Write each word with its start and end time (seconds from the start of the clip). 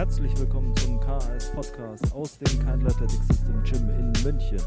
Herzlich 0.00 0.34
willkommen 0.38 0.74
zum 0.76 0.98
KAS 0.98 1.52
Podcast 1.52 2.10
aus 2.14 2.38
dem 2.38 2.48
Kind 2.48 2.86
Athletic 2.86 3.20
System 3.28 3.62
Gym 3.64 3.90
in 3.90 4.12
München. 4.22 4.58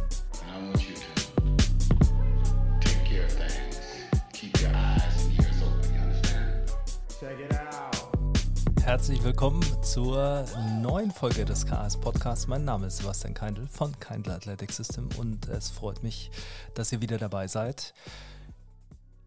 Herzlich 8.83 9.23
willkommen 9.23 9.63
zur 9.81 10.45
neuen 10.83 11.09
Folge 11.09 11.45
des 11.45 11.65
KS 11.65 11.97
Podcasts. 11.97 12.45
Mein 12.45 12.63
Name 12.63 12.85
ist 12.85 12.97
Sebastian 12.97 13.33
Keindl 13.33 13.65
von 13.65 13.99
Keindl 13.99 14.29
Athletic 14.33 14.71
System 14.71 15.09
und 15.17 15.49
es 15.49 15.71
freut 15.71 16.03
mich, 16.03 16.29
dass 16.75 16.91
ihr 16.91 17.01
wieder 17.01 17.17
dabei 17.17 17.47
seid. 17.47 17.95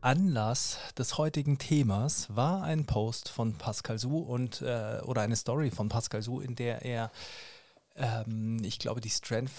Anlass 0.06 0.78
des 0.96 1.18
heutigen 1.18 1.58
Themas 1.58 2.28
war 2.30 2.62
ein 2.62 2.86
Post 2.86 3.28
von 3.28 3.54
Pascal 3.54 3.98
Su 3.98 4.18
und 4.18 4.62
äh, 4.62 5.00
oder 5.02 5.22
eine 5.22 5.34
Story 5.34 5.72
von 5.72 5.88
Pascal 5.88 6.22
Su, 6.22 6.38
in 6.38 6.54
der 6.54 6.82
er, 6.82 7.10
ähm, 7.96 8.62
ich 8.62 8.78
glaube, 8.78 9.00
die 9.00 9.10
Strength 9.10 9.50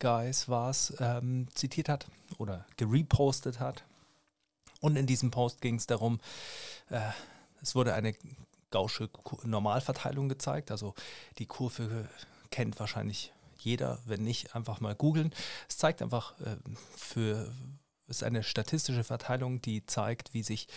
Guys 0.00 0.50
war 0.50 0.68
es, 0.68 0.92
ähm, 1.00 1.48
zitiert 1.54 1.88
hat 1.88 2.06
oder 2.36 2.66
gerepostet 2.76 3.58
hat. 3.58 3.84
Und 4.82 4.96
in 4.96 5.06
diesem 5.06 5.30
Post 5.30 5.62
ging 5.62 5.76
es 5.76 5.86
darum, 5.86 6.20
äh, 6.90 7.00
es 7.62 7.74
wurde 7.74 7.94
eine 7.94 8.14
gausche 8.70 9.08
Normalverteilung 9.44 10.28
gezeigt. 10.28 10.72
Also 10.72 10.94
die 11.38 11.46
Kurve 11.46 12.06
kennt 12.50 12.78
wahrscheinlich 12.78 13.32
jeder, 13.56 13.98
wenn 14.04 14.24
nicht, 14.24 14.54
einfach 14.54 14.80
mal 14.80 14.94
googeln. 14.94 15.32
Es 15.70 15.78
zeigt 15.78 16.02
einfach 16.02 16.38
äh, 16.40 16.56
für, 16.94 17.50
ist 18.06 18.22
eine 18.22 18.42
statistische 18.42 19.04
Verteilung, 19.04 19.60
die 19.60 19.86
zeigt, 19.86 20.34
wie 20.34 20.42
sich 20.42 20.68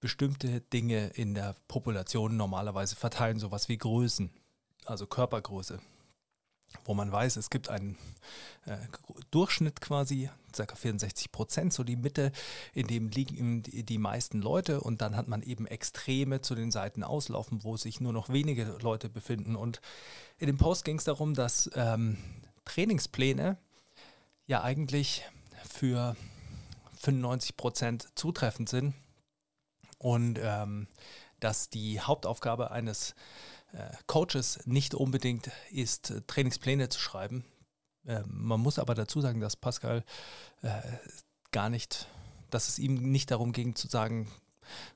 bestimmte 0.00 0.60
Dinge 0.60 1.08
in 1.08 1.34
der 1.34 1.56
Population 1.68 2.36
normalerweise 2.36 2.96
verteilen, 2.96 3.38
sowas 3.38 3.68
wie 3.68 3.78
Größen, 3.78 4.30
also 4.84 5.06
Körpergröße 5.06 5.80
wo 6.84 6.94
man 6.94 7.10
weiß, 7.10 7.36
es 7.36 7.50
gibt 7.50 7.68
einen 7.68 7.96
äh, 8.64 8.76
Durchschnitt 9.30 9.80
quasi, 9.80 10.30
ca. 10.52 10.74
64 10.74 11.32
Prozent, 11.32 11.72
so 11.72 11.84
die 11.84 11.96
Mitte, 11.96 12.32
in 12.72 12.86
dem 12.86 13.08
liegen 13.08 13.62
die, 13.62 13.98
meisten 13.98 14.40
Leute 14.40 14.80
und 14.80 15.00
dann 15.00 15.16
hat 15.16 15.28
man 15.28 15.42
eben 15.42 15.66
Extreme 15.66 16.40
zu 16.40 16.54
den 16.54 16.70
Seiten 16.70 17.02
auslaufen, 17.02 17.64
wo 17.64 17.76
sich 17.76 18.00
nur 18.00 18.12
noch 18.12 18.28
wenige 18.28 18.64
Leute 18.82 19.08
befinden. 19.08 19.56
Und 19.56 19.80
in 20.38 20.46
dem 20.46 20.58
Post 20.58 20.84
ging 20.84 20.98
es 20.98 21.04
darum, 21.04 21.34
dass 21.34 21.70
ähm, 21.74 22.18
Trainingspläne 22.64 23.56
ja 24.46 24.62
eigentlich 24.62 25.24
für 25.68 26.16
95 26.96 27.56
Prozent 27.56 28.08
zutreffend 28.14 28.68
sind 28.68 28.94
und 29.98 30.38
ähm, 30.42 30.88
dass 31.40 31.68
die 31.68 32.00
Hauptaufgabe 32.00 32.70
eines 32.70 33.14
äh, 33.72 33.90
Coaches 34.06 34.60
nicht 34.66 34.94
unbedingt 34.94 35.50
ist, 35.70 36.10
äh, 36.10 36.22
Trainingspläne 36.26 36.88
zu 36.88 36.98
schreiben. 36.98 37.44
Äh, 38.04 38.22
man 38.26 38.60
muss 38.60 38.78
aber 38.78 38.94
dazu 38.94 39.20
sagen, 39.20 39.40
dass 39.40 39.56
Pascal 39.56 40.04
gar 41.52 41.68
nicht, 41.68 42.08
dass 42.50 42.68
es 42.68 42.78
ihm 42.78 42.94
nicht 43.12 43.30
darum 43.30 43.52
ging 43.52 43.76
zu 43.76 43.88
sagen, 43.88 44.30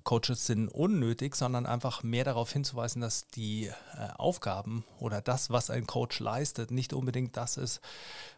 Coaches 0.05 0.47
sind 0.47 0.69
unnötig, 0.69 1.37
sondern 1.37 1.67
einfach 1.67 2.03
mehr 2.03 2.25
darauf 2.25 2.53
hinzuweisen, 2.53 3.03
dass 3.03 3.29
die 3.29 3.67
äh, 3.67 3.73
Aufgaben 4.17 4.85
oder 4.99 5.21
das, 5.21 5.51
was 5.51 5.71
ein 5.71 5.87
Coach 5.87 6.21
leistet, 6.21 6.71
nicht 6.71 6.93
unbedingt 6.93 7.37
das 7.37 7.57
ist, 7.57 7.81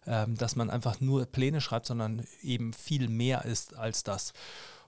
ähm, 0.07 0.37
dass 0.37 0.57
man 0.57 0.71
einfach 0.71 1.01
nur 1.01 1.27
Pläne 1.27 1.61
schreibt, 1.61 1.87
sondern 1.87 2.25
eben 2.43 2.73
viel 2.73 3.09
mehr 3.09 3.45
ist 3.45 3.77
als 3.77 4.03
das 4.03 4.33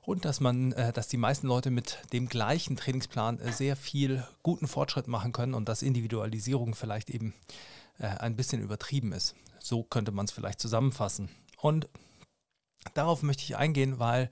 und 0.07 0.25
dass 0.25 0.41
man, 0.41 0.73
äh, 0.73 0.93
dass 0.93 1.09
die 1.09 1.17
meisten 1.17 1.47
Leute 1.47 1.71
mit 1.71 1.99
dem 2.13 2.29
gleichen 2.29 2.77
Trainingsplan 2.77 3.41
äh, 3.41 3.53
sehr 3.53 3.77
viel 3.77 4.27
guten 4.43 4.67
Fortschritt 4.67 5.09
machen 5.09 5.33
können 5.33 5.55
und 5.55 5.69
dass 5.69 5.83
Individualisierung 5.83 6.75
vielleicht 6.75 7.11
eben 7.11 7.35
äh, 7.99 8.07
ein 8.07 8.37
bisschen 8.37 8.61
übertrieben 8.61 9.13
ist. 9.13 9.35
So 9.59 9.83
könnte 9.83 10.13
man 10.13 10.27
es 10.27 10.33
vielleicht 10.33 10.61
zusammenfassen. 10.61 11.31
Und 11.61 11.89
darauf 12.93 13.23
möchte 13.23 13.43
ich 13.43 13.57
eingehen, 13.57 13.99
weil 13.99 14.29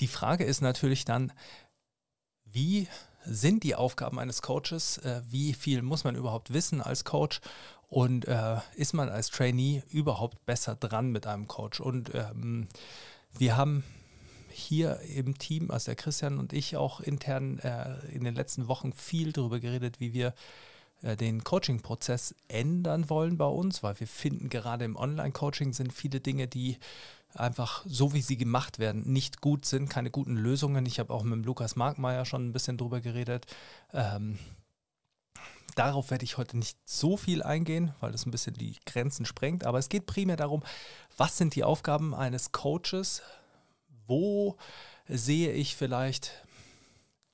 die 0.00 0.08
Frage 0.08 0.44
ist 0.44 0.60
natürlich 0.60 1.04
dann, 1.04 1.32
wie 2.44 2.88
sind 3.24 3.62
die 3.62 3.74
Aufgaben 3.74 4.18
eines 4.18 4.42
Coaches? 4.42 5.00
Wie 5.30 5.54
viel 5.54 5.82
muss 5.82 6.04
man 6.04 6.16
überhaupt 6.16 6.52
wissen 6.52 6.82
als 6.82 7.04
Coach? 7.04 7.40
Und 7.88 8.26
äh, 8.26 8.56
ist 8.74 8.94
man 8.94 9.08
als 9.08 9.30
Trainee 9.30 9.82
überhaupt 9.90 10.44
besser 10.46 10.74
dran 10.74 11.12
mit 11.12 11.26
einem 11.26 11.46
Coach? 11.46 11.78
Und 11.80 12.14
ähm, 12.14 12.68
wir 13.38 13.56
haben 13.56 13.84
hier 14.50 15.00
im 15.00 15.38
Team, 15.38 15.70
also 15.70 15.86
der 15.86 15.96
Christian 15.96 16.38
und 16.38 16.52
ich 16.52 16.76
auch 16.76 17.00
intern 17.00 17.58
äh, 17.58 17.98
in 18.06 18.24
den 18.24 18.34
letzten 18.34 18.68
Wochen 18.68 18.92
viel 18.92 19.32
darüber 19.32 19.60
geredet, 19.60 20.00
wie 20.00 20.12
wir 20.12 20.34
äh, 21.02 21.16
den 21.16 21.44
Coaching-Prozess 21.44 22.34
ändern 22.48 23.10
wollen 23.10 23.36
bei 23.36 23.46
uns, 23.46 23.82
weil 23.82 23.98
wir 24.00 24.06
finden, 24.06 24.48
gerade 24.48 24.84
im 24.84 24.96
Online-Coaching 24.96 25.72
sind 25.72 25.92
viele 25.92 26.20
Dinge, 26.20 26.48
die 26.48 26.78
einfach 27.34 27.84
so, 27.86 28.12
wie 28.12 28.22
sie 28.22 28.36
gemacht 28.36 28.78
werden, 28.78 29.02
nicht 29.12 29.40
gut 29.40 29.64
sind, 29.64 29.88
keine 29.88 30.10
guten 30.10 30.36
Lösungen. 30.36 30.86
Ich 30.86 30.98
habe 30.98 31.12
auch 31.12 31.22
mit 31.22 31.44
Lukas 31.44 31.76
Markmeier 31.76 32.24
schon 32.24 32.48
ein 32.48 32.52
bisschen 32.52 32.78
drüber 32.78 33.00
geredet. 33.00 33.46
Ähm, 33.92 34.38
Darauf 35.74 36.10
werde 36.10 36.24
ich 36.24 36.36
heute 36.36 36.58
nicht 36.58 36.76
so 36.84 37.16
viel 37.16 37.42
eingehen, 37.42 37.94
weil 38.00 38.12
das 38.12 38.26
ein 38.26 38.30
bisschen 38.30 38.52
die 38.52 38.76
Grenzen 38.84 39.24
sprengt. 39.24 39.64
Aber 39.64 39.78
es 39.78 39.88
geht 39.88 40.04
primär 40.04 40.36
darum, 40.36 40.62
was 41.16 41.38
sind 41.38 41.54
die 41.54 41.64
Aufgaben 41.64 42.14
eines 42.14 42.52
Coaches? 42.52 43.22
wo 44.06 44.56
sehe 45.08 45.52
ich 45.52 45.76
vielleicht 45.76 46.32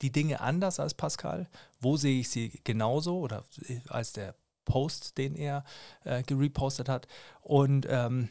die 0.01 0.11
Dinge 0.11 0.41
anders 0.41 0.79
als 0.79 0.93
Pascal? 0.93 1.47
Wo 1.79 1.97
sehe 1.97 2.19
ich 2.19 2.29
sie 2.29 2.61
genauso 2.63 3.19
oder 3.19 3.43
als 3.89 4.13
der 4.13 4.35
Post, 4.65 5.17
den 5.17 5.35
er 5.35 5.63
äh, 6.03 6.23
gerepostet 6.23 6.89
hat? 6.89 7.07
Und 7.41 7.85
ähm, 7.89 8.29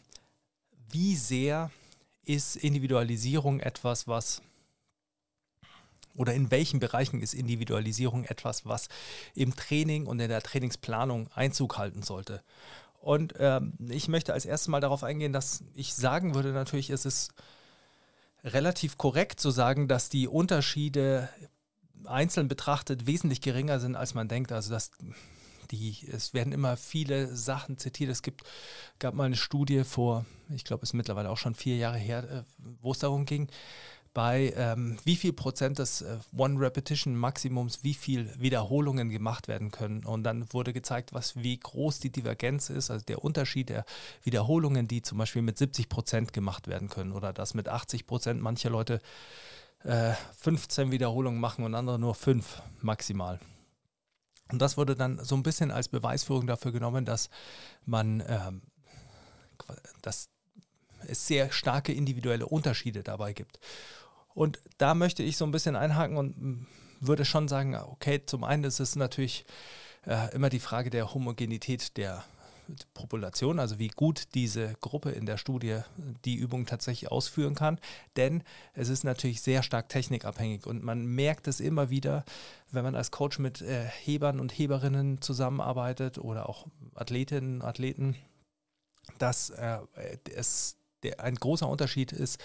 wie 0.90 1.16
sehr 1.16 1.70
ist 2.24 2.56
Individualisierung 2.56 3.60
etwas, 3.60 4.06
was 4.06 4.42
oder 6.14 6.34
in 6.34 6.50
welchen 6.50 6.80
Bereichen 6.80 7.20
ist 7.20 7.32
Individualisierung 7.32 8.24
etwas, 8.24 8.66
was 8.66 8.88
im 9.34 9.54
Training 9.54 10.06
und 10.06 10.18
in 10.18 10.28
der 10.28 10.42
Trainingsplanung 10.42 11.28
Einzug 11.32 11.78
halten 11.78 12.02
sollte? 12.02 12.42
Und 13.00 13.34
ähm, 13.38 13.74
ich 13.88 14.08
möchte 14.08 14.32
als 14.32 14.44
erstes 14.44 14.68
mal 14.68 14.80
darauf 14.80 15.04
eingehen, 15.04 15.32
dass 15.32 15.62
ich 15.74 15.94
sagen 15.94 16.34
würde, 16.34 16.52
natürlich 16.52 16.90
ist 16.90 17.06
es 17.06 17.28
relativ 18.42 18.98
korrekt 18.98 19.38
zu 19.38 19.50
sagen, 19.50 19.86
dass 19.86 20.08
die 20.08 20.26
Unterschiede 20.26 21.28
einzeln 22.04 22.48
betrachtet 22.48 23.06
wesentlich 23.06 23.40
geringer 23.40 23.78
sind, 23.78 23.94
als 23.94 24.14
man 24.14 24.28
denkt. 24.28 24.50
Also 24.50 24.70
dass 24.70 24.90
die, 25.70 25.96
es 26.12 26.34
werden 26.34 26.52
immer 26.52 26.76
viele 26.76 27.34
Sachen 27.34 27.78
zitiert. 27.78 28.10
Es 28.10 28.22
gibt, 28.22 28.42
gab 28.98 29.14
mal 29.14 29.24
eine 29.24 29.36
Studie 29.36 29.84
vor, 29.84 30.24
ich 30.54 30.64
glaube, 30.64 30.82
es 30.82 30.90
ist 30.90 30.94
mittlerweile 30.94 31.30
auch 31.30 31.36
schon 31.36 31.54
vier 31.54 31.76
Jahre 31.76 31.98
her, 31.98 32.24
äh, 32.30 32.42
wo 32.80 32.92
es 32.92 32.98
darum 32.98 33.24
ging, 33.24 33.48
bei 34.14 34.52
ähm, 34.56 34.96
wie 35.04 35.16
viel 35.16 35.32
Prozent 35.32 35.78
des 35.78 36.02
äh, 36.02 36.18
One-Repetition-Maximums, 36.36 37.84
wie 37.84 37.94
viel 37.94 38.28
Wiederholungen 38.36 39.10
gemacht 39.10 39.48
werden 39.48 39.70
können. 39.70 40.04
Und 40.04 40.24
dann 40.24 40.52
wurde 40.52 40.72
gezeigt, 40.72 41.12
was, 41.12 41.36
wie 41.36 41.56
groß 41.56 42.00
die 42.00 42.10
Divergenz 42.10 42.70
ist, 42.70 42.90
also 42.90 43.04
der 43.04 43.22
Unterschied 43.22 43.68
der 43.68 43.84
Wiederholungen, 44.24 44.88
die 44.88 45.02
zum 45.02 45.18
Beispiel 45.18 45.42
mit 45.42 45.58
70 45.58 45.88
Prozent 45.88 46.32
gemacht 46.32 46.66
werden 46.66 46.88
können 46.88 47.12
oder 47.12 47.32
dass 47.32 47.54
mit 47.54 47.68
80 47.68 48.06
Prozent 48.06 48.40
manche 48.42 48.68
Leute 48.68 49.00
äh, 49.84 50.12
15 50.38 50.90
Wiederholungen 50.90 51.38
machen 51.38 51.64
und 51.64 51.74
andere 51.74 51.98
nur 51.98 52.14
5 52.14 52.62
maximal. 52.80 53.38
Und 54.50 54.60
das 54.60 54.76
wurde 54.76 54.96
dann 54.96 55.22
so 55.22 55.34
ein 55.36 55.42
bisschen 55.42 55.70
als 55.70 55.88
Beweisführung 55.88 56.46
dafür 56.46 56.72
genommen, 56.72 57.04
dass 57.04 57.28
man, 57.84 58.22
ähm, 58.26 58.62
dass 60.02 60.28
es 61.06 61.26
sehr 61.26 61.52
starke 61.52 61.92
individuelle 61.92 62.46
Unterschiede 62.46 63.02
dabei 63.02 63.32
gibt. 63.32 63.60
Und 64.34 64.58
da 64.78 64.94
möchte 64.94 65.22
ich 65.22 65.36
so 65.36 65.44
ein 65.44 65.50
bisschen 65.50 65.76
einhaken 65.76 66.16
und 66.16 66.66
würde 67.00 67.24
schon 67.24 67.48
sagen, 67.48 67.74
okay, 67.74 68.24
zum 68.24 68.44
einen 68.44 68.64
ist 68.64 68.80
es 68.80 68.96
natürlich 68.96 69.44
äh, 70.06 70.34
immer 70.34 70.48
die 70.48 70.60
Frage 70.60 70.90
der 70.90 71.12
Homogenität 71.14 71.96
der 71.96 72.24
Population, 72.94 73.58
also 73.58 73.78
wie 73.78 73.88
gut 73.88 74.34
diese 74.34 74.74
Gruppe 74.80 75.10
in 75.10 75.26
der 75.26 75.36
Studie 75.36 75.80
die 76.24 76.36
Übung 76.36 76.66
tatsächlich 76.66 77.10
ausführen 77.10 77.54
kann. 77.54 77.78
Denn 78.16 78.42
es 78.74 78.88
ist 78.88 79.04
natürlich 79.04 79.42
sehr 79.42 79.62
stark 79.62 79.88
technikabhängig 79.88 80.66
und 80.66 80.82
man 80.82 81.06
merkt 81.06 81.48
es 81.48 81.60
immer 81.60 81.90
wieder, 81.90 82.24
wenn 82.70 82.84
man 82.84 82.94
als 82.94 83.10
Coach 83.10 83.38
mit 83.38 83.62
äh, 83.62 83.84
Hebern 83.84 84.40
und 84.40 84.52
Heberinnen 84.52 85.20
zusammenarbeitet 85.20 86.18
oder 86.18 86.48
auch 86.48 86.66
Athletinnen 86.94 87.60
und 87.60 87.66
Athleten, 87.66 88.16
dass 89.18 89.50
äh, 89.50 89.78
es 90.34 90.76
der, 91.02 91.20
ein 91.20 91.36
großer 91.36 91.68
Unterschied 91.68 92.12
ist, 92.12 92.40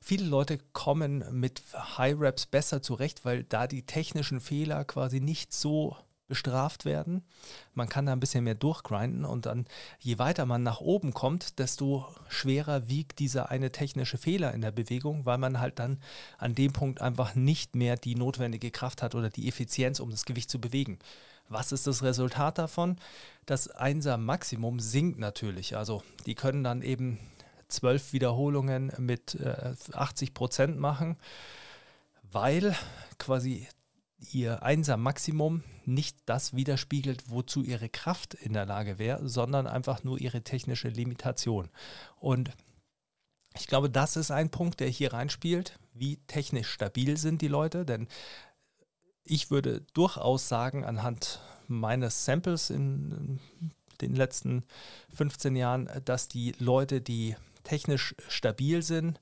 viele 0.00 0.26
Leute 0.26 0.58
kommen 0.72 1.24
mit 1.30 1.62
High 1.74 2.16
Raps 2.18 2.46
besser 2.46 2.82
zurecht, 2.82 3.24
weil 3.24 3.44
da 3.44 3.66
die 3.66 3.86
technischen 3.86 4.40
Fehler 4.40 4.84
quasi 4.84 5.20
nicht 5.20 5.52
so 5.52 5.96
bestraft 6.26 6.84
werden. 6.84 7.22
Man 7.74 7.88
kann 7.88 8.06
da 8.06 8.12
ein 8.12 8.20
bisschen 8.20 8.44
mehr 8.44 8.54
durchgrinden 8.54 9.24
und 9.24 9.46
dann, 9.46 9.66
je 9.98 10.18
weiter 10.18 10.46
man 10.46 10.62
nach 10.62 10.80
oben 10.80 11.12
kommt, 11.12 11.58
desto 11.58 12.06
schwerer 12.28 12.88
wiegt 12.88 13.18
dieser 13.18 13.50
eine 13.50 13.72
technische 13.72 14.16
Fehler 14.16 14.54
in 14.54 14.62
der 14.62 14.72
Bewegung, 14.72 15.26
weil 15.26 15.38
man 15.38 15.60
halt 15.60 15.78
dann 15.78 16.00
an 16.38 16.54
dem 16.54 16.72
Punkt 16.72 17.00
einfach 17.00 17.34
nicht 17.34 17.76
mehr 17.76 17.96
die 17.96 18.14
notwendige 18.14 18.70
Kraft 18.70 19.02
hat 19.02 19.14
oder 19.14 19.30
die 19.30 19.48
Effizienz, 19.48 20.00
um 20.00 20.10
das 20.10 20.24
Gewicht 20.24 20.50
zu 20.50 20.60
bewegen. 20.60 20.98
Was 21.48 21.72
ist 21.72 21.86
das 21.86 22.02
Resultat 22.02 22.56
davon? 22.56 22.96
Das 23.44 23.68
Einser 23.68 24.16
Maximum 24.16 24.80
sinkt 24.80 25.18
natürlich. 25.18 25.76
Also 25.76 26.02
die 26.24 26.34
können 26.34 26.64
dann 26.64 26.80
eben 26.80 27.18
zwölf 27.68 28.12
Wiederholungen 28.12 28.92
mit 28.98 29.34
äh, 29.34 29.74
80 29.92 30.32
Prozent 30.32 30.78
machen, 30.78 31.16
weil 32.32 32.74
quasi 33.18 33.68
ihr 34.32 34.62
Einser 34.62 34.96
Maximum 34.96 35.62
nicht 35.84 36.16
das 36.26 36.54
widerspiegelt, 36.54 37.24
wozu 37.28 37.62
ihre 37.62 37.88
Kraft 37.88 38.34
in 38.34 38.52
der 38.52 38.66
Lage 38.66 38.98
wäre, 38.98 39.28
sondern 39.28 39.66
einfach 39.66 40.04
nur 40.04 40.20
ihre 40.20 40.42
technische 40.42 40.88
Limitation. 40.88 41.68
Und 42.18 42.50
ich 43.56 43.66
glaube, 43.66 43.90
das 43.90 44.16
ist 44.16 44.30
ein 44.30 44.50
Punkt, 44.50 44.80
der 44.80 44.88
hier 44.88 45.12
reinspielt. 45.12 45.78
Wie 45.92 46.16
technisch 46.26 46.70
stabil 46.70 47.16
sind 47.16 47.42
die 47.42 47.48
Leute? 47.48 47.84
Denn 47.84 48.08
ich 49.22 49.50
würde 49.50 49.82
durchaus 49.94 50.48
sagen, 50.48 50.84
anhand 50.84 51.40
meines 51.68 52.24
Samples 52.24 52.70
in 52.70 53.40
den 54.00 54.14
letzten 54.14 54.64
15 55.14 55.56
Jahren, 55.56 55.88
dass 56.04 56.28
die 56.28 56.54
Leute, 56.58 57.00
die 57.00 57.36
technisch 57.62 58.14
stabil 58.28 58.82
sind, 58.82 59.20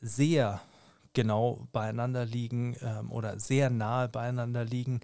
sehr 0.00 0.60
genau 1.14 1.68
beieinander 1.72 2.24
liegen 2.24 2.76
ähm, 2.82 3.10
oder 3.10 3.38
sehr 3.38 3.70
nahe 3.70 4.08
beieinander 4.08 4.64
liegen, 4.64 5.00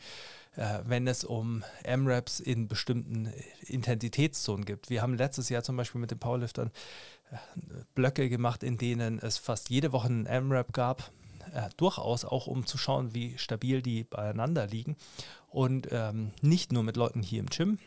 äh, 0.56 0.80
wenn 0.84 1.06
es 1.06 1.24
um 1.24 1.64
M-Raps 1.84 2.40
in 2.40 2.68
bestimmten 2.68 3.32
Intensitätszonen 3.66 4.64
gibt. 4.64 4.90
Wir 4.90 5.02
haben 5.02 5.14
letztes 5.14 5.48
Jahr 5.48 5.62
zum 5.62 5.76
Beispiel 5.76 6.00
mit 6.00 6.10
den 6.10 6.18
Powerliftern 6.18 6.70
äh, 7.30 7.36
Blöcke 7.94 8.28
gemacht, 8.28 8.62
in 8.62 8.78
denen 8.78 9.18
es 9.18 9.38
fast 9.38 9.70
jede 9.70 9.92
Woche 9.92 10.08
einen 10.08 10.26
M-Rap 10.26 10.72
gab 10.72 11.10
äh, 11.52 11.68
durchaus 11.76 12.24
auch, 12.24 12.46
um 12.46 12.66
zu 12.66 12.78
schauen, 12.78 13.14
wie 13.14 13.38
stabil 13.38 13.82
die 13.82 14.04
beieinander 14.04 14.66
liegen. 14.66 14.96
Und 15.48 15.88
ähm, 15.90 16.32
nicht 16.42 16.72
nur 16.72 16.82
mit 16.82 16.96
Leuten 16.96 17.22
hier 17.22 17.40
im 17.40 17.46
Gym, 17.46 17.78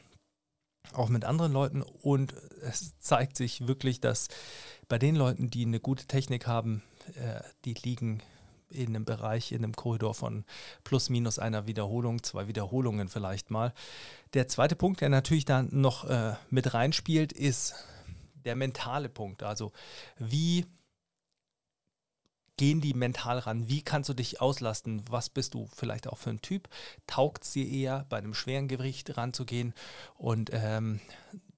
auch 0.94 1.10
mit 1.10 1.26
anderen 1.26 1.52
Leuten. 1.52 1.82
Und 1.82 2.34
es 2.62 2.98
zeigt 3.00 3.38
sich 3.38 3.68
wirklich, 3.68 4.02
dass 4.02 4.30
bei 4.88 4.98
den 4.98 5.16
Leuten, 5.16 5.50
die 5.50 5.66
eine 5.66 5.80
gute 5.80 6.06
Technik 6.06 6.48
haben, 6.48 6.82
äh, 6.82 6.91
die 7.66 7.74
liegen 7.74 8.22
in 8.72 8.88
einem 8.88 9.06
Bereich, 9.06 9.52
in 9.52 9.64
einem 9.64 9.76
Korridor 9.76 10.14
von 10.14 10.46
plus 10.84 11.10
minus 11.10 11.40
einer 11.40 11.68
Wiederholung, 11.68 12.24
zwei 12.24 12.48
Wiederholungen 12.48 13.10
vielleicht 13.10 13.52
mal. 13.52 13.74
Der 14.34 14.48
zweite 14.48 14.76
Punkt, 14.76 15.02
der 15.02 15.10
natürlich 15.10 15.46
da 15.46 15.64
noch 15.64 16.06
äh, 16.06 16.36
mit 16.50 16.74
reinspielt, 16.74 17.34
ist 17.34 17.76
der 18.46 18.56
mentale 18.56 19.10
Punkt. 19.10 19.44
Also 19.44 19.72
wie 20.18 20.66
gehen 22.58 22.82
die 22.82 22.94
mental 22.94 23.40
ran? 23.40 23.68
Wie 23.68 23.82
kannst 23.82 24.10
du 24.10 24.14
dich 24.14 24.40
auslasten? 24.40 25.04
Was 25.10 25.30
bist 25.30 25.54
du 25.54 25.68
vielleicht 25.76 26.08
auch 26.08 26.18
für 26.18 26.30
ein 26.30 26.42
Typ? 26.42 26.70
Taugt 27.08 27.44
es 27.44 27.52
dir 27.52 27.68
eher, 27.68 28.06
bei 28.10 28.18
einem 28.18 28.34
schweren 28.34 28.68
Gewicht 28.68 29.18
ranzugehen 29.18 29.74
und 30.16 30.52
ähm, 30.54 31.00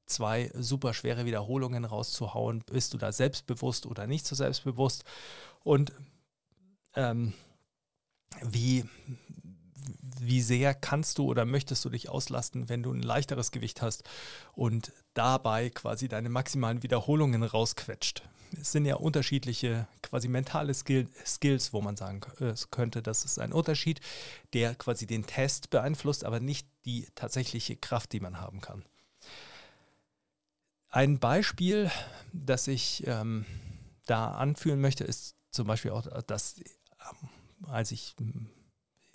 zwei 0.06 0.52
super 0.54 0.94
schwere 0.94 1.26
Wiederholungen 1.26 1.86
rauszuhauen? 1.86 2.64
Bist 2.72 2.94
du 2.94 2.98
da 2.98 3.12
selbstbewusst 3.12 3.86
oder 3.86 4.08
nicht 4.08 4.26
so 4.26 4.36
selbstbewusst? 4.36 5.04
Und 5.64 5.92
ähm, 6.96 7.34
wie, 8.42 8.86
wie 10.20 10.42
sehr 10.42 10.74
kannst 10.74 11.18
du 11.18 11.26
oder 11.26 11.46
möchtest 11.46 11.84
du 11.86 11.90
dich 11.90 12.10
auslasten, 12.10 12.70
wenn 12.70 12.84
du 12.84 12.92
ein 12.92 13.02
leichteres 13.02 13.52
Gewicht 13.52 13.82
hast 13.82 14.04
und 14.54 14.92
dabei 15.14 15.70
quasi 15.70 16.08
deine 16.08 16.30
maximalen 16.30 16.84
Wiederholungen 16.84 17.44
rausquetscht? 17.44 18.24
es 18.60 18.72
sind 18.72 18.86
ja 18.86 18.96
unterschiedliche 18.96 19.88
quasi 20.02 20.28
mentale 20.28 20.74
Skill, 20.74 21.08
Skills, 21.26 21.74
wo 21.74 21.82
man 21.82 21.96
sagen 21.96 22.22
äh, 22.40 22.54
könnte, 22.72 23.02
das 23.02 23.26
ist 23.26 23.40
ein 23.40 23.54
Unterschied, 23.54 24.00
der 24.54 24.76
quasi 24.76 25.08
den 25.08 25.26
Test 25.26 25.70
beeinflusst, 25.70 26.26
aber 26.26 26.40
nicht 26.40 26.68
die 26.86 27.08
tatsächliche 27.16 27.76
Kraft, 27.76 28.12
die 28.14 28.20
man 28.20 28.40
haben 28.40 28.62
kann. 28.62 28.84
Ein 30.94 31.18
Beispiel, 31.18 31.90
das 32.34 32.68
ich 32.68 33.07
ähm, 33.07 33.45
da 34.06 34.28
anführen 34.28 34.80
möchte, 34.80 35.04
ist 35.04 35.36
zum 35.50 35.66
Beispiel 35.66 35.90
auch, 35.90 36.06
dass 36.28 36.60
ähm, 36.60 37.30
als 37.68 37.92
ich 37.92 38.16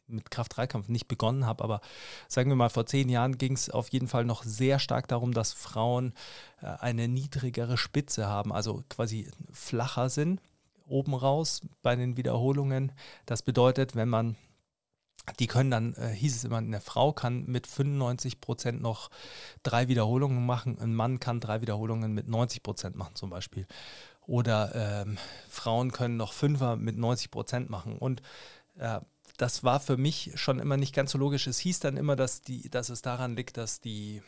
mit 0.09 0.29
Kraft-3-Kampf 0.29 0.89
nicht 0.89 1.07
begonnen 1.07 1.47
habe, 1.47 1.63
aber 1.63 1.81
sagen 2.27 2.51
wir 2.51 2.57
mal, 2.57 2.69
vor 2.69 2.87
zehn 2.87 3.09
Jahren 3.09 3.39
ging 3.39 3.53
es 3.53 3.71
auf 3.71 3.91
jeden 3.91 4.09
Fall 4.09 4.25
noch 4.25 4.43
sehr 4.43 4.81
stark 4.81 5.07
darum, 5.07 5.33
dass 5.33 5.53
Frauen 5.53 6.15
äh, 6.63 6.67
eine 6.67 7.07
niedrigere 7.07 7.79
Spitze 7.79 8.27
haben, 8.27 8.53
also 8.53 8.83
quasi 8.89 9.31
flacher 9.53 10.11
sind, 10.11 10.43
oben 10.85 11.15
raus 11.15 11.61
bei 11.83 11.95
den 11.95 12.17
Wiederholungen. 12.17 12.91
Das 13.25 13.43
bedeutet, 13.43 13.95
wenn 13.95 14.09
man 14.09 14.37
die 15.33 15.47
können 15.47 15.71
dann, 15.71 15.95
äh, 15.95 16.09
hieß 16.09 16.37
es 16.37 16.45
immer, 16.45 16.59
eine 16.59 16.81
Frau 16.81 17.13
kann 17.13 17.45
mit 17.47 17.67
95 17.67 18.41
Prozent 18.41 18.83
noch 18.83 19.11
drei 19.63 19.89
Wiederholungen 19.89 20.45
machen, 20.45 20.79
ein 20.79 20.95
Mann 20.95 21.21
kann 21.21 21.41
drei 21.41 21.61
Wiederholungen 21.61 22.13
mit 22.13 22.29
90 22.29 22.63
Prozent 22.63 22.97
machen 22.97 23.15
zum 23.15 23.31
Beispiel. 23.31 23.67
Oder 24.27 25.05
ähm, 25.07 25.19
Frauen 25.49 25.91
können 25.91 26.19
noch 26.19 26.33
Fünfer 26.33 26.77
mit 26.77 26.99
90 26.99 27.31
Prozent 27.31 27.71
machen. 27.71 27.97
Und 27.97 28.21
äh, 28.79 29.01
das 29.39 29.65
war 29.65 29.81
für 29.81 29.97
mich 29.97 30.33
schon 30.35 30.59
immer 30.59 30.77
nicht 30.77 30.95
ganz 30.95 31.13
so 31.13 31.19
logisch. 31.19 31.47
Es 31.47 31.59
hieß 31.59 31.81
dann 31.81 31.97
immer, 31.97 32.17
dass, 32.17 32.43
die, 32.43 32.69
dass 32.69 32.91
es 32.91 33.01
daran 33.01 33.37
liegt, 33.37 33.57
dass 33.57 33.81
die 33.81 34.23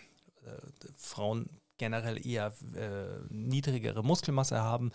äh, 0.47 0.50
Frauen 0.97 1.50
generell 1.76 2.25
eher 2.26 2.52
äh, 2.75 3.25
niedrigere 3.29 4.02
Muskelmasse 4.02 4.61
haben 4.61 4.93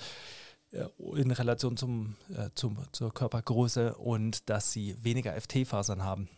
in 1.16 1.32
Relation 1.32 1.78
zum, 1.78 2.16
äh, 2.36 2.50
zum, 2.56 2.78
zur 2.92 3.14
Körpergröße 3.14 3.96
und 3.96 4.50
dass 4.50 4.72
sie 4.72 4.96
weniger 5.04 5.40
FT-Fasern 5.40 6.04
haben. 6.04 6.30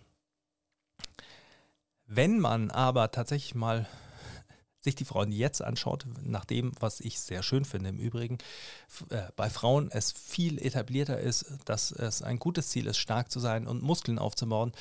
Wenn 2.06 2.40
man 2.40 2.72
aber 2.72 3.12
tatsächlich 3.12 3.56
mal 3.56 3.86
sich 4.80 4.96
die 4.96 5.06
Frauen 5.06 5.32
jetzt 5.32 5.62
anschaut, 5.62 6.06
nach 6.24 6.46
dem, 6.46 6.72
was 6.80 7.00
ich 7.00 7.20
sehr 7.20 7.44
schön 7.44 7.66
finde 7.66 7.90
im 7.90 7.98
Übrigen, 7.98 8.38
äh, 9.10 9.24
bei 9.36 9.50
Frauen 9.50 9.90
es 9.92 10.12
viel 10.12 10.60
etablierter 10.60 11.20
ist, 11.20 11.46
dass 11.66 11.92
es 11.92 12.22
ein 12.22 12.40
gutes 12.40 12.70
Ziel 12.70 12.88
ist, 12.88 12.98
stark 12.98 13.32
zu 13.32 13.40
sein 13.40 13.68
und 13.68 13.84
Muskeln 13.84 14.20
aufzubauen. 14.20 14.72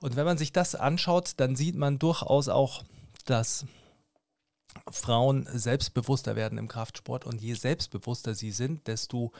Und 0.00 0.16
wenn 0.16 0.24
man 0.24 0.38
sich 0.38 0.52
das 0.52 0.74
anschaut, 0.74 1.32
dann 1.38 1.56
sieht 1.56 1.74
man 1.74 1.98
durchaus 1.98 2.48
auch, 2.48 2.84
dass 3.26 3.66
Frauen 4.90 5.48
selbstbewusster 5.52 6.36
werden 6.36 6.58
im 6.58 6.68
Kraftsport 6.68 7.24
und 7.24 7.40
je 7.40 7.54
selbstbewusster 7.54 8.34
sie 8.34 8.50
sind, 8.50 8.86
desto 8.86 9.32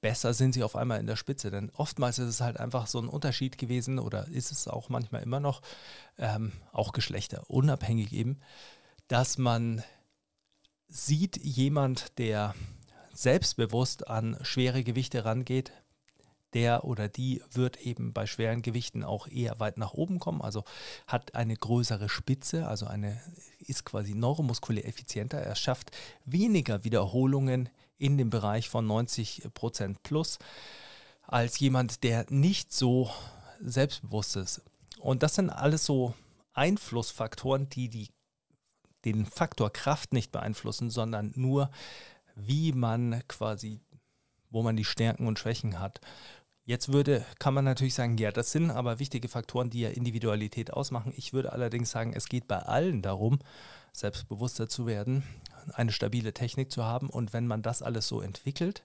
besser 0.00 0.34
sind 0.34 0.52
sie 0.52 0.62
auf 0.62 0.76
einmal 0.76 1.00
in 1.00 1.06
der 1.06 1.16
Spitze. 1.16 1.50
Denn 1.50 1.70
oftmals 1.70 2.18
ist 2.18 2.28
es 2.28 2.40
halt 2.40 2.58
einfach 2.58 2.86
so 2.86 2.98
ein 2.98 3.08
Unterschied 3.08 3.56
gewesen 3.56 3.98
oder 3.98 4.28
ist 4.28 4.52
es 4.52 4.68
auch 4.68 4.90
manchmal 4.90 5.22
immer 5.22 5.40
noch, 5.40 5.62
ähm, 6.18 6.52
auch 6.72 6.92
geschlechterunabhängig 6.92 8.12
eben, 8.12 8.40
dass 9.08 9.38
man 9.38 9.82
sieht, 10.88 11.38
jemand, 11.38 12.18
der 12.18 12.54
selbstbewusst 13.14 14.08
an 14.08 14.36
schwere 14.42 14.84
Gewichte 14.84 15.24
rangeht, 15.24 15.72
der 16.54 16.84
oder 16.84 17.08
die 17.08 17.42
wird 17.52 17.80
eben 17.80 18.12
bei 18.12 18.26
schweren 18.26 18.62
Gewichten 18.62 19.04
auch 19.04 19.26
eher 19.26 19.60
weit 19.60 19.76
nach 19.76 19.92
oben 19.92 20.18
kommen, 20.18 20.40
also 20.40 20.64
hat 21.06 21.34
eine 21.34 21.56
größere 21.56 22.08
Spitze, 22.08 22.66
also 22.68 22.86
eine 22.86 23.20
ist 23.58 23.84
quasi 23.84 24.14
neuromuskulär 24.14 24.86
effizienter. 24.86 25.38
Er 25.38 25.56
schafft 25.56 25.90
weniger 26.24 26.84
Wiederholungen 26.84 27.68
in 27.98 28.18
dem 28.18 28.30
Bereich 28.30 28.68
von 28.68 28.86
90 28.86 29.48
Prozent 29.54 30.02
plus 30.02 30.38
als 31.26 31.58
jemand, 31.58 32.02
der 32.04 32.26
nicht 32.28 32.72
so 32.72 33.10
selbstbewusst 33.60 34.36
ist. 34.36 34.62
Und 34.98 35.22
das 35.22 35.34
sind 35.34 35.50
alles 35.50 35.84
so 35.84 36.14
Einflussfaktoren, 36.52 37.68
die 37.68 37.88
die 37.88 38.08
den 39.04 39.26
Faktor 39.26 39.70
Kraft 39.70 40.12
nicht 40.12 40.32
beeinflussen, 40.32 40.90
sondern 40.90 41.32
nur, 41.36 41.70
wie 42.34 42.72
man 42.72 43.22
quasi, 43.28 43.80
wo 44.50 44.62
man 44.62 44.76
die 44.76 44.84
Stärken 44.84 45.26
und 45.26 45.38
Schwächen 45.38 45.78
hat. 45.78 46.00
Jetzt 46.66 46.92
würde, 46.92 47.24
kann 47.38 47.52
man 47.52 47.64
natürlich 47.64 47.94
sagen, 47.94 48.16
ja, 48.16 48.32
das 48.32 48.50
sind 48.50 48.70
aber 48.70 48.98
wichtige 48.98 49.28
Faktoren, 49.28 49.68
die 49.68 49.80
ja 49.80 49.90
Individualität 49.90 50.72
ausmachen. 50.72 51.12
Ich 51.14 51.34
würde 51.34 51.52
allerdings 51.52 51.90
sagen, 51.90 52.14
es 52.14 52.28
geht 52.28 52.48
bei 52.48 52.58
allen 52.58 53.02
darum, 53.02 53.38
selbstbewusster 53.92 54.66
zu 54.68 54.86
werden, 54.86 55.24
eine 55.74 55.92
stabile 55.92 56.32
Technik 56.32 56.72
zu 56.72 56.82
haben. 56.84 57.10
Und 57.10 57.34
wenn 57.34 57.46
man 57.46 57.60
das 57.60 57.82
alles 57.82 58.08
so 58.08 58.22
entwickelt, 58.22 58.82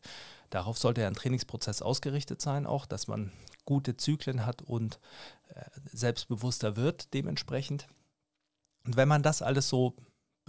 darauf 0.50 0.77
sollte 0.77 1.01
ja 1.01 1.07
ein 1.07 1.15
Trainingsprozess 1.15 1.81
ausgerichtet 1.81 2.41
sein, 2.41 2.65
auch, 2.65 2.86
dass 2.86 3.07
man 3.07 3.31
gute 3.63 3.95
Zyklen 3.95 4.45
hat 4.45 4.62
und 4.62 5.00
äh, 5.53 5.63
selbstbewusster 5.86 6.75
wird 6.75 7.13
dementsprechend. 7.13 7.88
Und 8.86 8.98
wenn 8.98 9.07
man 9.07 9.24
das 9.24 9.41
alles 9.41 9.69
so 9.69 9.95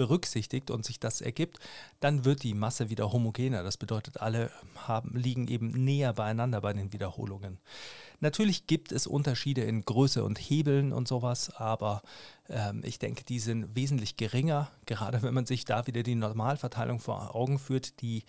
berücksichtigt 0.01 0.71
und 0.71 0.83
sich 0.83 0.99
das 0.99 1.21
ergibt, 1.21 1.59
dann 2.01 2.25
wird 2.25 2.43
die 2.43 2.55
Masse 2.55 2.89
wieder 2.89 3.13
homogener. 3.13 3.63
Das 3.63 3.77
bedeutet, 3.77 4.23
alle 4.23 4.51
haben, 4.75 5.15
liegen 5.15 5.47
eben 5.47 5.69
näher 5.85 6.15
beieinander 6.15 6.63
bei 6.63 6.73
den 6.73 6.95
Wiederholungen. 6.95 7.59
Natürlich 8.19 8.67
gibt 8.67 8.93
es 8.93 9.07
Unterschiede 9.07 9.61
in 9.61 9.85
Größe 9.85 10.25
und 10.25 10.39
Hebeln 10.39 10.95
und 10.95 11.07
sowas, 11.07 11.55
aber 11.55 12.01
ähm, 12.49 12.81
ich 12.83 12.99
denke, 12.99 13.25
die 13.25 13.41
sind 13.41 13.77
wesentlich 13.77 14.17
geringer, 14.17 14.71
gerade 14.87 15.21
wenn 15.21 15.35
man 15.35 15.45
sich 15.45 15.67
da 15.67 15.87
wieder 15.87 16.03
die 16.03 16.15
Normalverteilung 16.15 16.99
vor 16.99 17.37
Augen 17.37 17.59
führt. 17.59 18.01
Die 18.01 18.25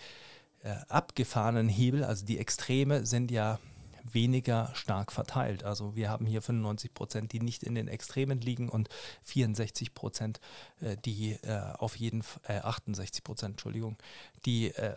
äh, 0.64 0.76
abgefahrenen 0.90 1.70
Hebel, 1.70 2.04
also 2.04 2.26
die 2.26 2.38
Extreme, 2.38 3.06
sind 3.06 3.32
ja 3.32 3.60
weniger 4.04 4.72
stark 4.74 5.12
verteilt. 5.12 5.64
Also 5.64 5.96
wir 5.96 6.10
haben 6.10 6.26
hier 6.26 6.42
95 6.42 6.94
Prozent, 6.94 7.32
die 7.32 7.40
nicht 7.40 7.64
in 7.64 7.76
den 7.76 7.88
Extremen 7.88 8.42
liegen 8.42 8.70
und 8.70 8.90
64 9.24 9.94
Prozent, 9.94 10.40
äh, 10.82 10.98
die 10.98 11.34
äh, 11.44 11.74
auf 11.78 11.96
jeden 11.96 12.24
äh, 12.48 12.60
68 12.60 13.24
Prozent, 13.24 13.54
Entschuldigung, 13.54 13.98
die 14.46 14.74
äh, 14.76 14.96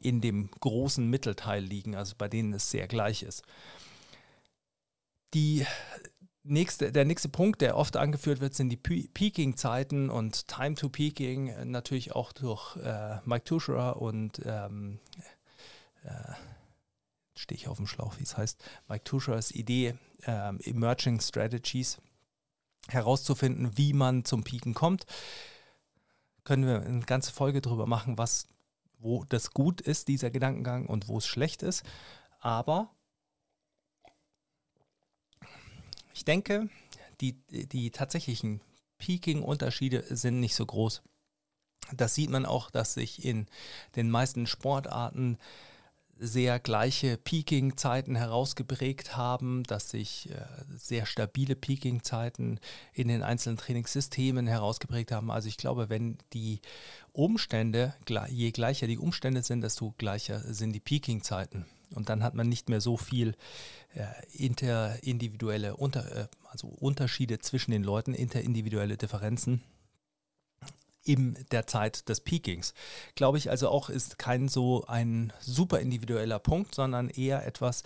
in 0.00 0.20
dem 0.20 0.50
großen 0.50 1.06
Mittelteil 1.08 1.62
liegen, 1.62 1.94
also 1.94 2.14
bei 2.16 2.28
denen 2.28 2.52
es 2.54 2.70
sehr 2.70 2.88
gleich 2.88 3.22
ist. 3.22 3.42
Die 5.34 5.66
nächste, 6.42 6.90
der 6.92 7.04
nächste 7.04 7.28
Punkt, 7.28 7.60
der 7.60 7.76
oft 7.76 7.96
angeführt 7.96 8.40
wird, 8.40 8.54
sind 8.54 8.70
die 8.70 8.76
Peaking-Zeiten 8.76 10.10
und 10.10 10.48
Time 10.48 10.74
to 10.74 10.88
Peaking, 10.88 11.70
natürlich 11.70 12.12
auch 12.12 12.32
durch 12.32 12.76
äh, 12.76 13.18
Mike 13.24 13.44
Tuscherer 13.44 14.00
und 14.00 14.40
ähm, 14.44 14.98
äh, 16.04 16.32
stehe 17.40 17.56
ich 17.56 17.68
auf 17.68 17.78
dem 17.78 17.86
Schlauch, 17.86 18.18
wie 18.18 18.22
es 18.22 18.36
heißt, 18.36 18.62
Mike 18.88 19.04
Tuschers 19.04 19.50
Idee, 19.50 19.96
ähm, 20.24 20.60
Emerging 20.62 21.20
Strategies 21.20 21.98
herauszufinden, 22.88 23.76
wie 23.76 23.94
man 23.94 24.24
zum 24.24 24.44
Peaken 24.44 24.74
kommt. 24.74 25.06
Können 26.44 26.66
wir 26.66 26.82
eine 26.82 27.00
ganze 27.00 27.32
Folge 27.32 27.62
darüber 27.62 27.86
machen, 27.86 28.18
was, 28.18 28.46
wo 28.98 29.24
das 29.24 29.52
gut 29.52 29.80
ist, 29.80 30.08
dieser 30.08 30.30
Gedankengang, 30.30 30.86
und 30.86 31.08
wo 31.08 31.18
es 31.18 31.26
schlecht 31.26 31.62
ist. 31.62 31.82
Aber 32.40 32.94
ich 36.12 36.24
denke, 36.26 36.68
die, 37.22 37.32
die 37.48 37.90
tatsächlichen 37.90 38.60
Peaking-Unterschiede 38.98 40.04
sind 40.14 40.40
nicht 40.40 40.54
so 40.54 40.66
groß. 40.66 41.02
Das 41.94 42.14
sieht 42.14 42.28
man 42.28 42.44
auch, 42.44 42.70
dass 42.70 42.94
sich 42.94 43.24
in 43.24 43.46
den 43.96 44.10
meisten 44.10 44.46
Sportarten 44.46 45.38
sehr 46.20 46.60
gleiche 46.60 47.16
Peaking-Zeiten 47.16 48.14
herausgeprägt 48.14 49.16
haben, 49.16 49.62
dass 49.64 49.90
sich 49.90 50.30
äh, 50.30 50.44
sehr 50.76 51.06
stabile 51.06 51.56
Peaking-Zeiten 51.56 52.60
in 52.92 53.08
den 53.08 53.22
einzelnen 53.22 53.56
Trainingssystemen 53.56 54.46
herausgeprägt 54.46 55.12
haben. 55.12 55.30
Also 55.30 55.48
ich 55.48 55.56
glaube, 55.56 55.88
wenn 55.88 56.18
die 56.34 56.60
Umstände, 57.12 57.94
je 58.28 58.50
gleicher 58.50 58.86
die 58.86 58.98
Umstände 58.98 59.42
sind, 59.42 59.62
desto 59.62 59.94
gleicher 59.96 60.40
sind 60.52 60.72
die 60.74 60.80
Peaking-Zeiten. 60.80 61.64
Und 61.94 62.10
dann 62.10 62.22
hat 62.22 62.34
man 62.34 62.48
nicht 62.48 62.68
mehr 62.68 62.82
so 62.82 62.98
viel 62.98 63.34
äh, 63.94 64.04
interindividuelle 64.32 65.76
Unter, 65.76 66.14
äh, 66.14 66.28
also 66.50 66.68
Unterschiede 66.68 67.38
zwischen 67.38 67.70
den 67.70 67.82
Leuten, 67.82 68.12
interindividuelle 68.12 68.98
Differenzen 68.98 69.62
in 71.04 71.36
der 71.50 71.66
Zeit 71.66 72.08
des 72.08 72.20
Peakings. 72.20 72.74
Glaube 73.14 73.38
ich 73.38 73.50
also 73.50 73.68
auch, 73.68 73.88
ist 73.88 74.18
kein 74.18 74.48
so 74.48 74.84
ein 74.86 75.32
super 75.40 75.80
individueller 75.80 76.38
Punkt, 76.38 76.74
sondern 76.74 77.08
eher 77.08 77.46
etwas, 77.46 77.82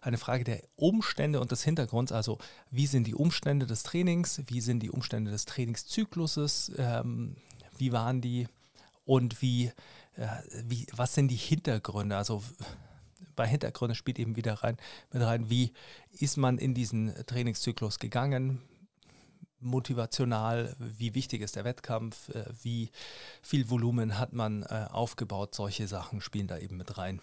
eine 0.00 0.18
Frage 0.18 0.44
der 0.44 0.62
Umstände 0.76 1.40
und 1.40 1.50
des 1.50 1.64
Hintergrunds. 1.64 2.12
Also 2.12 2.38
wie 2.70 2.86
sind 2.86 3.06
die 3.06 3.14
Umstände 3.14 3.66
des 3.66 3.82
Trainings, 3.82 4.42
wie 4.46 4.60
sind 4.60 4.80
die 4.80 4.90
Umstände 4.90 5.30
des 5.30 5.46
Trainingszykluses, 5.46 6.72
ähm, 6.76 7.36
wie 7.78 7.92
waren 7.92 8.20
die 8.20 8.46
und 9.04 9.40
wie, 9.40 9.72
äh, 10.16 10.26
wie, 10.64 10.86
was 10.94 11.14
sind 11.14 11.28
die 11.28 11.36
Hintergründe? 11.36 12.16
Also 12.16 12.42
bei 13.34 13.46
Hintergründe 13.46 13.94
spielt 13.94 14.18
eben 14.18 14.36
wieder 14.36 14.54
rein, 14.54 14.76
mit 15.12 15.22
rein, 15.22 15.48
wie 15.48 15.72
ist 16.12 16.36
man 16.36 16.58
in 16.58 16.74
diesen 16.74 17.14
Trainingszyklus 17.26 17.98
gegangen, 17.98 18.60
motivational, 19.60 20.74
wie 20.78 21.14
wichtig 21.14 21.42
ist 21.42 21.56
der 21.56 21.64
Wettkampf, 21.64 22.28
äh, 22.30 22.44
wie 22.62 22.90
viel 23.42 23.70
Volumen 23.70 24.18
hat 24.18 24.32
man 24.32 24.62
äh, 24.62 24.86
aufgebaut, 24.90 25.54
solche 25.54 25.88
Sachen 25.88 26.20
spielen 26.20 26.46
da 26.46 26.58
eben 26.58 26.76
mit 26.76 26.98
rein. 26.98 27.20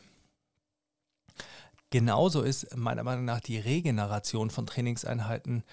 Genauso 1.89 2.42
ist 2.42 2.75
meiner 2.75 3.04
Meinung 3.04 3.25
nach 3.25 3.39
die 3.39 3.58
Regeneration 3.58 4.50
von 4.50 4.65
Trainingseinheiten 4.65 5.63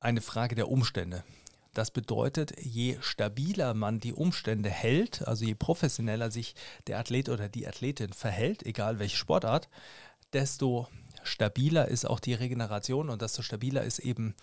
eine 0.00 0.20
Frage 0.20 0.54
der 0.54 0.68
Umstände. 0.68 1.22
Das 1.74 1.90
bedeutet, 1.90 2.54
je 2.58 2.96
stabiler 3.02 3.74
man 3.74 4.00
die 4.00 4.14
Umstände 4.14 4.70
hält, 4.70 5.28
also 5.28 5.44
je 5.44 5.54
professioneller 5.54 6.30
sich 6.30 6.54
der 6.86 6.98
Athlet 6.98 7.28
oder 7.28 7.50
die 7.50 7.68
Athletin 7.68 8.14
verhält, 8.14 8.64
egal 8.64 8.98
welche 8.98 9.16
Sportart, 9.16 9.68
desto 10.32 10.88
stabiler 11.22 11.88
ist 11.88 12.06
auch 12.06 12.18
die 12.18 12.34
Regeneration 12.34 13.10
und 13.10 13.20
desto 13.20 13.42
stabiler 13.42 13.82
ist 13.82 13.98
eben 13.98 14.34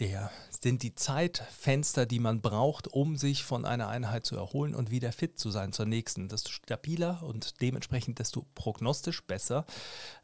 der, 0.00 0.30
sind 0.50 0.82
die 0.82 0.94
Zeitfenster, 0.94 2.06
die 2.06 2.18
man 2.18 2.40
braucht, 2.40 2.88
um 2.88 3.16
sich 3.16 3.44
von 3.44 3.64
einer 3.64 3.88
Einheit 3.88 4.26
zu 4.26 4.36
erholen 4.36 4.74
und 4.74 4.90
wieder 4.90 5.12
fit 5.12 5.38
zu 5.38 5.50
sein 5.50 5.72
zur 5.72 5.86
nächsten. 5.86 6.28
Desto 6.28 6.50
stabiler 6.50 7.22
und 7.22 7.60
dementsprechend 7.60 8.18
desto 8.18 8.46
prognostisch 8.54 9.22
besser 9.22 9.64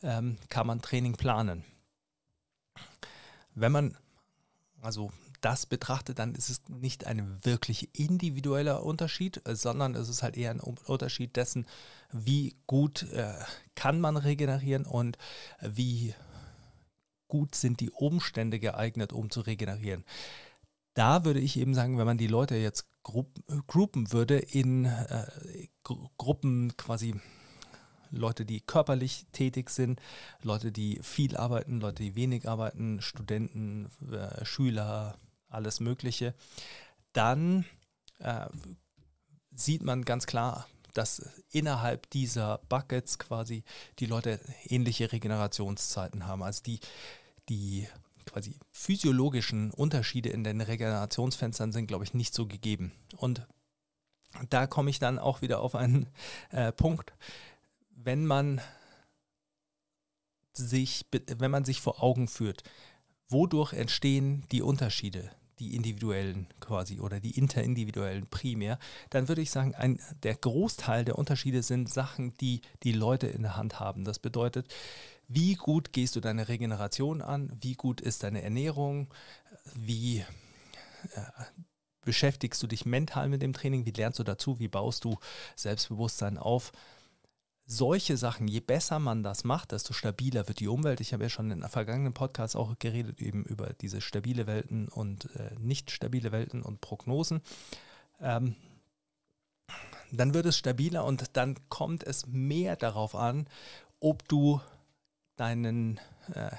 ähm, 0.02 0.36
kann 0.48 0.66
man 0.66 0.82
Training 0.82 1.14
planen. 1.14 1.64
Wenn 3.54 3.72
man 3.72 3.96
also 4.82 5.10
das 5.40 5.66
betrachtet, 5.66 6.18
dann 6.18 6.34
ist 6.34 6.48
es 6.48 6.62
nicht 6.68 7.06
ein 7.06 7.38
wirklich 7.42 7.98
individueller 7.98 8.82
Unterschied, 8.82 9.40
sondern 9.46 9.94
es 9.94 10.08
ist 10.08 10.22
halt 10.22 10.36
eher 10.36 10.50
ein 10.50 10.60
Unterschied 10.60 11.36
dessen, 11.36 11.66
wie 12.12 12.56
gut 12.66 13.04
äh, 13.12 13.34
kann 13.74 14.00
man 14.00 14.16
regenerieren 14.16 14.86
und 14.86 15.18
wie 15.60 16.14
gut 17.28 17.54
sind 17.54 17.80
die 17.80 17.90
Umstände 17.90 18.58
geeignet, 18.58 19.12
um 19.12 19.30
zu 19.30 19.40
regenerieren. 19.40 20.04
Da 20.94 21.24
würde 21.24 21.40
ich 21.40 21.58
eben 21.58 21.74
sagen, 21.74 21.98
wenn 21.98 22.06
man 22.06 22.18
die 22.18 22.26
Leute 22.26 22.56
jetzt 22.56 22.88
gruppen 23.02 24.12
würde 24.12 24.38
in 24.38 24.86
äh, 24.86 25.26
Gruppen 25.82 26.76
quasi 26.76 27.14
Leute, 28.10 28.44
die 28.44 28.60
körperlich 28.60 29.26
tätig 29.32 29.70
sind, 29.70 30.00
Leute, 30.42 30.72
die 30.72 30.98
viel 31.02 31.36
arbeiten, 31.36 31.80
Leute, 31.80 32.02
die 32.02 32.14
wenig 32.14 32.48
arbeiten, 32.48 33.00
Studenten, 33.00 33.90
äh, 34.10 34.44
Schüler, 34.44 35.18
alles 35.48 35.80
Mögliche, 35.80 36.34
dann 37.12 37.64
äh, 38.18 38.46
sieht 39.54 39.82
man 39.82 40.04
ganz 40.04 40.26
klar, 40.26 40.66
dass 40.96 41.22
innerhalb 41.50 42.08
dieser 42.10 42.58
Buckets 42.68 43.18
quasi 43.18 43.64
die 43.98 44.06
Leute 44.06 44.40
ähnliche 44.64 45.12
Regenerationszeiten 45.12 46.26
haben. 46.26 46.42
Also 46.42 46.62
die, 46.62 46.80
die 47.48 47.88
quasi 48.24 48.58
physiologischen 48.72 49.70
Unterschiede 49.72 50.30
in 50.30 50.44
den 50.44 50.60
Regenerationsfenstern 50.60 51.72
sind, 51.72 51.86
glaube 51.86 52.04
ich, 52.04 52.14
nicht 52.14 52.34
so 52.34 52.46
gegeben. 52.46 52.92
Und 53.16 53.46
da 54.50 54.66
komme 54.66 54.90
ich 54.90 54.98
dann 54.98 55.18
auch 55.18 55.42
wieder 55.42 55.60
auf 55.60 55.74
einen 55.74 56.08
äh, 56.50 56.72
Punkt, 56.72 57.12
wenn 57.90 58.26
man 58.26 58.60
sich, 60.52 61.06
wenn 61.38 61.50
man 61.50 61.64
sich 61.64 61.80
vor 61.80 62.02
Augen 62.02 62.28
führt, 62.28 62.62
wodurch 63.28 63.72
entstehen 63.72 64.44
die 64.52 64.62
Unterschiede? 64.62 65.30
Die 65.58 65.74
individuellen 65.74 66.46
quasi 66.60 67.00
oder 67.00 67.20
die 67.20 67.38
interindividuellen 67.38 68.26
primär, 68.26 68.78
dann 69.10 69.28
würde 69.28 69.42
ich 69.42 69.50
sagen, 69.50 69.74
ein, 69.74 70.00
der 70.22 70.34
Großteil 70.34 71.04
der 71.04 71.18
Unterschiede 71.18 71.62
sind 71.62 71.92
Sachen, 71.92 72.34
die 72.38 72.60
die 72.82 72.92
Leute 72.92 73.26
in 73.26 73.42
der 73.42 73.56
Hand 73.56 73.80
haben. 73.80 74.04
Das 74.04 74.18
bedeutet, 74.18 74.72
wie 75.28 75.54
gut 75.54 75.92
gehst 75.92 76.14
du 76.16 76.20
deine 76.20 76.48
Regeneration 76.48 77.22
an, 77.22 77.50
wie 77.60 77.74
gut 77.74 78.00
ist 78.00 78.22
deine 78.22 78.42
Ernährung, 78.42 79.12
wie 79.74 80.18
äh, 80.18 81.20
beschäftigst 82.04 82.62
du 82.62 82.66
dich 82.66 82.86
mental 82.86 83.28
mit 83.28 83.42
dem 83.42 83.52
Training, 83.52 83.84
wie 83.84 83.90
lernst 83.90 84.18
du 84.18 84.24
dazu, 84.24 84.58
wie 84.60 84.68
baust 84.68 85.04
du 85.04 85.18
Selbstbewusstsein 85.56 86.38
auf 86.38 86.72
solche 87.66 88.16
Sachen, 88.16 88.46
je 88.46 88.60
besser 88.60 88.98
man 88.98 89.22
das 89.22 89.44
macht, 89.44 89.72
desto 89.72 89.92
stabiler 89.92 90.46
wird 90.48 90.60
die 90.60 90.68
Umwelt. 90.68 91.00
Ich 91.00 91.12
habe 91.12 91.24
ja 91.24 91.28
schon 91.28 91.50
in 91.50 91.60
der 91.60 91.68
vergangenen 91.68 92.14
Podcast 92.14 92.56
auch 92.56 92.78
geredet 92.78 93.20
eben 93.20 93.44
über 93.44 93.72
diese 93.80 94.00
stabile 94.00 94.46
Welten 94.46 94.88
und 94.88 95.28
äh, 95.36 95.50
nicht 95.58 95.90
stabile 95.90 96.30
Welten 96.30 96.62
und 96.62 96.80
Prognosen. 96.80 97.42
Ähm, 98.20 98.54
dann 100.12 100.32
wird 100.32 100.46
es 100.46 100.56
stabiler 100.56 101.04
und 101.04 101.36
dann 101.36 101.56
kommt 101.68 102.04
es 102.04 102.26
mehr 102.26 102.76
darauf 102.76 103.16
an, 103.16 103.48
ob 103.98 104.28
du 104.28 104.60
deinen, 105.36 106.00
äh, 106.32 106.50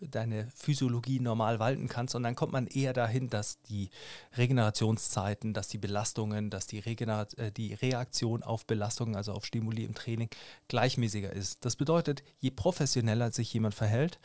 deine 0.00 0.48
Physiologie 0.54 1.20
normal 1.20 1.58
walten 1.58 1.88
kannst. 1.88 2.14
Und 2.14 2.22
dann 2.22 2.34
kommt 2.34 2.52
man 2.52 2.66
eher 2.66 2.92
dahin, 2.92 3.28
dass 3.28 3.60
die 3.62 3.90
Regenerationszeiten, 4.36 5.54
dass 5.54 5.68
die 5.68 5.78
Belastungen, 5.78 6.50
dass 6.50 6.66
die, 6.66 6.78
Regener 6.78 7.26
äh, 7.36 7.52
die 7.52 7.74
Reaktion 7.74 8.42
auf 8.42 8.66
Belastungen, 8.66 9.16
also 9.16 9.32
auf 9.32 9.44
Stimuli 9.44 9.84
im 9.84 9.94
Training, 9.94 10.28
gleichmäßiger 10.68 11.32
ist. 11.32 11.64
Das 11.64 11.76
bedeutet, 11.76 12.22
je 12.40 12.50
professioneller 12.50 13.30
sich 13.30 13.52
jemand 13.52 13.74
verhält, 13.74 14.18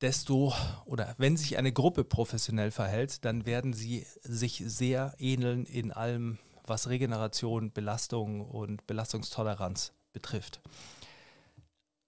desto, 0.00 0.54
oder 0.84 1.14
wenn 1.18 1.36
sich 1.36 1.58
eine 1.58 1.72
Gruppe 1.72 2.04
professionell 2.04 2.70
verhält, 2.70 3.24
dann 3.24 3.46
werden 3.46 3.72
sie 3.72 4.06
sich 4.22 4.62
sehr 4.66 5.14
ähneln 5.18 5.66
in 5.66 5.92
allem, 5.92 6.38
was 6.64 6.88
Regeneration, 6.88 7.72
Belastung 7.72 8.42
und 8.42 8.86
Belastungstoleranz 8.86 9.92
betrifft. 10.12 10.60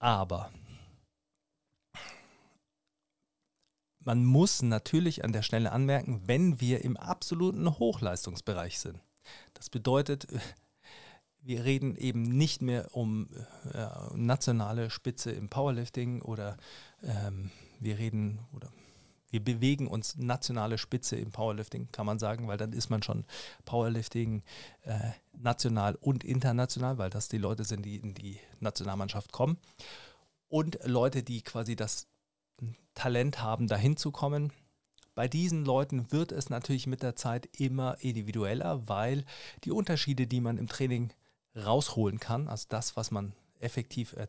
Aber 0.01 0.51
man 3.99 4.25
muss 4.25 4.63
natürlich 4.63 5.23
an 5.23 5.31
der 5.31 5.43
Stelle 5.43 5.71
anmerken, 5.71 6.23
wenn 6.25 6.59
wir 6.59 6.83
im 6.83 6.97
absoluten 6.97 7.69
Hochleistungsbereich 7.77 8.79
sind. 8.79 8.99
Das 9.53 9.69
bedeutet, 9.69 10.25
äh, 10.31 10.39
wir 11.43 11.65
reden 11.65 11.95
eben 11.97 12.23
nicht 12.23 12.63
mehr 12.63 12.95
um 12.95 13.29
äh, 13.73 13.87
nationale 14.15 14.89
Spitze 14.89 15.31
im 15.31 15.49
Powerlifting 15.49 16.23
oder 16.23 16.57
ähm, 17.03 17.51
wir 17.79 17.99
reden 17.99 18.39
oder 18.53 18.71
wir 19.31 19.43
bewegen 19.43 19.87
uns 19.87 20.17
nationale 20.17 20.77
Spitze 20.77 21.15
im 21.15 21.31
Powerlifting, 21.31 21.91
kann 21.91 22.05
man 22.05 22.19
sagen, 22.19 22.47
weil 22.47 22.57
dann 22.57 22.73
ist 22.73 22.89
man 22.89 23.01
schon 23.01 23.25
Powerlifting 23.65 24.43
äh, 24.83 25.11
national 25.33 25.95
und 25.95 26.23
international, 26.23 26.97
weil 26.97 27.09
das 27.09 27.29
die 27.29 27.37
Leute 27.37 27.63
sind, 27.63 27.83
die 27.83 27.95
in 27.95 28.13
die 28.13 28.39
Nationalmannschaft 28.59 29.31
kommen. 29.31 29.57
Und 30.47 30.79
Leute, 30.83 31.23
die 31.23 31.41
quasi 31.41 31.75
das 31.75 32.07
Talent 32.93 33.41
haben, 33.41 33.67
dahin 33.67 33.97
zu 33.97 34.11
kommen. 34.11 34.51
Bei 35.15 35.27
diesen 35.27 35.65
Leuten 35.65 36.11
wird 36.11 36.31
es 36.31 36.49
natürlich 36.49 36.87
mit 36.87 37.03
der 37.03 37.15
Zeit 37.15 37.49
immer 37.57 37.97
individueller, 38.01 38.87
weil 38.87 39.25
die 39.63 39.71
Unterschiede, 39.71 40.27
die 40.27 40.41
man 40.41 40.57
im 40.57 40.67
Training 40.67 41.13
rausholen 41.55 42.19
kann, 42.19 42.47
also 42.47 42.65
das, 42.69 42.95
was 42.95 43.11
man 43.11 43.33
effektiv 43.61 44.13
äh, 44.13 44.27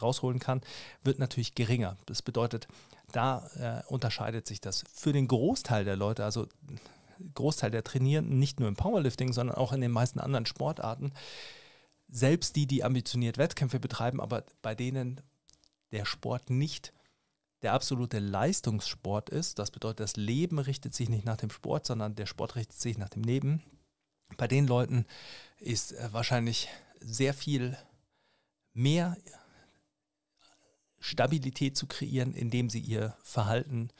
rausholen 0.00 0.38
kann, 0.38 0.60
wird 1.02 1.18
natürlich 1.18 1.54
geringer. 1.54 1.96
Das 2.06 2.22
bedeutet, 2.22 2.68
da 3.12 3.46
äh, 3.56 3.92
unterscheidet 3.92 4.46
sich 4.46 4.60
das 4.60 4.84
für 4.92 5.12
den 5.12 5.28
Großteil 5.28 5.84
der 5.84 5.96
Leute, 5.96 6.24
also 6.24 6.48
Großteil 7.34 7.70
der 7.70 7.84
Trainierenden, 7.84 8.38
nicht 8.38 8.60
nur 8.60 8.68
im 8.68 8.76
Powerlifting, 8.76 9.32
sondern 9.32 9.56
auch 9.56 9.72
in 9.72 9.80
den 9.80 9.92
meisten 9.92 10.20
anderen 10.20 10.46
Sportarten, 10.46 11.12
selbst 12.08 12.56
die, 12.56 12.66
die 12.66 12.84
ambitioniert 12.84 13.38
Wettkämpfe 13.38 13.80
betreiben, 13.80 14.20
aber 14.20 14.44
bei 14.62 14.74
denen 14.74 15.20
der 15.92 16.04
Sport 16.04 16.50
nicht 16.50 16.92
der 17.62 17.72
absolute 17.72 18.18
Leistungssport 18.18 19.30
ist. 19.30 19.58
Das 19.58 19.70
bedeutet, 19.70 20.00
das 20.00 20.16
Leben 20.16 20.58
richtet 20.58 20.94
sich 20.94 21.08
nicht 21.08 21.24
nach 21.24 21.38
dem 21.38 21.50
Sport, 21.50 21.86
sondern 21.86 22.14
der 22.14 22.26
Sport 22.26 22.56
richtet 22.56 22.78
sich 22.78 22.98
nach 22.98 23.08
dem 23.08 23.22
Leben. 23.22 23.62
Bei 24.36 24.46
den 24.46 24.66
Leuten 24.66 25.06
ist 25.58 25.92
äh, 25.92 26.12
wahrscheinlich 26.12 26.68
sehr 27.00 27.34
viel 27.34 27.76
mehr 28.74 29.16
Stabilität 31.00 31.76
zu 31.76 31.86
kreieren, 31.86 32.34
indem 32.34 32.70
sie 32.70 32.80
ihr 32.80 33.16
Verhalten 33.22 33.90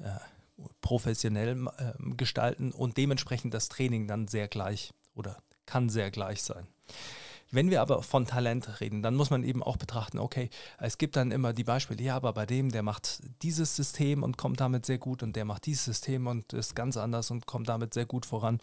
äh, 0.00 0.10
professionell 0.80 1.66
äh, 1.78 1.92
gestalten 2.16 2.72
und 2.72 2.96
dementsprechend 2.96 3.54
das 3.54 3.68
Training 3.68 4.06
dann 4.06 4.28
sehr 4.28 4.48
gleich 4.48 4.92
oder 5.14 5.42
kann 5.66 5.88
sehr 5.88 6.10
gleich 6.10 6.42
sein. 6.42 6.66
Wenn 7.50 7.70
wir 7.70 7.80
aber 7.80 8.02
von 8.02 8.26
Talent 8.26 8.80
reden, 8.80 9.02
dann 9.02 9.14
muss 9.14 9.30
man 9.30 9.42
eben 9.42 9.62
auch 9.62 9.78
betrachten, 9.78 10.18
okay, 10.18 10.50
es 10.78 10.98
gibt 10.98 11.16
dann 11.16 11.30
immer 11.30 11.54
die 11.54 11.64
Beispiele, 11.64 12.02
ja, 12.02 12.14
aber 12.16 12.34
bei 12.34 12.44
dem, 12.44 12.70
der 12.70 12.82
macht 12.82 13.22
dieses 13.42 13.74
System 13.74 14.22
und 14.22 14.36
kommt 14.36 14.60
damit 14.60 14.84
sehr 14.84 14.98
gut 14.98 15.22
und 15.22 15.34
der 15.34 15.46
macht 15.46 15.64
dieses 15.64 15.84
System 15.84 16.26
und 16.26 16.52
ist 16.52 16.76
ganz 16.76 16.98
anders 16.98 17.30
und 17.30 17.46
kommt 17.46 17.68
damit 17.68 17.94
sehr 17.94 18.04
gut 18.04 18.26
voran. 18.26 18.60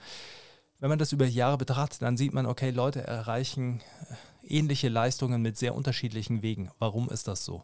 Wenn 0.79 0.89
man 0.89 0.99
das 0.99 1.13
über 1.13 1.25
Jahre 1.25 1.57
betrachtet, 1.57 2.01
dann 2.03 2.17
sieht 2.17 2.33
man, 2.33 2.45
okay, 2.45 2.69
Leute 2.69 3.01
erreichen 3.01 3.81
äh, 4.09 4.15
ähnliche 4.47 4.89
Leistungen 4.89 5.41
mit 5.41 5.57
sehr 5.57 5.75
unterschiedlichen 5.75 6.41
Wegen. 6.41 6.71
Warum 6.79 7.09
ist 7.09 7.27
das 7.27 7.45
so? 7.45 7.63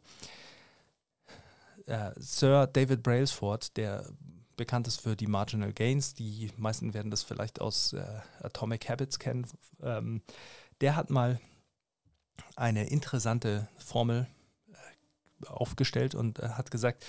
Äh, 1.85 2.11
Sir 2.17 2.67
David 2.67 3.03
Brailsford, 3.03 3.75
der 3.77 4.05
bekannt 4.55 4.87
ist 4.87 5.01
für 5.01 5.15
die 5.15 5.27
Marginal 5.27 5.73
Gains, 5.73 6.13
die 6.13 6.51
meisten 6.57 6.93
werden 6.93 7.09
das 7.09 7.23
vielleicht 7.23 7.59
aus 7.59 7.93
äh, 7.93 8.03
Atomic 8.41 8.89
Habits 8.89 9.17
kennen, 9.17 9.47
ähm, 9.81 10.21
der 10.81 10.95
hat 10.95 11.09
mal 11.09 11.39
eine 12.55 12.87
interessante 12.87 13.67
Formel 13.77 14.27
äh, 14.69 15.47
aufgestellt 15.47 16.15
und 16.15 16.39
äh, 16.39 16.49
hat 16.49 16.69
gesagt, 16.69 17.05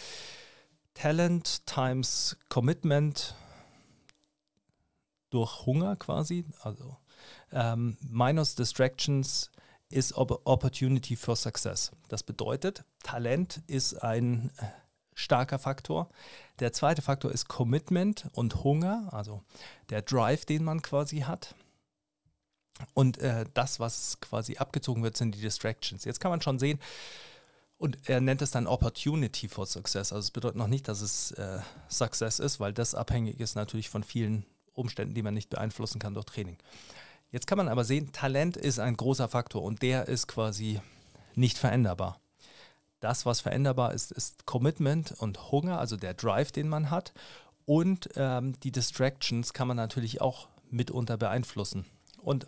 Talent 0.95 1.67
times 1.67 2.37
Commitment 2.49 3.35
durch 5.31 5.67
Hunger 5.67 5.97
quasi, 5.97 6.45
also 6.61 6.97
ähm, 7.53 7.97
minus 8.01 8.55
Distractions 8.55 9.51
ist 9.93 10.15
Opportunity 10.17 11.17
for 11.17 11.37
Success. 11.37 11.93
Das 12.09 12.23
bedeutet, 12.23 12.85
Talent 13.03 13.63
ist 13.67 14.03
ein 14.03 14.51
äh, 14.59 14.65
starker 15.15 15.59
Faktor. 15.59 16.09
Der 16.59 16.73
zweite 16.73 17.03
Faktor 17.03 17.33
ist 17.33 17.49
Commitment 17.49 18.29
und 18.33 18.65
Hunger, 18.65 19.09
also 19.13 19.43
der 19.91 20.03
Drive, 20.03 20.45
den 20.45 20.65
man 20.65 20.83
quasi 20.83 21.21
hat. 21.21 21.55
Und 22.95 23.19
äh, 23.19 23.45
das, 23.55 23.81
was 23.81 24.21
quasi 24.21 24.57
abgezogen 24.57 25.03
wird, 25.03 25.17
sind 25.17 25.35
die 25.35 25.41
Distractions. 25.41 26.05
Jetzt 26.05 26.21
kann 26.21 26.31
man 26.31 26.41
schon 26.41 26.59
sehen, 26.59 26.81
und 27.83 27.99
er 28.09 28.21
nennt 28.21 28.41
es 28.43 28.53
dann 28.53 28.69
Opportunity 28.69 29.49
for 29.49 29.67
Success. 29.67 30.13
Also 30.13 30.27
es 30.27 30.31
bedeutet 30.31 30.57
noch 30.57 30.69
nicht, 30.69 30.87
dass 30.87 31.01
es 31.01 31.33
äh, 31.33 31.59
Success 31.89 32.39
ist, 32.39 32.61
weil 32.61 32.73
das 32.73 32.95
abhängig 32.95 33.41
ist 33.41 33.57
natürlich 33.57 33.89
von 33.89 34.05
vielen 34.05 34.47
Umständen, 34.73 35.15
die 35.15 35.23
man 35.23 35.35
nicht 35.35 35.51
beeinflussen 35.51 35.99
kann 35.99 36.15
durch 36.15 36.27
Training. 36.27 36.59
Jetzt 37.33 37.47
kann 37.47 37.57
man 37.57 37.69
aber 37.69 37.85
sehen, 37.85 38.13
Talent 38.13 38.59
ist 38.59 38.79
ein 38.79 38.95
großer 38.95 39.27
Faktor 39.27 39.63
und 39.63 39.81
der 39.81 40.07
ist 40.07 40.29
quasi 40.29 40.81
nicht 41.35 41.57
veränderbar. 41.57 42.21
Das, 43.01 43.25
was 43.25 43.41
veränderbar 43.41 43.95
ist, 43.95 44.13
ist 44.13 44.45
Commitment 44.45 45.13
und 45.13 45.51
Hunger, 45.51 45.79
also 45.79 45.97
der 45.97 46.13
Drive, 46.13 46.53
den 46.53 46.69
man 46.69 46.91
hat. 46.91 47.15
Und 47.65 48.11
ähm, 48.17 48.61
die 48.61 48.71
Distractions 48.71 49.55
kann 49.55 49.67
man 49.67 49.79
natürlich 49.79 50.21
auch 50.21 50.49
mitunter 50.71 51.17
beeinflussen. 51.17 51.87
Und 52.19 52.47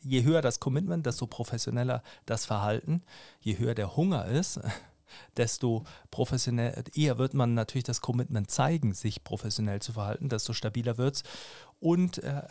je 0.00 0.22
höher 0.22 0.42
das 0.42 0.60
Commitment, 0.60 1.04
desto 1.06 1.26
professioneller 1.26 2.02
das 2.24 2.46
Verhalten. 2.46 3.02
Je 3.40 3.58
höher 3.58 3.74
der 3.74 3.96
Hunger 3.96 4.26
ist, 4.26 4.60
desto 5.36 5.84
professionell, 6.12 6.84
eher 6.94 7.18
wird 7.18 7.34
man 7.34 7.54
natürlich 7.54 7.84
das 7.84 8.00
Commitment 8.00 8.48
zeigen, 8.48 8.94
sich 8.94 9.24
professionell 9.24 9.82
zu 9.82 9.92
verhalten, 9.92 10.28
desto 10.28 10.52
stabiler 10.52 10.98
wird 10.98 11.16
es. 11.16 11.22
Und 11.80 12.18
äh, 12.22 12.42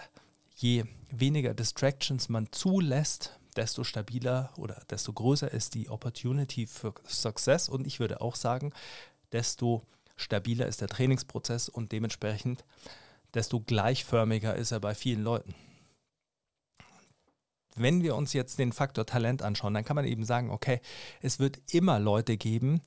je 0.62 0.84
weniger 1.10 1.54
Distractions 1.54 2.30
man 2.30 2.52
zulässt, 2.52 3.40
desto 3.56 3.84
stabiler 3.84 4.54
oder 4.58 4.82
desto 4.90 5.14
größer 5.14 5.52
ist 5.52 5.74
die 5.74 5.90
Opportunity 5.90 6.68
für 6.68 6.94
Success. 7.08 7.70
Und 7.70 7.88
ich 7.88 8.00
würde 8.00 8.22
auch 8.22 8.36
sagen, 8.36 8.74
desto 9.32 9.84
stabiler 10.16 10.68
ist 10.68 10.82
der 10.82 10.88
Trainingsprozess 10.88 11.70
und 11.70 11.92
dementsprechend 11.92 12.66
desto 13.34 13.60
gleichförmiger 13.60 14.56
ist 14.56 14.72
er 14.72 14.80
bei 14.80 14.96
vielen 14.96 15.24
Leuten 15.24 15.56
wenn 17.76 18.04
wir 18.04 18.16
uns 18.16 18.34
jetzt 18.34 18.60
den 18.60 18.74
Faktor 18.74 19.06
Talent 19.06 19.42
anschauen, 19.42 19.74
dann 19.74 19.86
kann 19.86 19.96
man 19.96 20.06
eben 20.06 20.26
sagen, 20.26 20.50
okay, 20.50 20.82
es 21.22 21.40
wird 21.40 21.60
immer 21.72 22.00
Leute 22.00 22.38
geben, 22.38 22.82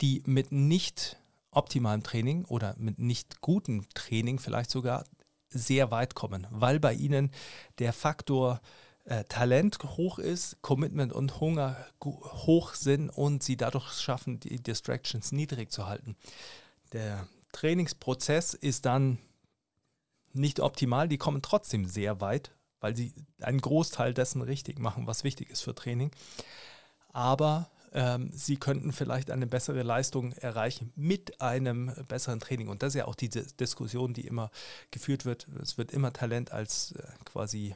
die 0.00 0.22
mit 0.26 0.52
nicht 0.52 1.16
optimalem 1.50 2.02
Training 2.02 2.44
oder 2.46 2.74
mit 2.78 2.98
nicht 2.98 3.40
gutem 3.40 3.88
Training 3.94 4.38
vielleicht 4.38 4.70
sogar 4.70 5.04
sehr 5.52 5.90
weit 5.90 6.14
kommen, 6.14 6.46
weil 6.50 6.80
bei 6.80 6.94
ihnen 6.94 7.30
der 7.78 7.92
Faktor 7.92 8.60
äh, 9.04 9.24
Talent 9.24 9.78
hoch 9.82 10.18
ist, 10.18 10.62
Commitment 10.62 11.12
und 11.12 11.40
Hunger 11.40 11.76
hoch 12.02 12.74
sind 12.74 13.10
und 13.10 13.42
sie 13.42 13.56
dadurch 13.56 13.92
schaffen, 14.00 14.40
die 14.40 14.62
Distractions 14.62 15.32
niedrig 15.32 15.72
zu 15.72 15.86
halten. 15.86 16.16
Der 16.92 17.26
Trainingsprozess 17.52 18.54
ist 18.54 18.86
dann 18.86 19.18
nicht 20.32 20.60
optimal, 20.60 21.08
die 21.08 21.18
kommen 21.18 21.42
trotzdem 21.42 21.84
sehr 21.86 22.20
weit, 22.20 22.52
weil 22.80 22.96
sie 22.96 23.12
einen 23.40 23.60
Großteil 23.60 24.14
dessen 24.14 24.42
richtig 24.42 24.78
machen, 24.78 25.06
was 25.06 25.24
wichtig 25.24 25.50
ist 25.50 25.62
für 25.62 25.74
Training. 25.74 26.10
Aber 27.12 27.70
ähm, 27.94 28.30
sie 28.32 28.56
könnten 28.56 28.92
vielleicht 28.92 29.30
eine 29.30 29.46
bessere 29.46 29.82
Leistung 29.82 30.32
erreichen 30.32 30.92
mit 30.96 31.40
einem 31.40 31.92
besseren 32.08 32.40
Training. 32.40 32.68
Und 32.68 32.82
das 32.82 32.94
ist 32.94 32.98
ja 32.98 33.06
auch 33.06 33.14
diese 33.14 33.42
Diskussion, 33.54 34.14
die 34.14 34.26
immer 34.26 34.50
geführt 34.90 35.24
wird. 35.24 35.46
Es 35.60 35.78
wird 35.78 35.92
immer 35.92 36.12
Talent 36.12 36.52
als 36.52 36.92
äh, 36.92 37.02
quasi 37.24 37.74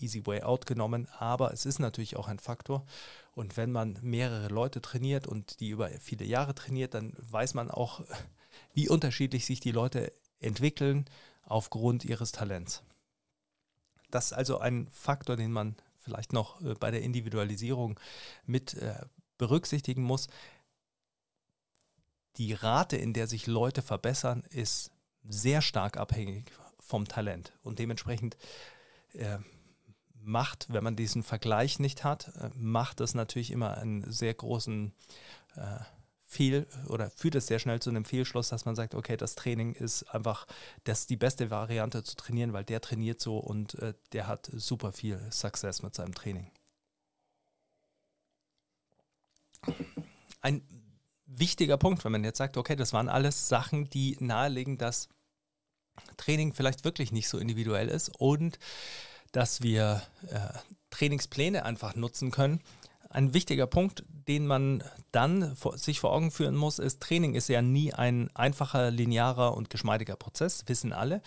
easy 0.00 0.24
way 0.26 0.42
out 0.42 0.66
genommen, 0.66 1.08
aber 1.18 1.52
es 1.52 1.66
ist 1.66 1.80
natürlich 1.80 2.16
auch 2.16 2.28
ein 2.28 2.38
Faktor. 2.38 2.86
Und 3.34 3.56
wenn 3.56 3.72
man 3.72 3.98
mehrere 4.00 4.48
Leute 4.48 4.80
trainiert 4.80 5.26
und 5.26 5.60
die 5.60 5.68
über 5.68 5.88
viele 6.00 6.24
Jahre 6.24 6.54
trainiert, 6.54 6.94
dann 6.94 7.12
weiß 7.18 7.54
man 7.54 7.70
auch, 7.70 8.00
wie 8.72 8.88
unterschiedlich 8.88 9.44
sich 9.44 9.60
die 9.60 9.72
Leute 9.72 10.12
entwickeln 10.40 11.04
aufgrund 11.44 12.04
ihres 12.04 12.32
Talents. 12.32 12.82
Das 14.10 14.26
ist 14.26 14.32
also 14.32 14.58
ein 14.58 14.88
Faktor, 14.90 15.36
den 15.36 15.52
man 15.52 15.76
vielleicht 15.98 16.32
noch 16.32 16.60
äh, 16.62 16.74
bei 16.74 16.90
der 16.90 17.02
Individualisierung 17.02 18.00
mit 18.46 18.74
äh, 18.74 18.94
berücksichtigen 19.38 20.02
muss. 20.02 20.28
Die 22.36 22.52
Rate, 22.52 22.96
in 22.96 23.12
der 23.12 23.26
sich 23.26 23.46
Leute 23.46 23.82
verbessern, 23.82 24.42
ist 24.50 24.90
sehr 25.24 25.62
stark 25.62 25.96
abhängig 25.96 26.52
vom 26.78 27.06
Talent. 27.06 27.52
Und 27.62 27.78
dementsprechend 27.78 28.36
äh, 29.14 29.38
macht, 30.20 30.72
wenn 30.72 30.84
man 30.84 30.96
diesen 30.96 31.22
Vergleich 31.22 31.78
nicht 31.78 32.04
hat, 32.04 32.28
äh, 32.36 32.50
macht 32.54 33.00
das 33.00 33.14
natürlich 33.14 33.50
immer 33.50 33.78
einen 33.78 34.10
sehr 34.10 34.34
großen 34.34 34.92
äh, 35.56 35.78
Fehl 36.24 36.66
oder 36.88 37.10
führt 37.10 37.36
es 37.36 37.46
sehr 37.46 37.58
schnell 37.58 37.80
zu 37.80 37.88
einem 37.88 38.04
Fehlschluss, 38.04 38.50
dass 38.50 38.66
man 38.66 38.76
sagt, 38.76 38.94
okay, 38.94 39.16
das 39.16 39.34
Training 39.34 39.72
ist 39.72 40.02
einfach 40.14 40.46
das 40.84 41.06
die 41.06 41.16
beste 41.16 41.50
Variante 41.50 42.04
zu 42.04 42.16
trainieren, 42.16 42.52
weil 42.52 42.64
der 42.64 42.82
trainiert 42.82 43.18
so 43.18 43.38
und 43.38 43.74
äh, 43.76 43.94
der 44.12 44.26
hat 44.26 44.50
super 44.52 44.92
viel 44.92 45.18
Success 45.30 45.82
mit 45.82 45.94
seinem 45.94 46.14
Training. 46.14 46.50
Ein 50.40 50.62
wichtiger 51.26 51.76
Punkt, 51.76 52.04
wenn 52.04 52.12
man 52.12 52.24
jetzt 52.24 52.38
sagt, 52.38 52.56
okay, 52.56 52.76
das 52.76 52.92
waren 52.92 53.08
alles 53.08 53.48
Sachen, 53.48 53.88
die 53.90 54.16
nahelegen, 54.20 54.78
dass 54.78 55.08
Training 56.16 56.54
vielleicht 56.54 56.84
wirklich 56.84 57.12
nicht 57.12 57.28
so 57.28 57.38
individuell 57.38 57.88
ist 57.88 58.10
und 58.18 58.58
dass 59.32 59.62
wir 59.62 60.02
äh, 60.28 60.58
Trainingspläne 60.90 61.64
einfach 61.64 61.94
nutzen 61.94 62.30
können. 62.30 62.60
Ein 63.10 63.32
wichtiger 63.32 63.66
Punkt, 63.66 64.04
den 64.08 64.46
man 64.46 64.84
dann 65.12 65.56
vor, 65.56 65.78
sich 65.78 66.00
vor 66.00 66.12
Augen 66.12 66.30
führen 66.30 66.54
muss, 66.54 66.78
ist, 66.78 67.00
Training 67.00 67.34
ist 67.34 67.48
ja 67.48 67.62
nie 67.62 67.94
ein 67.94 68.30
einfacher, 68.34 68.90
linearer 68.90 69.56
und 69.56 69.70
geschmeidiger 69.70 70.16
Prozess, 70.16 70.64
wissen 70.66 70.92
alle. 70.92 71.22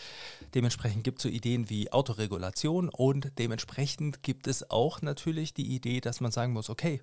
Dementsprechend 0.54 1.04
gibt 1.04 1.20
es 1.20 1.24
so 1.24 1.30
Ideen 1.30 1.70
wie 1.72 1.92
Autoregulation 1.92 2.90
und 2.90 3.32
dementsprechend 3.40 4.22
gibt 4.22 4.46
es 4.46 4.70
auch 4.70 5.02
natürlich 5.02 5.56
die 5.56 5.74
Idee, 5.74 6.02
dass 6.02 6.22
man 6.22 6.32
sagen 6.32 6.54
muss, 6.54 6.70
okay, 6.70 7.02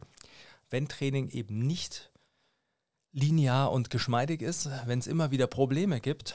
wenn 0.71 0.89
Training 0.89 1.29
eben 1.29 1.67
nicht 1.67 2.11
linear 3.13 3.73
und 3.73 3.91
geschmeidig 3.91 4.43
ist, 4.43 4.69
wenn 4.87 4.99
es 4.99 5.07
immer 5.07 5.31
wieder 5.31 5.47
Probleme 5.47 6.01
gibt, 6.01 6.35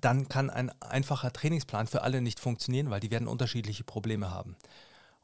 dann 0.00 0.28
kann 0.28 0.50
ein 0.50 0.70
einfacher 0.80 1.32
Trainingsplan 1.32 1.86
für 1.86 2.02
alle 2.02 2.20
nicht 2.20 2.38
funktionieren, 2.38 2.90
weil 2.90 3.00
die 3.00 3.10
werden 3.10 3.28
unterschiedliche 3.28 3.84
Probleme 3.84 4.30
haben. 4.30 4.56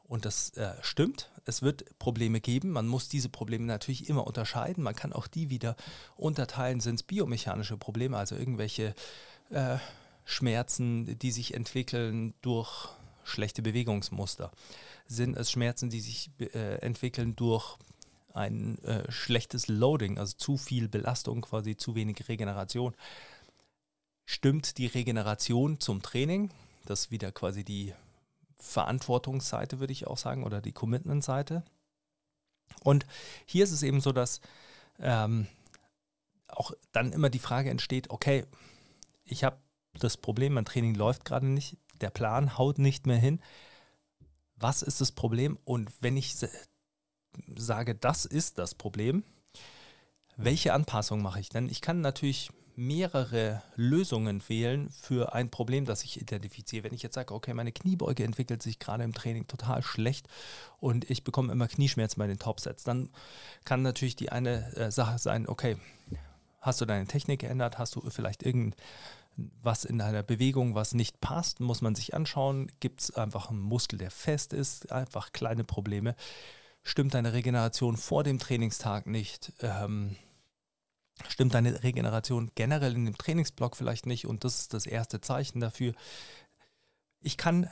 Und 0.03 0.25
das 0.25 0.49
äh, 0.57 0.73
stimmt. 0.81 1.29
Es 1.45 1.61
wird 1.61 1.97
Probleme 1.99 2.41
geben. 2.41 2.71
Man 2.71 2.87
muss 2.87 3.09
diese 3.09 3.29
Probleme 3.29 3.65
natürlich 3.65 4.09
immer 4.09 4.25
unterscheiden. 4.25 4.83
Man 4.83 4.95
kann 4.95 5.13
auch 5.13 5.27
die 5.27 5.51
wieder 5.51 5.75
unterteilen. 6.15 6.79
Sind 6.79 6.95
es 6.95 7.03
biomechanische 7.03 7.77
Probleme, 7.77 8.17
also 8.17 8.35
irgendwelche 8.35 8.95
äh, 9.51 9.77
Schmerzen, 10.25 11.19
die 11.19 11.31
sich 11.31 11.53
entwickeln 11.53 12.33
durch 12.41 12.89
schlechte 13.29 13.61
Bewegungsmuster? 13.61 14.51
Sind 15.05 15.37
es 15.37 15.51
Schmerzen, 15.51 15.89
die 15.89 16.01
sich 16.01 16.31
äh, 16.39 16.75
entwickeln 16.81 17.35
durch 17.35 17.77
ein 18.33 18.77
äh, 18.83 19.11
schlechtes 19.11 19.67
Loading, 19.67 20.17
also 20.17 20.35
zu 20.37 20.57
viel 20.57 20.87
Belastung, 20.87 21.41
quasi 21.41 21.77
zu 21.77 21.95
wenig 21.95 22.27
Regeneration? 22.27 22.95
Stimmt 24.25 24.77
die 24.77 24.87
Regeneration 24.87 25.79
zum 25.79 26.01
Training? 26.01 26.51
Das 26.85 27.01
ist 27.01 27.11
wieder 27.11 27.31
quasi 27.31 27.63
die 27.63 27.93
Verantwortungsseite, 28.59 29.79
würde 29.79 29.93
ich 29.93 30.07
auch 30.07 30.17
sagen, 30.17 30.43
oder 30.43 30.61
die 30.61 30.73
Commitment-Seite. 30.73 31.63
Und 32.83 33.05
hier 33.45 33.63
ist 33.63 33.71
es 33.71 33.83
eben 33.83 34.01
so, 34.01 34.11
dass 34.11 34.41
ähm, 34.99 35.47
auch 36.47 36.71
dann 36.91 37.13
immer 37.13 37.29
die 37.29 37.39
Frage 37.39 37.69
entsteht, 37.69 38.09
okay, 38.09 38.45
ich 39.23 39.43
habe 39.43 39.57
das 39.93 40.17
Problem, 40.17 40.53
mein 40.53 40.65
Training 40.65 40.95
läuft 40.95 41.25
gerade 41.25 41.45
nicht, 41.45 41.77
der 42.01 42.09
Plan 42.09 42.57
haut 42.57 42.79
nicht 42.79 43.07
mehr 43.07 43.17
hin. 43.17 43.41
Was 44.55 44.81
ist 44.81 45.01
das 45.01 45.11
Problem? 45.11 45.57
Und 45.65 45.89
wenn 46.01 46.17
ich 46.17 46.35
sage, 47.55 47.95
das 47.95 48.25
ist 48.25 48.57
das 48.57 48.75
Problem, 48.75 49.23
welche 50.35 50.73
Anpassung 50.73 51.21
mache 51.21 51.39
ich? 51.39 51.49
Denn 51.49 51.69
ich 51.69 51.81
kann 51.81 52.01
natürlich 52.01 52.51
mehrere 52.79 53.61
Lösungen 53.75 54.41
wählen 54.47 54.89
für 54.89 55.33
ein 55.33 55.51
Problem, 55.51 55.83
das 55.83 56.05
ich 56.05 56.21
identifiziere. 56.21 56.85
Wenn 56.85 56.93
ich 56.93 57.03
jetzt 57.03 57.15
sage, 57.15 57.33
okay, 57.33 57.53
meine 57.53 57.73
Kniebeuge 57.73 58.23
entwickelt 58.23 58.63
sich 58.63 58.79
gerade 58.79 59.03
im 59.03 59.13
Training 59.13 59.47
total 59.47 59.83
schlecht 59.83 60.29
und 60.79 61.09
ich 61.09 61.25
bekomme 61.25 61.51
immer 61.51 61.67
Knieschmerzen 61.67 62.19
bei 62.19 62.27
den 62.27 62.39
Topsets, 62.39 62.85
dann 62.85 63.09
kann 63.65 63.81
natürlich 63.81 64.15
die 64.15 64.31
eine 64.31 64.73
äh, 64.77 64.91
Sache 64.91 65.19
sein, 65.19 65.49
okay, 65.49 65.75
hast 66.61 66.79
du 66.79 66.85
deine 66.85 67.05
Technik 67.05 67.41
geändert, 67.41 67.77
hast 67.77 67.95
du 67.95 68.09
vielleicht 68.09 68.43
irgendwas 69.39 69.85
in 69.85 69.97
deiner 69.97 70.23
Bewegung, 70.23 70.75
was 70.75 70.93
nicht 70.93 71.21
passt, 71.21 71.59
muss 71.59 71.81
man 71.81 71.95
sich 71.95 72.13
anschauen. 72.13 72.71
Gibt 72.79 73.01
es 73.01 73.11
einfach 73.15 73.49
einen 73.49 73.61
Muskel, 73.61 73.97
der 73.97 74.11
fest 74.11 74.53
ist, 74.53 74.91
einfach 74.91 75.31
kleine 75.31 75.63
Probleme. 75.63 76.15
Stimmt 76.83 77.13
deine 77.13 77.33
Regeneration 77.33 77.97
vor 77.97 78.23
dem 78.23 78.39
Trainingstag 78.39 79.07
nicht? 79.07 79.53
Ähm, 79.61 80.15
stimmt 81.27 81.53
deine 81.53 81.83
Regeneration 81.83 82.51
generell 82.55 82.95
in 82.95 83.05
dem 83.05 83.17
Trainingsblock 83.17 83.75
vielleicht 83.75 84.05
nicht 84.05 84.25
und 84.25 84.43
das 84.43 84.59
ist 84.59 84.73
das 84.73 84.85
erste 84.85 85.21
Zeichen 85.21 85.59
dafür. 85.59 85.93
Ich 87.21 87.37
kann 87.37 87.69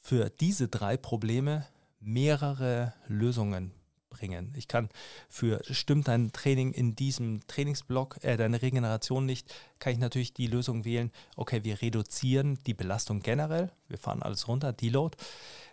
für 0.00 0.28
diese 0.28 0.68
drei 0.68 0.96
Probleme 0.96 1.66
mehrere 2.00 2.92
Lösungen 3.06 3.72
bringen. 4.14 4.52
Ich 4.56 4.68
kann 4.68 4.88
für 5.28 5.60
stimmt 5.70 6.08
dein 6.08 6.32
Training 6.32 6.72
in 6.72 6.94
diesem 6.94 7.46
Trainingsblock, 7.46 8.22
äh, 8.22 8.36
deine 8.36 8.62
Regeneration 8.62 9.26
nicht, 9.26 9.52
kann 9.78 9.92
ich 9.92 9.98
natürlich 9.98 10.32
die 10.32 10.46
Lösung 10.46 10.84
wählen, 10.84 11.10
okay, 11.36 11.64
wir 11.64 11.82
reduzieren 11.82 12.58
die 12.66 12.74
Belastung 12.74 13.20
generell, 13.20 13.70
wir 13.88 13.98
fahren 13.98 14.22
alles 14.22 14.48
runter, 14.48 14.72
Deload. 14.72 15.16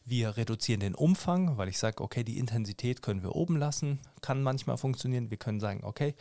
Wir 0.03 0.35
reduzieren 0.35 0.79
den 0.79 0.95
Umfang, 0.95 1.57
weil 1.57 1.69
ich 1.69 1.77
sage, 1.77 2.03
okay, 2.03 2.23
die 2.23 2.39
Intensität 2.39 3.03
können 3.03 3.21
wir 3.21 3.35
oben 3.35 3.55
lassen, 3.57 3.99
kann 4.21 4.41
manchmal 4.41 4.77
funktionieren. 4.77 5.29
Wir 5.29 5.37
können 5.37 5.59
sagen, 5.59 5.83
okay, 5.83 6.15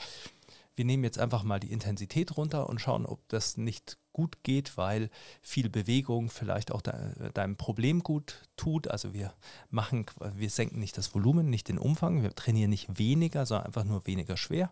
wir 0.76 0.84
nehmen 0.84 1.04
jetzt 1.04 1.18
einfach 1.18 1.42
mal 1.42 1.60
die 1.60 1.72
Intensität 1.72 2.36
runter 2.36 2.68
und 2.68 2.80
schauen, 2.80 3.06
ob 3.06 3.26
das 3.28 3.56
nicht 3.56 3.98
gut 4.12 4.42
geht, 4.42 4.76
weil 4.76 5.10
viel 5.42 5.68
Bewegung 5.68 6.30
vielleicht 6.30 6.72
auch 6.72 6.82
de 6.82 6.92
deinem 7.32 7.56
Problem 7.56 8.02
gut 8.02 8.42
tut. 8.56 8.88
Also 8.88 9.14
wir 9.14 9.32
machen, 9.70 10.06
wir 10.34 10.50
senken 10.50 10.78
nicht 10.78 10.98
das 10.98 11.14
Volumen, 11.14 11.50
nicht 11.50 11.68
den 11.68 11.78
Umfang, 11.78 12.22
wir 12.22 12.34
trainieren 12.34 12.70
nicht 12.70 12.98
weniger, 12.98 13.46
sondern 13.46 13.66
einfach 13.66 13.84
nur 13.84 14.06
weniger 14.06 14.36
schwer. 14.36 14.70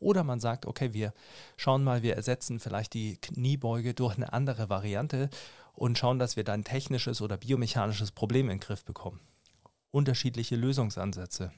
Oder 0.00 0.22
man 0.22 0.40
sagt, 0.40 0.66
okay, 0.66 0.92
wir 0.92 1.12
schauen 1.56 1.82
mal, 1.82 2.02
wir 2.02 2.14
ersetzen 2.14 2.60
vielleicht 2.60 2.94
die 2.94 3.16
Kniebeuge 3.16 3.94
durch 3.94 4.16
eine 4.16 4.32
andere 4.32 4.68
Variante 4.68 5.28
und 5.74 5.98
schauen, 5.98 6.18
dass 6.18 6.36
wir 6.36 6.44
dann 6.44 6.64
technisches 6.64 7.20
oder 7.20 7.36
biomechanisches 7.36 8.12
Problem 8.12 8.46
in 8.48 8.58
den 8.58 8.60
Griff 8.60 8.84
bekommen. 8.84 9.20
Unterschiedliche 9.90 10.56
Lösungsansätze. 10.56 11.52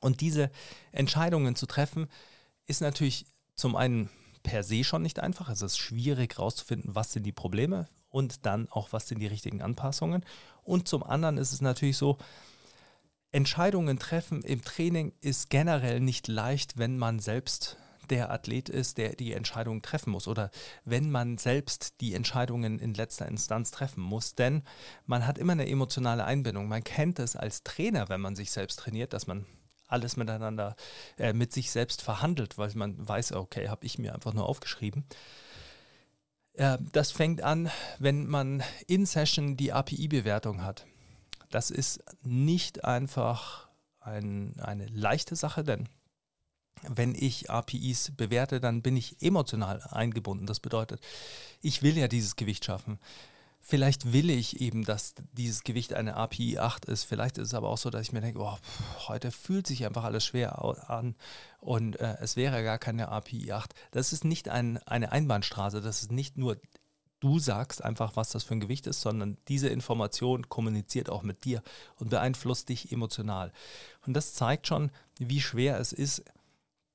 Und 0.00 0.20
diese 0.20 0.50
Entscheidungen 0.92 1.56
zu 1.56 1.66
treffen, 1.66 2.08
ist 2.66 2.80
natürlich 2.80 3.26
zum 3.54 3.76
einen 3.76 4.08
per 4.44 4.62
se 4.62 4.84
schon 4.84 5.02
nicht 5.02 5.18
einfach. 5.18 5.48
Es 5.48 5.62
ist 5.62 5.76
schwierig 5.76 6.36
herauszufinden, 6.36 6.94
was 6.94 7.12
sind 7.12 7.24
die 7.24 7.32
Probleme 7.32 7.88
und 8.10 8.46
dann 8.46 8.68
auch, 8.70 8.92
was 8.92 9.08
sind 9.08 9.18
die 9.18 9.26
richtigen 9.26 9.60
Anpassungen. 9.60 10.24
Und 10.62 10.86
zum 10.86 11.02
anderen 11.02 11.36
ist 11.36 11.52
es 11.52 11.60
natürlich 11.60 11.96
so, 11.96 12.18
Entscheidungen 13.32 13.98
treffen 13.98 14.42
im 14.42 14.62
Training 14.62 15.12
ist 15.20 15.50
generell 15.50 15.98
nicht 15.98 16.28
leicht, 16.28 16.78
wenn 16.78 16.96
man 16.96 17.18
selbst 17.18 17.76
der 18.10 18.30
Athlet 18.30 18.68
ist, 18.68 18.98
der 18.98 19.16
die 19.16 19.32
Entscheidungen 19.32 19.82
treffen 19.82 20.10
muss 20.10 20.28
oder 20.28 20.50
wenn 20.84 21.10
man 21.10 21.38
selbst 21.38 22.00
die 22.00 22.14
Entscheidungen 22.14 22.78
in 22.78 22.94
letzter 22.94 23.26
Instanz 23.26 23.72
treffen 23.72 24.02
muss. 24.02 24.34
Denn 24.34 24.62
man 25.06 25.26
hat 25.26 25.38
immer 25.38 25.52
eine 25.52 25.68
emotionale 25.68 26.24
Einbindung. 26.24 26.68
Man 26.68 26.84
kennt 26.84 27.18
es 27.18 27.34
als 27.34 27.64
Trainer, 27.64 28.08
wenn 28.08 28.20
man 28.20 28.36
sich 28.36 28.52
selbst 28.52 28.78
trainiert, 28.78 29.14
dass 29.14 29.26
man 29.26 29.46
alles 29.86 30.16
miteinander 30.16 30.76
äh, 31.18 31.32
mit 31.32 31.52
sich 31.52 31.70
selbst 31.70 32.02
verhandelt, 32.02 32.58
weil 32.58 32.70
man 32.74 33.06
weiß, 33.06 33.32
okay, 33.32 33.68
habe 33.68 33.86
ich 33.86 33.98
mir 33.98 34.14
einfach 34.14 34.32
nur 34.32 34.48
aufgeschrieben. 34.48 35.04
Äh, 36.54 36.78
das 36.92 37.10
fängt 37.12 37.42
an, 37.42 37.70
wenn 37.98 38.26
man 38.26 38.62
in 38.86 39.06
Session 39.06 39.56
die 39.56 39.72
API-Bewertung 39.72 40.62
hat. 40.62 40.86
Das 41.50 41.70
ist 41.70 42.02
nicht 42.22 42.84
einfach 42.84 43.68
ein, 44.00 44.58
eine 44.60 44.86
leichte 44.86 45.36
Sache, 45.36 45.64
denn 45.64 45.88
wenn 46.88 47.14
ich 47.14 47.50
APIs 47.50 48.12
bewerte, 48.16 48.60
dann 48.60 48.82
bin 48.82 48.96
ich 48.96 49.22
emotional 49.22 49.80
eingebunden. 49.82 50.46
Das 50.46 50.60
bedeutet, 50.60 51.00
ich 51.60 51.82
will 51.82 51.96
ja 51.96 52.08
dieses 52.08 52.36
Gewicht 52.36 52.64
schaffen. 52.64 52.98
Vielleicht 53.66 54.12
will 54.12 54.28
ich 54.28 54.60
eben, 54.60 54.84
dass 54.84 55.14
dieses 55.32 55.64
Gewicht 55.64 55.94
eine 55.94 56.16
API 56.16 56.58
8 56.58 56.84
ist. 56.84 57.04
Vielleicht 57.04 57.38
ist 57.38 57.48
es 57.48 57.54
aber 57.54 57.70
auch 57.70 57.78
so, 57.78 57.88
dass 57.88 58.02
ich 58.02 58.12
mir 58.12 58.20
denke, 58.20 58.40
oh, 58.40 58.58
heute 59.08 59.30
fühlt 59.30 59.66
sich 59.66 59.86
einfach 59.86 60.04
alles 60.04 60.22
schwer 60.22 60.62
an 60.90 61.14
und 61.60 61.98
äh, 61.98 62.18
es 62.20 62.36
wäre 62.36 62.62
gar 62.62 62.76
keine 62.76 63.08
API 63.08 63.52
8. 63.52 63.74
Das 63.90 64.12
ist 64.12 64.22
nicht 64.22 64.50
ein, 64.50 64.76
eine 64.86 65.12
Einbahnstraße. 65.12 65.80
Das 65.80 66.02
ist 66.02 66.12
nicht 66.12 66.36
nur 66.36 66.58
du 67.20 67.38
sagst 67.38 67.82
einfach, 67.82 68.16
was 68.16 68.28
das 68.28 68.44
für 68.44 68.52
ein 68.52 68.60
Gewicht 68.60 68.86
ist, 68.86 69.00
sondern 69.00 69.38
diese 69.48 69.68
Information 69.68 70.50
kommuniziert 70.50 71.08
auch 71.08 71.22
mit 71.22 71.44
dir 71.44 71.62
und 71.96 72.10
beeinflusst 72.10 72.68
dich 72.68 72.92
emotional. 72.92 73.50
Und 74.04 74.12
das 74.12 74.34
zeigt 74.34 74.66
schon, 74.66 74.90
wie 75.18 75.40
schwer 75.40 75.80
es 75.80 75.94
ist, 75.94 76.22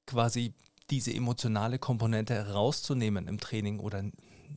quasi 0.06 0.54
diese 0.92 1.12
emotionale 1.12 1.80
Komponente 1.80 2.54
rauszunehmen 2.54 3.28
im 3.28 3.40
Training 3.40 3.80
oder 3.80 4.04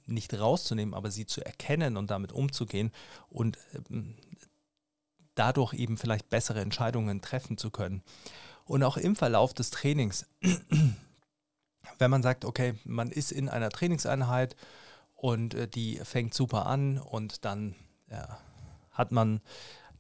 nicht 0.07 0.39
rauszunehmen, 0.39 0.95
aber 0.95 1.11
sie 1.11 1.27
zu 1.27 1.45
erkennen 1.45 1.97
und 1.97 2.11
damit 2.11 2.33
umzugehen 2.33 2.91
und 3.29 3.59
ähm, 3.91 4.17
dadurch 5.35 5.75
eben 5.75 5.97
vielleicht 5.97 6.29
bessere 6.29 6.61
Entscheidungen 6.61 7.21
treffen 7.21 7.57
zu 7.59 7.71
können. 7.71 8.03
Und 8.65 8.83
auch 8.83 8.97
im 8.97 9.17
Verlauf 9.17 9.55
des 9.55 9.71
Trainings, 9.71 10.27
wenn 11.99 12.11
man 12.11 12.23
sagt, 12.23 12.45
okay, 12.45 12.75
man 12.85 13.11
ist 13.11 13.33
in 13.33 13.49
einer 13.49 13.71
Trainingseinheit 13.71 14.57
und 15.15 15.55
äh, 15.55 15.69
die 15.69 15.97
fängt 15.97 16.35
super 16.35 16.67
an 16.67 16.99
und 16.99 17.45
dann 17.45 17.75
ja, 18.11 18.39
hat 18.91 19.13
man 19.13 19.41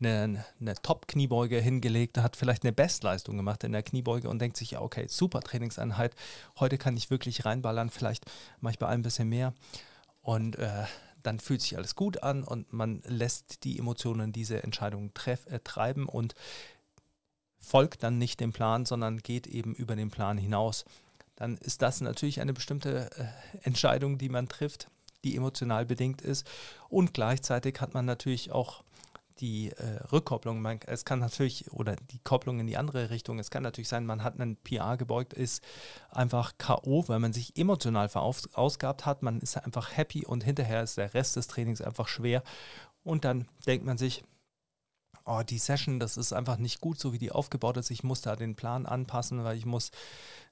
eine, 0.04 0.44
eine 0.60 0.74
Top-Kniebeuge 0.74 1.60
hingelegt, 1.60 2.18
hat 2.18 2.36
vielleicht 2.36 2.64
eine 2.64 2.72
Bestleistung 2.72 3.36
gemacht 3.36 3.64
in 3.64 3.72
der 3.72 3.82
Kniebeuge 3.82 4.28
und 4.28 4.38
denkt 4.40 4.56
sich, 4.56 4.72
ja, 4.72 4.80
okay, 4.80 5.06
super 5.08 5.40
Trainingseinheit, 5.40 6.14
heute 6.58 6.78
kann 6.78 6.96
ich 6.96 7.10
wirklich 7.10 7.44
reinballern, 7.44 7.90
vielleicht 7.90 8.24
mache 8.60 8.72
ich 8.72 8.78
bei 8.78 8.86
allem 8.86 9.00
ein 9.00 9.04
bisschen 9.04 9.28
mehr. 9.28 9.54
Und 10.20 10.56
äh, 10.56 10.84
dann 11.22 11.40
fühlt 11.40 11.62
sich 11.62 11.76
alles 11.76 11.94
gut 11.94 12.22
an 12.22 12.42
und 12.42 12.72
man 12.72 13.02
lässt 13.06 13.64
die 13.64 13.78
Emotionen 13.78 14.32
diese 14.32 14.62
Entscheidungen 14.62 15.12
äh, 15.24 15.58
treiben 15.60 16.08
und 16.08 16.34
folgt 17.58 18.02
dann 18.02 18.18
nicht 18.18 18.40
dem 18.40 18.52
Plan, 18.52 18.84
sondern 18.84 19.18
geht 19.18 19.46
eben 19.46 19.74
über 19.74 19.96
den 19.96 20.10
Plan 20.10 20.36
hinaus, 20.36 20.84
dann 21.36 21.56
ist 21.58 21.82
das 21.82 22.00
natürlich 22.00 22.40
eine 22.40 22.52
bestimmte 22.52 23.10
äh, 23.16 23.26
Entscheidung, 23.62 24.18
die 24.18 24.28
man 24.28 24.48
trifft, 24.48 24.88
die 25.24 25.36
emotional 25.36 25.86
bedingt 25.86 26.20
ist. 26.22 26.46
Und 26.88 27.14
gleichzeitig 27.14 27.80
hat 27.80 27.94
man 27.94 28.04
natürlich 28.04 28.52
auch 28.52 28.84
die 29.40 29.70
äh, 29.70 30.02
Rückkopplung. 30.12 30.60
Man, 30.60 30.80
es 30.86 31.04
kann 31.04 31.18
natürlich, 31.18 31.72
oder 31.72 31.96
die 31.96 32.18
Kopplung 32.20 32.60
in 32.60 32.66
die 32.66 32.76
andere 32.76 33.10
Richtung, 33.10 33.38
es 33.38 33.50
kann 33.50 33.62
natürlich 33.62 33.88
sein, 33.88 34.06
man 34.06 34.22
hat 34.22 34.40
einen 34.40 34.56
PR 34.56 34.96
gebeugt, 34.96 35.32
ist 35.32 35.62
einfach 36.10 36.52
K.O., 36.58 37.08
weil 37.08 37.18
man 37.18 37.32
sich 37.32 37.56
emotional 37.56 38.08
verausgabt 38.08 39.06
hat. 39.06 39.22
Man 39.22 39.40
ist 39.40 39.56
einfach 39.56 39.96
happy 39.96 40.24
und 40.26 40.44
hinterher 40.44 40.82
ist 40.82 40.96
der 40.96 41.14
Rest 41.14 41.36
des 41.36 41.48
Trainings 41.48 41.80
einfach 41.80 42.08
schwer. 42.08 42.42
Und 43.04 43.24
dann 43.24 43.48
denkt 43.66 43.84
man 43.84 43.98
sich, 43.98 44.24
oh, 45.24 45.42
die 45.42 45.58
Session, 45.58 46.00
das 46.00 46.16
ist 46.16 46.32
einfach 46.32 46.58
nicht 46.58 46.80
gut, 46.80 46.98
so 46.98 47.12
wie 47.12 47.18
die 47.18 47.32
aufgebaut 47.32 47.76
ist. 47.76 47.90
Ich 47.90 48.02
muss 48.02 48.22
da 48.22 48.36
den 48.36 48.54
Plan 48.54 48.86
anpassen, 48.86 49.44
weil 49.44 49.56
ich 49.56 49.66
muss 49.66 49.90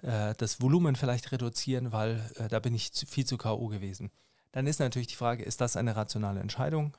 äh, 0.02 0.34
das 0.36 0.60
Volumen 0.60 0.96
vielleicht 0.96 1.32
reduzieren, 1.32 1.92
weil 1.92 2.30
äh, 2.36 2.48
da 2.48 2.60
bin 2.60 2.74
ich 2.74 2.92
zu, 2.92 3.06
viel 3.06 3.26
zu 3.26 3.36
K.O. 3.36 3.66
gewesen. 3.68 4.10
Dann 4.52 4.66
ist 4.66 4.80
natürlich 4.80 5.08
die 5.08 5.16
Frage, 5.16 5.44
ist 5.44 5.60
das 5.60 5.76
eine 5.76 5.96
rationale 5.96 6.40
Entscheidung? 6.40 6.96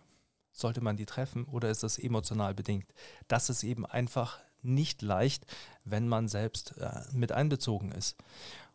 Sollte 0.51 0.81
man 0.81 0.97
die 0.97 1.05
treffen 1.05 1.45
oder 1.45 1.69
ist 1.69 1.83
das 1.83 1.97
emotional 1.97 2.53
bedingt? 2.53 2.85
Das 3.27 3.49
ist 3.49 3.63
eben 3.63 3.85
einfach 3.85 4.39
nicht 4.61 5.01
leicht, 5.01 5.45
wenn 5.85 6.07
man 6.07 6.27
selbst 6.27 6.77
äh, 6.77 7.01
mit 7.13 7.31
einbezogen 7.31 7.91
ist. 7.91 8.15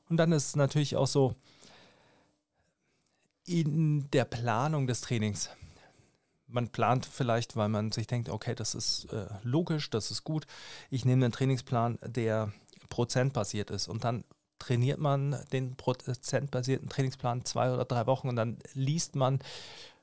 Und 0.09 0.17
dann 0.17 0.33
ist 0.33 0.49
es 0.49 0.57
natürlich 0.57 0.97
auch 0.97 1.07
so, 1.07 1.35
in 3.45 4.11
der 4.11 4.25
Planung 4.25 4.87
des 4.87 5.01
Trainings 5.03 5.51
man 6.49 6.69
plant 6.69 7.07
vielleicht, 7.07 7.57
weil 7.57 7.69
man 7.69 7.93
sich 7.93 8.07
denkt, 8.07 8.29
okay, 8.29 8.55
das 8.55 8.75
ist 8.75 9.07
äh, 9.13 9.27
logisch, 9.43 9.91
das 9.91 10.11
ist 10.11 10.25
gut. 10.25 10.47
Ich 10.91 11.05
nehme 11.05 11.25
einen 11.25 11.33
Trainingsplan, 11.33 11.99
der 12.03 12.53
prozentbasiert 12.89 13.71
ist 13.71 13.89
und 13.89 14.05
dann 14.05 14.25
trainiert 14.59 14.99
man 14.99 15.45
den 15.53 15.77
prozentbasierten 15.77 16.89
Trainingsplan 16.89 17.45
zwei 17.45 17.73
oder 17.73 17.85
drei 17.85 18.07
Wochen 18.07 18.29
und 18.29 18.37
dann 18.37 18.59
liest 18.75 19.17
man 19.17 19.41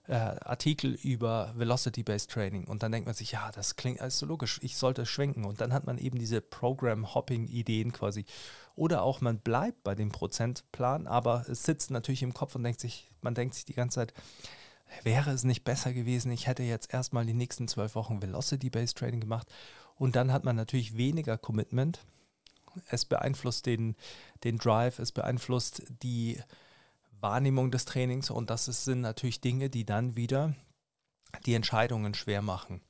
äh, 0.07 0.13
Artikel 0.15 0.93
über 1.01 1.53
Velocity-Based 1.55 2.29
Training 2.29 2.65
und 2.65 2.83
dann 2.83 2.91
denkt 2.91 3.05
man 3.05 3.15
sich, 3.15 3.31
ja, 3.31 3.51
das 3.51 3.75
klingt 3.75 4.01
alles 4.01 4.19
so 4.19 4.25
logisch, 4.25 4.59
ich 4.61 4.75
sollte 4.75 5.05
schwenken 5.05 5.45
und 5.45 5.61
dann 5.61 5.73
hat 5.73 5.85
man 5.85 5.97
eben 5.97 6.19
diese 6.19 6.41
Program-Hopping-Ideen 6.41 7.93
quasi. 7.93 8.25
Oder 8.75 9.03
auch 9.03 9.21
man 9.21 9.39
bleibt 9.39 9.83
bei 9.83 9.95
dem 9.95 10.11
Prozentplan, 10.11 11.07
aber 11.07 11.45
es 11.47 11.63
sitzt 11.63 11.91
natürlich 11.91 12.23
im 12.23 12.33
Kopf 12.33 12.55
und 12.55 12.63
denkt 12.63 12.81
sich, 12.81 13.11
man 13.21 13.35
denkt 13.35 13.55
sich 13.55 13.65
die 13.65 13.75
ganze 13.75 13.95
Zeit, 13.95 14.13
wäre 15.03 15.31
es 15.31 15.43
nicht 15.43 15.63
besser 15.63 15.93
gewesen, 15.93 16.31
ich 16.31 16.47
hätte 16.47 16.63
jetzt 16.63 16.93
erstmal 16.93 17.25
die 17.25 17.33
nächsten 17.33 17.67
zwölf 17.67 17.95
Wochen 17.95 18.21
Velocity-Based 18.21 18.97
Trading 18.97 19.21
gemacht 19.21 19.47
und 19.95 20.15
dann 20.15 20.33
hat 20.33 20.43
man 20.43 20.55
natürlich 20.55 20.97
weniger 20.97 21.37
Commitment. 21.37 21.99
Es 22.87 23.05
beeinflusst 23.05 23.67
den, 23.67 23.95
den 24.43 24.57
Drive, 24.57 24.99
es 24.99 25.11
beeinflusst 25.11 25.83
die 26.01 26.39
Wahrnehmung 27.23 27.71
des 27.71 27.85
Trainings 27.85 28.29
und 28.29 28.49
das 28.49 28.65
sind 28.65 29.01
natürlich 29.01 29.41
Dinge, 29.41 29.69
die 29.69 29.85
dann 29.85 30.15
wieder 30.15 30.53
die 31.45 31.55
Entscheidungen 31.55 32.13
schwer 32.13 32.41
machen. 32.41 32.81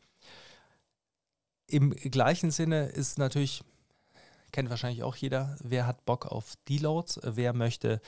Im 1.68 1.92
gleichen 1.92 2.52
Sinne 2.52 2.88
ist 2.88 3.18
natürlich, 3.18 3.64
kennt 4.52 4.70
wahrscheinlich 4.70 5.04
auch 5.04 5.16
jeder, 5.16 5.56
wer 5.64 5.88
hat 5.88 6.06
Bock 6.06 6.26
auf 6.26 6.56
Deloads, 6.68 7.20
wer 7.24 7.54
möchte 7.54 8.02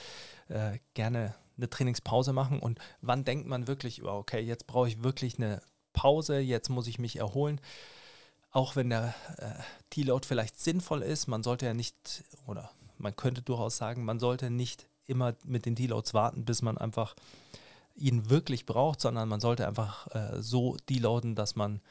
äh, 0.50 0.80
gerne 0.94 1.36
eine 1.58 1.70
Trainingspause 1.70 2.34
machen 2.34 2.60
und 2.60 2.80
wann 3.02 3.24
denkt 3.24 3.48
man 3.48 3.68
wirklich, 3.68 4.04
okay, 4.04 4.42
jetzt 4.42 4.68
brauche 4.68 4.90
ich 4.90 5.04
wirklich 5.04 5.38
eine 5.38 5.62
Pause, 5.94 6.40
jetzt 6.40 6.70
muss 6.70 6.88
ich 6.88 7.00
mich 7.00 7.18
erholen. 7.18 7.62
Auch 8.52 8.76
wenn 8.76 8.90
der 8.90 9.14
äh, 9.38 9.52
Deload 9.96 10.28
vielleicht 10.28 10.60
sinnvoll 10.60 11.02
ist, 11.02 11.28
man 11.28 11.44
sollte 11.44 11.66
ja 11.66 11.74
nicht, 11.74 12.24
oder 12.46 12.72
man 12.98 13.16
könnte 13.16 13.42
durchaus 13.42 13.78
sagen, 13.78 14.04
man 14.04 14.20
sollte 14.20 14.50
nicht 14.50 14.88
immer 15.08 15.36
mit 15.44 15.66
den 15.66 15.76
Deloads 15.76 16.14
warten, 16.14 16.46
bis 16.46 16.62
man 16.62 16.78
einfach 16.78 17.16
ihn 17.96 18.30
wirklich 18.30 18.66
braucht, 18.66 19.02
sondern 19.02 19.30
man 19.30 19.40
sollte 19.40 19.68
einfach 19.68 20.08
äh, 20.14 20.42
so 20.42 20.78
deloaden, 20.90 21.36
dass 21.36 21.56
man 21.56 21.82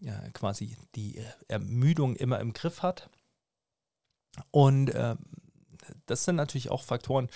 ja, 0.00 0.16
quasi 0.30 0.76
die 0.94 1.20
Ermüdung 1.48 2.16
immer 2.16 2.38
im 2.40 2.52
Griff 2.52 2.82
hat. 2.82 3.08
Und 4.50 4.90
äh, 4.90 5.16
das 6.06 6.24
sind 6.24 6.36
natürlich 6.36 6.70
auch 6.70 6.82
Faktoren, 6.82 7.28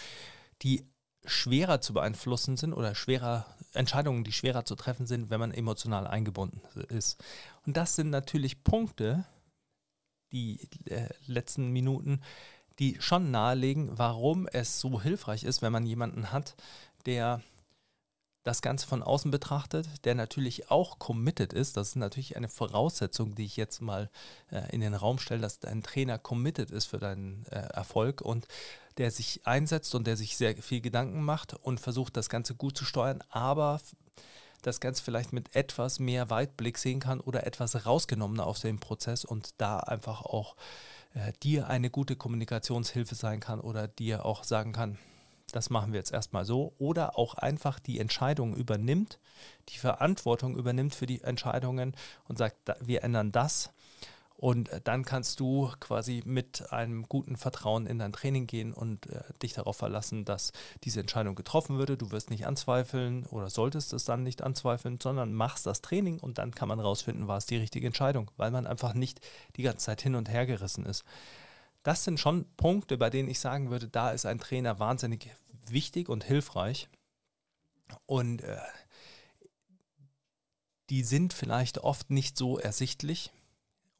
die 0.62 0.84
schwerer 1.24 1.80
zu 1.80 1.92
beeinflussen 1.92 2.56
sind 2.56 2.72
oder 2.72 2.94
schwerer 2.94 3.46
Entscheidungen, 3.72 4.24
die 4.24 4.32
schwerer 4.32 4.64
zu 4.64 4.74
treffen 4.74 5.06
sind, 5.06 5.30
wenn 5.30 5.40
man 5.40 5.52
emotional 5.52 6.06
eingebunden 6.06 6.60
ist. 6.88 7.22
Und 7.64 7.76
das 7.76 7.96
sind 7.96 8.10
natürlich 8.10 8.64
Punkte, 8.64 9.24
die 10.32 10.68
äh, 10.86 11.08
letzten 11.26 11.70
Minuten, 11.70 12.22
die 12.82 12.96
schon 12.98 13.30
nahelegen, 13.30 13.96
warum 13.96 14.48
es 14.48 14.80
so 14.80 15.00
hilfreich 15.00 15.44
ist, 15.44 15.62
wenn 15.62 15.70
man 15.70 15.86
jemanden 15.86 16.32
hat, 16.32 16.56
der 17.06 17.40
das 18.42 18.60
Ganze 18.60 18.88
von 18.88 19.04
außen 19.04 19.30
betrachtet, 19.30 19.88
der 20.04 20.16
natürlich 20.16 20.68
auch 20.68 20.98
committed 20.98 21.52
ist. 21.52 21.76
Das 21.76 21.90
ist 21.90 21.94
natürlich 21.94 22.36
eine 22.36 22.48
Voraussetzung, 22.48 23.36
die 23.36 23.44
ich 23.44 23.56
jetzt 23.56 23.82
mal 23.82 24.10
äh, 24.50 24.68
in 24.74 24.80
den 24.80 24.94
Raum 24.94 25.20
stelle, 25.20 25.42
dass 25.42 25.60
dein 25.60 25.84
Trainer 25.84 26.18
committed 26.18 26.72
ist 26.72 26.86
für 26.86 26.98
deinen 26.98 27.46
äh, 27.52 27.60
Erfolg 27.72 28.20
und 28.20 28.48
der 28.96 29.12
sich 29.12 29.46
einsetzt 29.46 29.94
und 29.94 30.08
der 30.08 30.16
sich 30.16 30.36
sehr 30.36 30.56
viel 30.56 30.80
Gedanken 30.80 31.22
macht 31.22 31.54
und 31.54 31.78
versucht, 31.78 32.16
das 32.16 32.28
Ganze 32.28 32.56
gut 32.56 32.76
zu 32.76 32.84
steuern, 32.84 33.22
aber 33.28 33.80
das 34.62 34.80
Ganze 34.80 35.04
vielleicht 35.04 35.32
mit 35.32 35.54
etwas 35.54 36.00
mehr 36.00 36.30
Weitblick 36.30 36.78
sehen 36.78 36.98
kann 36.98 37.20
oder 37.20 37.46
etwas 37.46 37.86
rausgenommener 37.86 38.44
aus 38.44 38.62
dem 38.62 38.80
Prozess 38.80 39.24
und 39.24 39.50
da 39.58 39.78
einfach 39.78 40.22
auch 40.22 40.56
äh, 41.14 41.32
dir 41.42 41.68
eine 41.68 41.90
gute 41.90 42.16
Kommunikationshilfe 42.16 43.14
sein 43.14 43.40
kann 43.40 43.60
oder 43.60 43.88
dir 43.88 44.24
auch 44.24 44.44
sagen 44.44 44.72
kann, 44.72 44.98
das 45.52 45.70
machen 45.70 45.92
wir 45.92 45.98
jetzt 45.98 46.12
erstmal 46.12 46.44
so, 46.44 46.72
oder 46.78 47.18
auch 47.18 47.34
einfach 47.34 47.78
die 47.78 48.00
Entscheidung 48.00 48.56
übernimmt, 48.56 49.18
die 49.68 49.78
Verantwortung 49.78 50.56
übernimmt 50.56 50.94
für 50.94 51.06
die 51.06 51.22
Entscheidungen 51.22 51.94
und 52.24 52.38
sagt, 52.38 52.56
wir 52.80 53.04
ändern 53.04 53.32
das. 53.32 53.72
Und 54.42 54.70
äh, 54.70 54.80
dann 54.82 55.04
kannst 55.04 55.38
du 55.38 55.70
quasi 55.78 56.20
mit 56.24 56.72
einem 56.72 57.08
guten 57.08 57.36
Vertrauen 57.36 57.86
in 57.86 58.00
dein 58.00 58.12
Training 58.12 58.48
gehen 58.48 58.72
und 58.72 59.06
äh, 59.06 59.22
dich 59.40 59.52
darauf 59.52 59.76
verlassen, 59.76 60.24
dass 60.24 60.50
diese 60.82 60.98
Entscheidung 60.98 61.36
getroffen 61.36 61.78
würde. 61.78 61.96
Du 61.96 62.10
wirst 62.10 62.28
nicht 62.28 62.44
anzweifeln 62.44 63.24
oder 63.26 63.50
solltest 63.50 63.92
es 63.92 64.04
dann 64.04 64.24
nicht 64.24 64.42
anzweifeln, 64.42 64.98
sondern 65.00 65.32
machst 65.32 65.64
das 65.64 65.80
Training 65.80 66.18
und 66.18 66.38
dann 66.38 66.50
kann 66.56 66.66
man 66.66 66.80
rausfinden, 66.80 67.28
war 67.28 67.36
es 67.38 67.46
die 67.46 67.56
richtige 67.56 67.86
Entscheidung, 67.86 68.32
weil 68.36 68.50
man 68.50 68.66
einfach 68.66 68.94
nicht 68.94 69.20
die 69.54 69.62
ganze 69.62 69.86
Zeit 69.86 70.02
hin 70.02 70.16
und 70.16 70.28
her 70.28 70.44
gerissen 70.44 70.86
ist. 70.86 71.04
Das 71.84 72.02
sind 72.02 72.18
schon 72.18 72.44
Punkte, 72.56 72.98
bei 72.98 73.10
denen 73.10 73.28
ich 73.28 73.38
sagen 73.38 73.70
würde, 73.70 73.86
da 73.86 74.10
ist 74.10 74.26
ein 74.26 74.40
Trainer 74.40 74.80
wahnsinnig 74.80 75.30
wichtig 75.68 76.08
und 76.08 76.24
hilfreich. 76.24 76.88
Und 78.06 78.42
äh, 78.42 78.58
die 80.90 81.04
sind 81.04 81.32
vielleicht 81.32 81.78
oft 81.78 82.10
nicht 82.10 82.36
so 82.36 82.58
ersichtlich 82.58 83.30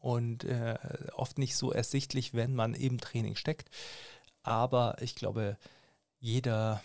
und 0.03 0.43
äh, 0.45 0.77
oft 1.15 1.39
nicht 1.39 1.57
so 1.57 1.71
ersichtlich, 1.71 2.35
wenn 2.35 2.55
man 2.55 2.75
im 2.75 3.01
Training 3.01 3.37
steckt. 3.37 3.71
Aber 4.43 4.97
ich 5.01 5.15
glaube, 5.15 5.57
jeder 6.19 6.83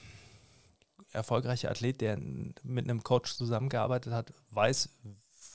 erfolgreiche 1.12 1.70
Athlet, 1.70 2.00
der 2.02 2.18
mit 2.64 2.86
einem 2.86 3.04
Coach 3.04 3.34
zusammengearbeitet 3.34 4.14
hat, 4.14 4.34
weiß 4.52 4.90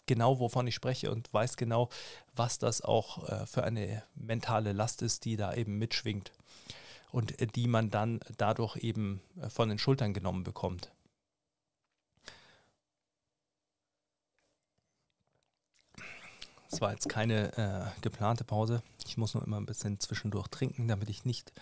genau, 0.07 0.40
wovon 0.40 0.66
ich 0.66 0.75
spreche 0.75 1.12
und 1.12 1.33
weiß 1.33 1.57
genau, 1.57 1.88
was 2.35 2.59
das 2.59 2.83
auch 2.83 3.29
äh, 3.29 3.46
für 3.46 3.62
eine 3.62 4.03
mentale 4.16 4.72
Last 4.72 5.01
ist, 5.01 5.25
die 5.25 5.37
da 5.37 5.55
eben 5.55 5.79
mitschwingt 5.79 6.33
und 7.12 7.40
äh, 7.40 7.46
die 7.46 7.68
man 7.68 7.90
dann 7.90 8.18
dadurch 8.38 8.77
eben 8.79 9.20
äh, 9.40 9.48
von 9.48 9.68
den 9.68 9.79
Schultern 9.79 10.14
genommen 10.14 10.42
bekommt. 10.42 10.90
Es 16.73 16.81
war 16.81 16.93
jetzt 16.93 17.09
keine 17.09 17.53
äh, 17.59 18.01
geplante 18.01 18.45
Pause. 18.45 18.83
Ich 19.07 19.19
muss 19.19 19.35
nur 19.35 19.45
immer 19.45 19.59
ein 19.59 19.67
bisschen 19.67 20.01
zwischendurch 20.01 20.49
trinken, 20.49 20.89
damit 20.89 21.11
ich 21.11 21.27
nicht 21.27 21.53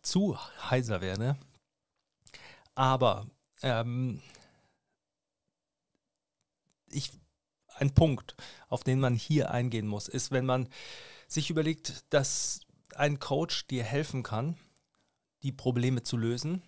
zu 0.00 0.38
heiser 0.70 1.00
werde. 1.00 1.36
Aber 2.76 3.26
ähm, 3.62 4.22
ich, 6.88 7.10
ein 7.74 7.92
Punkt, 7.94 8.36
auf 8.68 8.84
den 8.84 9.00
man 9.00 9.16
hier 9.16 9.50
eingehen 9.50 9.88
muss, 9.88 10.06
ist, 10.06 10.30
wenn 10.30 10.46
man 10.46 10.68
sich 11.26 11.50
überlegt, 11.50 12.04
dass 12.10 12.60
ein 12.94 13.18
Coach 13.18 13.66
dir 13.66 13.82
helfen 13.82 14.22
kann, 14.22 14.56
die 15.42 15.52
Probleme 15.52 16.04
zu 16.04 16.16
lösen, 16.16 16.62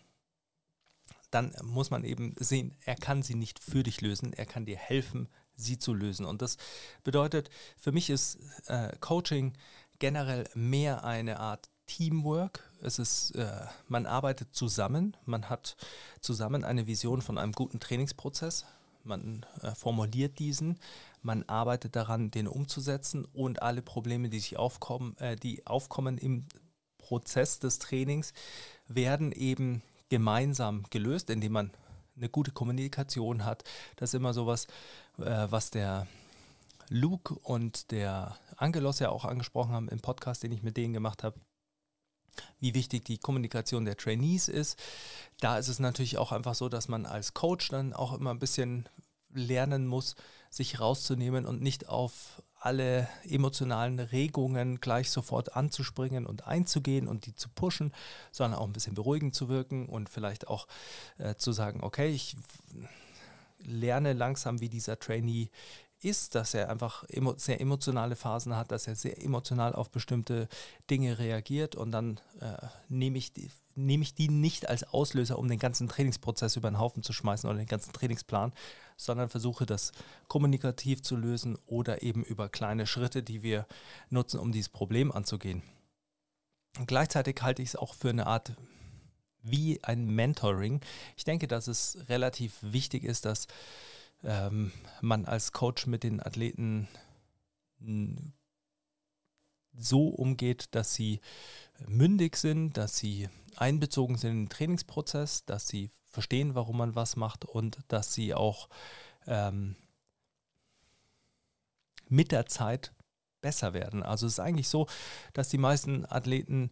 dann 1.30 1.54
muss 1.62 1.90
man 1.90 2.02
eben 2.02 2.35
sehen, 2.37 2.76
er 2.85 2.96
kann 2.96 3.22
sie 3.22 3.37
nicht 3.37 3.61
für 3.61 3.85
dich 3.85 4.00
lösen, 4.00 4.33
er 4.33 4.46
kann 4.46 4.66
dir 4.66 4.76
helfen, 4.76 5.28
sie 5.60 5.78
zu 5.78 5.94
lösen. 5.94 6.26
Und 6.26 6.42
das 6.42 6.56
bedeutet, 7.04 7.50
für 7.76 7.92
mich 7.92 8.10
ist 8.10 8.38
äh, 8.66 8.96
Coaching 9.00 9.52
generell 9.98 10.48
mehr 10.54 11.04
eine 11.04 11.40
Art 11.40 11.68
Teamwork. 11.86 12.62
Es 12.82 12.98
ist, 12.98 13.32
äh, 13.32 13.66
man 13.88 14.06
arbeitet 14.06 14.54
zusammen, 14.54 15.16
man 15.26 15.50
hat 15.50 15.76
zusammen 16.20 16.64
eine 16.64 16.86
Vision 16.86 17.20
von 17.20 17.36
einem 17.36 17.52
guten 17.52 17.80
Trainingsprozess, 17.80 18.64
man 19.02 19.44
äh, 19.62 19.74
formuliert 19.74 20.38
diesen, 20.38 20.78
man 21.22 21.42
arbeitet 21.44 21.96
daran, 21.96 22.30
den 22.30 22.46
umzusetzen 22.46 23.24
und 23.24 23.62
alle 23.62 23.82
Probleme, 23.82 24.28
die 24.28 24.38
sich 24.38 24.56
aufkommen, 24.56 25.16
äh, 25.18 25.36
die 25.36 25.66
aufkommen 25.66 26.16
im 26.16 26.46
Prozess 26.98 27.58
des 27.58 27.78
Trainings, 27.78 28.32
werden 28.86 29.32
eben 29.32 29.82
gemeinsam 30.10 30.84
gelöst, 30.90 31.28
indem 31.28 31.52
man 31.52 31.70
eine 32.20 32.28
gute 32.28 32.52
Kommunikation 32.52 33.44
hat. 33.44 33.64
Das 33.96 34.11
ist 34.11 34.14
immer 34.14 34.35
sowas, 34.35 34.66
äh, 35.18 35.46
was 35.50 35.70
der 35.70 36.06
Luke 36.88 37.35
und 37.35 37.90
der 37.90 38.37
Angelos 38.56 38.98
ja 38.98 39.11
auch 39.11 39.24
angesprochen 39.24 39.72
haben 39.72 39.88
im 39.88 40.00
Podcast, 40.00 40.42
den 40.42 40.52
ich 40.52 40.62
mit 40.62 40.76
denen 40.76 40.92
gemacht 40.92 41.24
habe 41.24 41.38
wie 42.59 42.74
wichtig 42.74 43.04
die 43.04 43.18
Kommunikation 43.18 43.85
der 43.85 43.96
Trainees 43.96 44.48
ist. 44.48 44.78
Da 45.40 45.59
ist 45.59 45.68
es 45.68 45.78
natürlich 45.78 46.18
auch 46.18 46.33
einfach 46.33 46.54
so, 46.54 46.68
dass 46.68 46.88
man 46.88 47.06
als 47.06 47.35
Coach 47.35 47.68
dann 47.68 47.92
auch 47.92 48.12
immer 48.12 48.30
ein 48.30 48.38
bisschen 48.38 48.88
lernen 49.33 49.87
muss, 49.87 50.16
sich 50.50 50.80
rauszunehmen 50.80 51.46
und 51.46 51.62
nicht 51.62 51.88
auf 51.88 52.42
alle 52.60 53.08
emotionalen 53.28 53.98
Regungen 53.98 54.80
gleich 54.80 55.10
sofort 55.10 55.56
anzuspringen 55.56 56.26
und 56.26 56.46
einzugehen 56.46 57.08
und 57.08 57.26
die 57.26 57.34
zu 57.34 57.48
pushen, 57.48 57.92
sondern 58.30 58.60
auch 58.60 58.66
ein 58.66 58.72
bisschen 58.72 58.94
beruhigend 58.94 59.34
zu 59.34 59.48
wirken 59.48 59.88
und 59.88 60.10
vielleicht 60.10 60.46
auch 60.46 60.68
äh, 61.18 61.34
zu 61.36 61.52
sagen, 61.52 61.80
okay, 61.82 62.10
ich 62.10 62.36
lerne 63.64 64.12
langsam, 64.12 64.60
wie 64.60 64.68
dieser 64.68 64.98
Trainee 64.98 65.50
ist, 66.02 66.34
dass 66.34 66.54
er 66.54 66.70
einfach 66.70 67.04
sehr 67.36 67.60
emotionale 67.60 68.16
Phasen 68.16 68.56
hat, 68.56 68.72
dass 68.72 68.86
er 68.86 68.96
sehr 68.96 69.22
emotional 69.22 69.74
auf 69.74 69.90
bestimmte 69.90 70.48
Dinge 70.90 71.18
reagiert 71.18 71.76
und 71.76 71.92
dann 71.92 72.20
äh, 72.40 72.66
nehme 72.88 73.18
ich, 73.18 73.32
die, 73.32 73.50
nehm 73.74 74.02
ich 74.02 74.14
die 74.14 74.28
nicht 74.28 74.68
als 74.68 74.84
Auslöser, 74.84 75.38
um 75.38 75.48
den 75.48 75.58
ganzen 75.58 75.88
Trainingsprozess 75.88 76.56
über 76.56 76.70
den 76.70 76.78
Haufen 76.78 77.02
zu 77.02 77.12
schmeißen 77.12 77.48
oder 77.48 77.58
den 77.58 77.66
ganzen 77.66 77.92
Trainingsplan, 77.92 78.52
sondern 78.96 79.28
versuche 79.28 79.66
das 79.66 79.92
kommunikativ 80.28 81.02
zu 81.02 81.16
lösen 81.16 81.58
oder 81.66 82.02
eben 82.02 82.24
über 82.24 82.48
kleine 82.48 82.86
Schritte, 82.86 83.22
die 83.22 83.42
wir 83.42 83.66
nutzen, 84.08 84.40
um 84.40 84.52
dieses 84.52 84.68
Problem 84.68 85.12
anzugehen. 85.12 85.62
Und 86.78 86.86
gleichzeitig 86.86 87.42
halte 87.42 87.62
ich 87.62 87.70
es 87.70 87.76
auch 87.76 87.94
für 87.94 88.10
eine 88.10 88.26
Art 88.26 88.52
wie 89.42 89.82
ein 89.82 90.06
Mentoring. 90.06 90.80
Ich 91.16 91.24
denke, 91.24 91.48
dass 91.48 91.66
es 91.66 91.98
relativ 92.08 92.58
wichtig 92.60 93.04
ist, 93.04 93.24
dass 93.24 93.46
ähm, 94.24 94.72
man 95.00 95.24
als 95.24 95.52
Coach 95.52 95.87
mit 95.87 96.02
den 96.02 96.20
Athleten 96.20 96.88
so 99.72 100.09
umgeht, 100.09 100.74
dass 100.74 100.94
sie 100.94 101.20
mündig 101.87 102.37
sind, 102.37 102.76
dass 102.76 102.96
sie 102.98 103.28
einbezogen 103.56 104.18
sind 104.18 104.30
in 104.30 104.42
den 104.44 104.48
Trainingsprozess, 104.48 105.44
dass 105.44 105.68
sie 105.68 105.90
verstehen, 106.06 106.54
warum 106.54 106.78
man 106.78 106.94
was 106.94 107.16
macht 107.16 107.44
und 107.44 107.78
dass 107.88 108.12
sie 108.12 108.35
auch 108.35 108.68
ähm, 109.26 109.76
mit 112.09 112.33
der 112.33 112.46
Zeit 112.46 112.92
besser 113.40 113.72
werden. 113.72 114.02
Also 114.02 114.26
es 114.26 114.35
ist 114.35 114.40
eigentlich 114.40 114.68
so, 114.68 114.87
dass 115.33 115.48
die 115.48 115.59
meisten 115.59 116.04
Athleten 116.04 116.70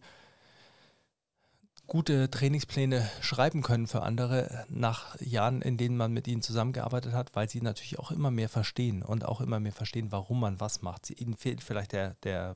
gute 1.89 2.29
Trainingspläne 2.31 3.09
schreiben 3.19 3.61
können 3.61 3.87
für 3.87 4.03
andere 4.03 4.65
nach 4.69 5.19
Jahren, 5.19 5.61
in 5.61 5.77
denen 5.77 5.97
man 5.97 6.13
mit 6.13 6.27
ihnen 6.27 6.41
zusammengearbeitet 6.41 7.13
hat, 7.13 7.35
weil 7.35 7.49
sie 7.49 7.61
natürlich 7.61 7.99
auch 7.99 8.11
immer 8.11 8.31
mehr 8.31 8.47
verstehen 8.47 9.01
und 9.03 9.25
auch 9.25 9.41
immer 9.41 9.59
mehr 9.59 9.73
verstehen, 9.73 10.11
warum 10.11 10.39
man 10.39 10.59
was 10.59 10.81
macht. 10.81 11.09
Ihnen 11.09 11.35
fehlt 11.35 11.63
vielleicht 11.63 11.91
der, 11.91 12.13
der 12.23 12.55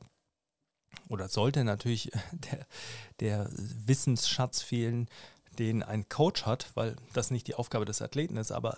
oder 1.09 1.27
sollte 1.27 1.63
natürlich 1.63 2.11
der, 2.31 2.65
der 3.19 3.49
Wissensschatz 3.51 4.61
fehlen, 4.61 5.09
den 5.59 5.83
ein 5.83 6.07
Coach 6.07 6.45
hat, 6.45 6.71
weil 6.75 6.95
das 7.13 7.31
nicht 7.31 7.47
die 7.47 7.55
Aufgabe 7.55 7.85
des 7.85 8.01
Athleten 8.01 8.37
ist, 8.37 8.51
aber 8.51 8.77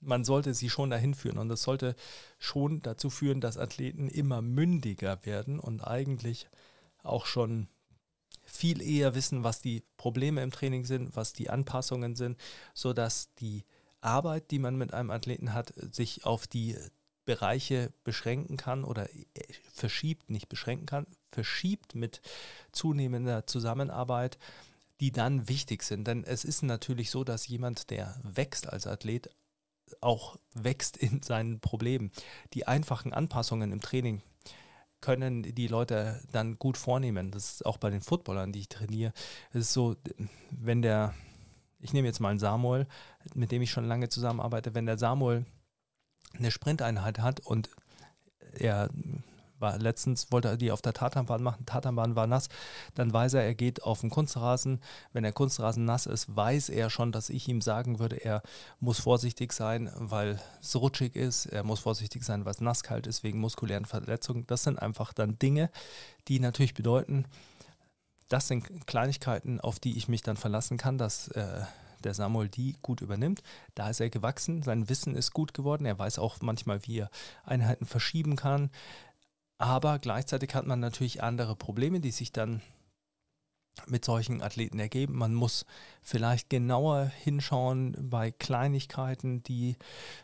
man 0.00 0.24
sollte 0.24 0.54
sie 0.54 0.70
schon 0.70 0.90
dahin 0.90 1.14
führen 1.14 1.38
und 1.38 1.48
das 1.48 1.62
sollte 1.62 1.94
schon 2.38 2.82
dazu 2.82 3.10
führen, 3.10 3.40
dass 3.40 3.58
Athleten 3.58 4.08
immer 4.08 4.42
mündiger 4.42 5.24
werden 5.24 5.58
und 5.58 5.82
eigentlich 5.82 6.48
auch 7.02 7.26
schon 7.26 7.68
viel 8.50 8.82
eher 8.82 9.14
wissen, 9.14 9.44
was 9.44 9.60
die 9.60 9.82
Probleme 9.96 10.42
im 10.42 10.50
Training 10.50 10.84
sind, 10.84 11.14
was 11.14 11.32
die 11.32 11.50
Anpassungen 11.50 12.16
sind, 12.16 12.38
sodass 12.74 13.32
die 13.34 13.64
Arbeit, 14.00 14.50
die 14.50 14.58
man 14.58 14.76
mit 14.76 14.94
einem 14.94 15.10
Athleten 15.10 15.52
hat, 15.52 15.74
sich 15.92 16.24
auf 16.24 16.46
die 16.46 16.76
Bereiche 17.24 17.92
beschränken 18.04 18.56
kann 18.56 18.84
oder 18.84 19.10
äh, 19.10 19.24
verschiebt, 19.74 20.30
nicht 20.30 20.48
beschränken 20.48 20.86
kann, 20.86 21.06
verschiebt 21.30 21.94
mit 21.94 22.22
zunehmender 22.72 23.46
Zusammenarbeit, 23.46 24.38
die 25.00 25.12
dann 25.12 25.46
wichtig 25.46 25.82
sind. 25.82 26.06
Denn 26.06 26.24
es 26.24 26.44
ist 26.44 26.62
natürlich 26.62 27.10
so, 27.10 27.24
dass 27.24 27.46
jemand, 27.46 27.90
der 27.90 28.18
wächst 28.22 28.68
als 28.68 28.86
Athlet, 28.86 29.28
auch 30.00 30.38
wächst 30.54 30.96
in 30.96 31.22
seinen 31.22 31.60
Problemen. 31.60 32.12
Die 32.54 32.66
einfachen 32.66 33.12
Anpassungen 33.12 33.72
im 33.72 33.80
Training, 33.80 34.22
können 35.00 35.42
die 35.42 35.68
Leute 35.68 36.20
dann 36.32 36.58
gut 36.58 36.76
vornehmen. 36.76 37.30
Das 37.30 37.52
ist 37.52 37.66
auch 37.66 37.78
bei 37.78 37.90
den 37.90 38.00
Footballern, 38.00 38.52
die 38.52 38.60
ich 38.60 38.68
trainiere. 38.68 39.12
Es 39.50 39.60
ist 39.62 39.72
so, 39.72 39.96
wenn 40.50 40.82
der, 40.82 41.14
ich 41.80 41.92
nehme 41.92 42.08
jetzt 42.08 42.20
mal 42.20 42.30
einen 42.30 42.38
Samuel, 42.38 42.86
mit 43.34 43.52
dem 43.52 43.62
ich 43.62 43.70
schon 43.70 43.86
lange 43.86 44.08
zusammenarbeite, 44.08 44.74
wenn 44.74 44.86
der 44.86 44.98
Samuel 44.98 45.46
eine 46.34 46.50
Sprinteinheit 46.50 47.20
hat 47.20 47.40
und 47.40 47.70
er 48.52 48.90
war 49.58 49.78
letztens, 49.78 50.30
wollte 50.30 50.48
er 50.48 50.56
die 50.56 50.70
auf 50.70 50.82
der 50.82 50.92
Tatanbahn 50.92 51.42
machen, 51.42 51.66
Tatanbahn 51.66 52.16
war 52.16 52.26
nass, 52.26 52.48
dann 52.94 53.12
weiß 53.12 53.34
er, 53.34 53.44
er 53.44 53.54
geht 53.54 53.82
auf 53.82 54.00
den 54.00 54.10
Kunstrasen. 54.10 54.80
Wenn 55.12 55.22
der 55.22 55.32
Kunstrasen 55.32 55.84
nass 55.84 56.06
ist, 56.06 56.34
weiß 56.34 56.68
er 56.68 56.90
schon, 56.90 57.12
dass 57.12 57.30
ich 57.30 57.48
ihm 57.48 57.60
sagen 57.60 57.98
würde, 57.98 58.16
er 58.16 58.42
muss 58.80 59.00
vorsichtig 59.00 59.52
sein, 59.52 59.90
weil 59.96 60.40
es 60.60 60.76
rutschig 60.76 61.16
ist, 61.16 61.46
er 61.46 61.64
muss 61.64 61.80
vorsichtig 61.80 62.24
sein, 62.24 62.44
weil 62.44 62.52
es 62.52 62.60
nasskalt 62.60 63.06
ist, 63.06 63.22
wegen 63.22 63.40
muskulären 63.40 63.84
Verletzungen. 63.84 64.46
Das 64.46 64.62
sind 64.62 64.78
einfach 64.78 65.12
dann 65.12 65.38
Dinge, 65.38 65.70
die 66.28 66.40
natürlich 66.40 66.74
bedeuten, 66.74 67.24
das 68.28 68.48
sind 68.48 68.86
Kleinigkeiten, 68.86 69.60
auf 69.60 69.78
die 69.78 69.96
ich 69.96 70.08
mich 70.08 70.22
dann 70.22 70.36
verlassen 70.36 70.76
kann, 70.76 70.98
dass 70.98 71.28
äh, 71.28 71.62
der 72.04 72.14
Samuel 72.14 72.48
die 72.48 72.76
gut 72.82 73.00
übernimmt. 73.00 73.42
Da 73.74 73.90
ist 73.90 74.00
er 74.00 74.10
gewachsen, 74.10 74.62
sein 74.62 74.88
Wissen 74.88 75.16
ist 75.16 75.32
gut 75.32 75.54
geworden. 75.54 75.84
Er 75.86 75.98
weiß 75.98 76.18
auch 76.18 76.36
manchmal, 76.40 76.86
wie 76.86 77.00
er 77.00 77.10
Einheiten 77.44 77.86
verschieben 77.86 78.36
kann. 78.36 78.70
Aber 79.58 79.98
gleichzeitig 79.98 80.54
hat 80.54 80.66
man 80.66 80.80
natürlich 80.80 81.22
andere 81.22 81.56
Probleme, 81.56 82.00
die 82.00 82.12
sich 82.12 82.32
dann 82.32 82.62
mit 83.86 84.04
solchen 84.04 84.42
Athleten 84.42 84.78
ergeben. 84.78 85.16
Man 85.16 85.34
muss 85.34 85.64
vielleicht 86.02 86.50
genauer 86.50 87.04
hinschauen 87.04 87.96
bei 87.98 88.30
Kleinigkeiten, 88.30 89.42
die 89.42 89.76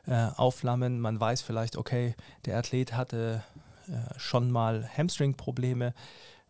äh, 0.07 0.29
aufflammen. 0.37 1.01
Man 1.01 1.21
weiß 1.21 1.43
vielleicht, 1.43 1.77
okay, 1.77 2.15
der 2.47 2.59
Athlet 2.59 2.95
hatte 2.95 3.45
äh, 3.89 4.19
schon 4.19 4.51
mal 4.51 4.89
Hamstring-Probleme. 4.97 5.95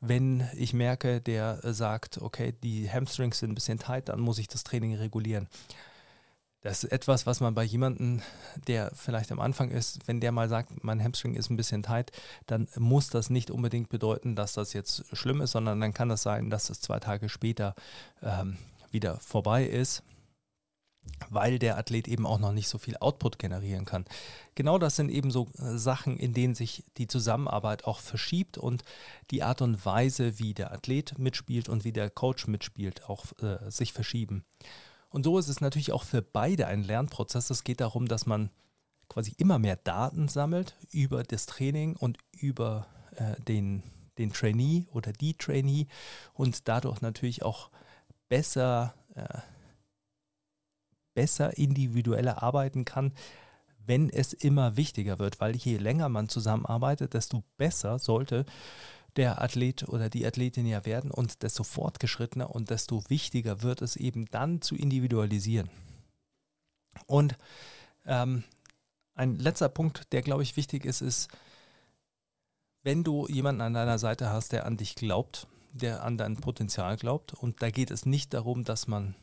Wenn 0.00 0.48
ich 0.54 0.74
merke, 0.74 1.20
der 1.20 1.60
sagt, 1.74 2.18
okay, 2.18 2.52
die 2.62 2.90
Hamstrings 2.90 3.38
sind 3.38 3.52
ein 3.52 3.54
bisschen 3.54 3.78
tight, 3.78 4.08
dann 4.08 4.20
muss 4.20 4.38
ich 4.38 4.48
das 4.48 4.64
Training 4.64 4.94
regulieren. 4.96 5.48
Das 6.64 6.82
ist 6.82 6.92
etwas, 6.92 7.26
was 7.26 7.40
man 7.40 7.54
bei 7.54 7.62
jemandem, 7.62 8.22
der 8.66 8.90
vielleicht 8.94 9.30
am 9.30 9.38
Anfang 9.38 9.70
ist, 9.70 10.08
wenn 10.08 10.20
der 10.20 10.32
mal 10.32 10.48
sagt, 10.48 10.82
mein 10.82 11.02
Hamstring 11.04 11.34
ist 11.34 11.50
ein 11.50 11.58
bisschen 11.58 11.82
tight, 11.82 12.10
dann 12.46 12.68
muss 12.78 13.10
das 13.10 13.28
nicht 13.28 13.50
unbedingt 13.50 13.90
bedeuten, 13.90 14.34
dass 14.34 14.54
das 14.54 14.72
jetzt 14.72 15.04
schlimm 15.14 15.42
ist, 15.42 15.50
sondern 15.50 15.78
dann 15.78 15.92
kann 15.92 16.08
das 16.08 16.22
sein, 16.22 16.48
dass 16.48 16.70
es 16.70 16.80
zwei 16.80 16.98
Tage 17.00 17.28
später 17.28 17.74
ähm, 18.22 18.56
wieder 18.90 19.18
vorbei 19.18 19.66
ist, 19.66 20.04
weil 21.28 21.58
der 21.58 21.76
Athlet 21.76 22.08
eben 22.08 22.24
auch 22.24 22.38
noch 22.38 22.52
nicht 22.52 22.68
so 22.68 22.78
viel 22.78 22.96
Output 22.96 23.38
generieren 23.38 23.84
kann. 23.84 24.06
Genau 24.54 24.78
das 24.78 24.96
sind 24.96 25.10
eben 25.10 25.30
so 25.30 25.48
äh, 25.58 25.76
Sachen, 25.76 26.16
in 26.16 26.32
denen 26.32 26.54
sich 26.54 26.82
die 26.96 27.08
Zusammenarbeit 27.08 27.84
auch 27.84 27.98
verschiebt 27.98 28.56
und 28.56 28.84
die 29.30 29.42
Art 29.42 29.60
und 29.60 29.84
Weise, 29.84 30.38
wie 30.38 30.54
der 30.54 30.72
Athlet 30.72 31.18
mitspielt 31.18 31.68
und 31.68 31.84
wie 31.84 31.92
der 31.92 32.08
Coach 32.08 32.46
mitspielt, 32.46 33.06
auch 33.06 33.26
äh, 33.42 33.70
sich 33.70 33.92
verschieben. 33.92 34.46
Und 35.14 35.22
so 35.22 35.38
ist 35.38 35.46
es 35.46 35.60
natürlich 35.60 35.92
auch 35.92 36.02
für 36.02 36.22
beide 36.22 36.66
ein 36.66 36.82
Lernprozess. 36.82 37.48
Es 37.48 37.62
geht 37.62 37.80
darum, 37.80 38.08
dass 38.08 38.26
man 38.26 38.50
quasi 39.08 39.32
immer 39.38 39.60
mehr 39.60 39.76
Daten 39.76 40.26
sammelt 40.26 40.74
über 40.90 41.22
das 41.22 41.46
Training 41.46 41.94
und 41.94 42.18
über 42.32 42.88
äh, 43.14 43.40
den, 43.42 43.84
den 44.18 44.32
Trainee 44.32 44.88
oder 44.92 45.12
die 45.12 45.34
Trainee 45.34 45.86
und 46.32 46.66
dadurch 46.66 47.00
natürlich 47.00 47.44
auch 47.44 47.70
besser, 48.28 48.92
äh, 49.14 49.38
besser 51.14 51.56
individueller 51.56 52.42
arbeiten 52.42 52.84
kann, 52.84 53.12
wenn 53.86 54.10
es 54.10 54.32
immer 54.32 54.76
wichtiger 54.76 55.20
wird, 55.20 55.38
weil 55.38 55.54
je 55.54 55.76
länger 55.76 56.08
man 56.08 56.28
zusammenarbeitet, 56.28 57.14
desto 57.14 57.44
besser 57.56 58.00
sollte 58.00 58.44
der 59.16 59.40
Athlet 59.40 59.88
oder 59.88 60.10
die 60.10 60.26
Athletin 60.26 60.66
ja 60.66 60.84
werden 60.84 61.10
und 61.10 61.42
desto 61.42 61.62
fortgeschrittener 61.62 62.50
und 62.54 62.70
desto 62.70 63.02
wichtiger 63.08 63.62
wird 63.62 63.82
es 63.82 63.96
eben 63.96 64.26
dann 64.26 64.60
zu 64.60 64.74
individualisieren. 64.74 65.70
Und 67.06 67.36
ähm, 68.06 68.44
ein 69.14 69.36
letzter 69.36 69.68
Punkt, 69.68 70.12
der 70.12 70.22
glaube 70.22 70.42
ich 70.42 70.56
wichtig 70.56 70.84
ist, 70.84 71.00
ist, 71.00 71.28
wenn 72.82 73.04
du 73.04 73.26
jemanden 73.28 73.62
an 73.62 73.74
deiner 73.74 73.98
Seite 73.98 74.30
hast, 74.30 74.52
der 74.52 74.66
an 74.66 74.76
dich 74.76 74.94
glaubt, 74.94 75.46
der 75.72 76.04
an 76.04 76.18
dein 76.18 76.36
Potenzial 76.36 76.96
glaubt, 76.96 77.32
und 77.32 77.62
da 77.62 77.70
geht 77.70 77.90
es 77.90 78.06
nicht 78.06 78.34
darum, 78.34 78.64
dass 78.64 78.86
man 78.86 79.14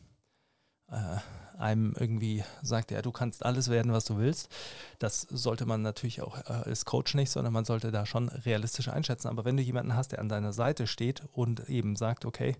äh, 0.90 1.16
einem 1.62 1.94
irgendwie 1.98 2.44
sagt, 2.62 2.90
ja, 2.90 3.00
du 3.02 3.12
kannst 3.12 3.44
alles 3.44 3.68
werden, 3.68 3.92
was 3.92 4.04
du 4.04 4.18
willst. 4.18 4.48
Das 4.98 5.22
sollte 5.22 5.64
man 5.64 5.82
natürlich 5.82 6.20
auch 6.20 6.36
äh, 6.38 6.52
als 6.52 6.84
Coach 6.84 7.14
nicht, 7.14 7.30
sondern 7.30 7.52
man 7.52 7.64
sollte 7.64 7.90
da 7.90 8.04
schon 8.04 8.28
realistisch 8.28 8.88
einschätzen. 8.88 9.28
Aber 9.28 9.44
wenn 9.44 9.56
du 9.56 9.62
jemanden 9.62 9.94
hast, 9.94 10.12
der 10.12 10.18
an 10.18 10.28
deiner 10.28 10.52
Seite 10.52 10.86
steht 10.86 11.22
und 11.32 11.68
eben 11.68 11.96
sagt, 11.96 12.24
okay, 12.24 12.56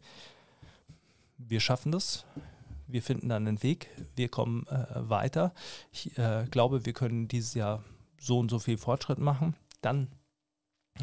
wir 1.36 1.60
schaffen 1.60 1.92
das, 1.92 2.24
wir 2.86 3.02
finden 3.02 3.28
dann 3.28 3.46
einen 3.46 3.62
Weg, 3.62 3.88
wir 4.16 4.28
kommen 4.28 4.66
äh, 4.68 4.86
weiter. 4.94 5.52
Ich 5.92 6.16
äh, 6.18 6.46
glaube, 6.50 6.86
wir 6.86 6.92
können 6.92 7.28
dieses 7.28 7.54
Jahr 7.54 7.82
so 8.18 8.38
und 8.38 8.50
so 8.50 8.58
viel 8.58 8.78
Fortschritt 8.78 9.18
machen. 9.18 9.56
Dann 9.80 10.08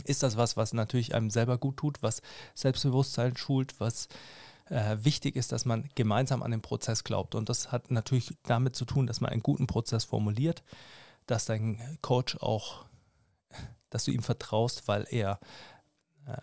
ist 0.06 0.24
das 0.24 0.38
was, 0.38 0.56
was 0.56 0.74
natürlich 0.74 1.16
einem 1.16 1.30
selber 1.30 1.58
gut 1.58 1.78
tut, 1.78 2.02
was 2.02 2.22
Selbstbewusstsein 2.54 3.36
schult, 3.36 3.80
was 3.80 4.08
äh, 4.70 4.98
wichtig 5.02 5.36
ist, 5.36 5.52
dass 5.52 5.66
man 5.66 5.90
gemeinsam 5.96 6.44
an 6.44 6.52
den 6.52 6.62
Prozess 6.62 7.04
glaubt. 7.04 7.36
Und 7.36 7.50
das 7.50 7.72
hat 7.72 7.92
natürlich 7.92 8.38
damit 8.44 8.76
zu 8.76 8.86
tun, 8.86 9.08
dass 9.08 9.22
man 9.22 9.32
einen 9.32 9.44
guten 9.44 9.68
Prozess 9.68 10.06
formuliert, 10.06 10.64
dass 11.26 11.46
dein 11.46 11.98
Coach 12.02 12.38
auch, 12.38 12.86
dass 13.90 14.06
du 14.06 14.12
ihm 14.12 14.24
vertraust, 14.24 14.88
weil 14.88 15.08
er 15.10 15.40
äh, 16.28 16.38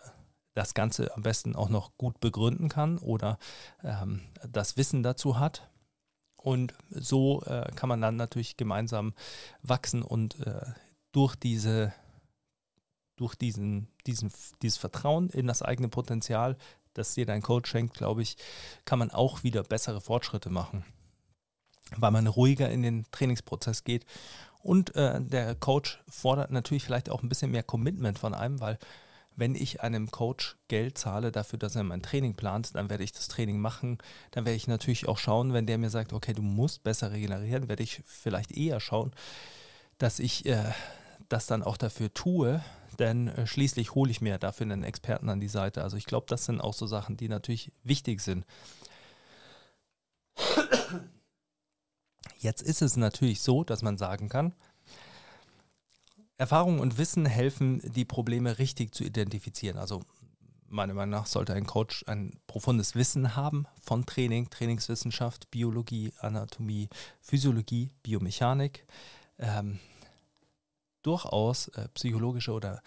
das 0.53 0.73
Ganze 0.73 1.15
am 1.15 1.21
besten 1.21 1.55
auch 1.55 1.69
noch 1.69 1.97
gut 1.97 2.19
begründen 2.19 2.67
kann 2.67 2.97
oder 2.97 3.37
ähm, 3.83 4.21
das 4.47 4.75
Wissen 4.75 5.03
dazu 5.03 5.39
hat. 5.39 5.69
Und 6.37 6.73
so 6.89 7.43
äh, 7.43 7.71
kann 7.75 7.89
man 7.89 8.01
dann 8.01 8.15
natürlich 8.15 8.57
gemeinsam 8.57 9.13
wachsen 9.61 10.01
und 10.01 10.39
äh, 10.45 10.65
durch 11.11 11.35
diese 11.35 11.93
durch 13.17 13.35
diesen, 13.35 13.87
diesen, 14.05 14.31
dieses 14.61 14.77
Vertrauen 14.77 15.29
in 15.29 15.47
das 15.47 15.63
eigene 15.63 15.89
Potenzial, 15.89 16.55
das 16.97 17.13
dir 17.13 17.25
dein 17.25 17.41
Coach 17.41 17.69
schenkt, 17.69 17.95
glaube 17.95 18.21
ich, 18.21 18.37
kann 18.85 18.99
man 18.99 19.11
auch 19.11 19.43
wieder 19.43 19.63
bessere 19.63 20.01
Fortschritte 20.01 20.49
machen, 20.49 20.83
weil 21.95 22.11
man 22.11 22.27
ruhiger 22.27 22.69
in 22.69 22.83
den 22.83 23.05
Trainingsprozess 23.11 23.83
geht. 23.83 24.05
Und 24.61 24.95
äh, 24.95 25.21
der 25.21 25.55
Coach 25.55 25.99
fordert 26.09 26.51
natürlich 26.51 26.83
vielleicht 26.83 27.09
auch 27.09 27.23
ein 27.23 27.29
bisschen 27.29 27.51
mehr 27.51 27.63
Commitment 27.63 28.19
von 28.19 28.33
einem, 28.33 28.59
weil 28.59 28.77
wenn 29.37 29.53
ich 29.53 29.81
einem 29.81 30.09
Coach 30.09 30.57
Geld 30.67 30.97
zahle 30.97 31.31
dafür, 31.31 31.59
dass 31.59 31.75
er 31.75 31.83
mein 31.83 32.01
Training 32.01 32.33
plant, 32.33 32.75
dann 32.75 32.89
werde 32.89 33.03
ich 33.03 33.11
das 33.13 33.27
Training 33.27 33.59
machen. 33.59 33.99
Dann 34.31 34.45
werde 34.45 34.57
ich 34.57 34.67
natürlich 34.67 35.07
auch 35.07 35.19
schauen, 35.19 35.53
wenn 35.53 35.67
der 35.67 35.77
mir 35.77 35.91
sagt, 35.91 36.11
okay, 36.11 36.33
du 36.33 36.41
musst 36.41 36.83
besser 36.83 37.11
regenerieren, 37.11 37.69
werde 37.69 37.83
ich 37.83 38.01
vielleicht 38.05 38.51
eher 38.51 38.79
schauen, 38.79 39.11
dass 39.99 40.17
ich 40.17 40.45
äh, 40.47 40.71
das 41.29 41.45
dann 41.45 41.61
auch 41.61 41.77
dafür 41.77 42.11
tue, 42.13 42.63
denn 42.99 43.27
äh, 43.27 43.47
schließlich 43.47 43.95
hole 43.95 44.11
ich 44.11 44.21
mir 44.21 44.37
dafür 44.37 44.65
einen 44.65 44.83
Experten 44.83 45.29
an 45.29 45.39
die 45.39 45.47
Seite. 45.47 45.83
Also 45.83 45.97
ich 45.97 46.05
glaube, 46.05 46.25
das 46.29 46.45
sind 46.45 46.61
auch 46.61 46.73
so 46.73 46.87
Sachen, 46.87 47.17
die 47.17 47.29
natürlich 47.29 47.71
wichtig 47.83 48.21
sind. 48.21 48.45
Jetzt 52.39 52.61
ist 52.61 52.81
es 52.81 52.97
natürlich 52.97 53.41
so, 53.41 53.63
dass 53.63 53.81
man 53.81 53.97
sagen 53.97 54.29
kann, 54.29 54.53
Erfahrung 56.37 56.79
und 56.79 56.99
Wissen 56.99 57.25
helfen, 57.25 57.81
die 57.83 58.05
Probleme 58.05 58.59
richtig 58.59 58.93
zu 58.93 59.03
identifizieren. 59.03 59.77
Also 59.77 60.03
meiner 60.69 60.93
Meinung 60.93 61.11
nach 61.11 61.25
sollte 61.25 61.53
ein 61.53 61.65
Coach 61.65 62.03
ein 62.07 62.39
profundes 62.45 62.95
Wissen 62.95 63.35
haben 63.35 63.65
von 63.81 64.05
Training, 64.05 64.49
Trainingswissenschaft, 64.49 65.49
Biologie, 65.49 66.13
Anatomie, 66.19 66.89
Physiologie, 67.21 67.89
Biomechanik. 68.03 68.85
Ähm, 69.39 69.79
durchaus 71.07 71.69
äh, 71.69 71.87
psychologische 71.93 72.51
oder 72.51 72.81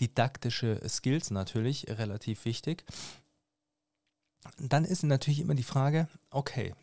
didaktische 0.00 0.80
Skills 0.88 1.30
natürlich 1.30 1.86
relativ 1.88 2.44
wichtig. 2.44 2.84
Dann 4.58 4.84
ist 4.84 5.02
natürlich 5.02 5.40
immer 5.40 5.54
die 5.54 5.62
Frage, 5.62 6.08
okay, 6.30 6.74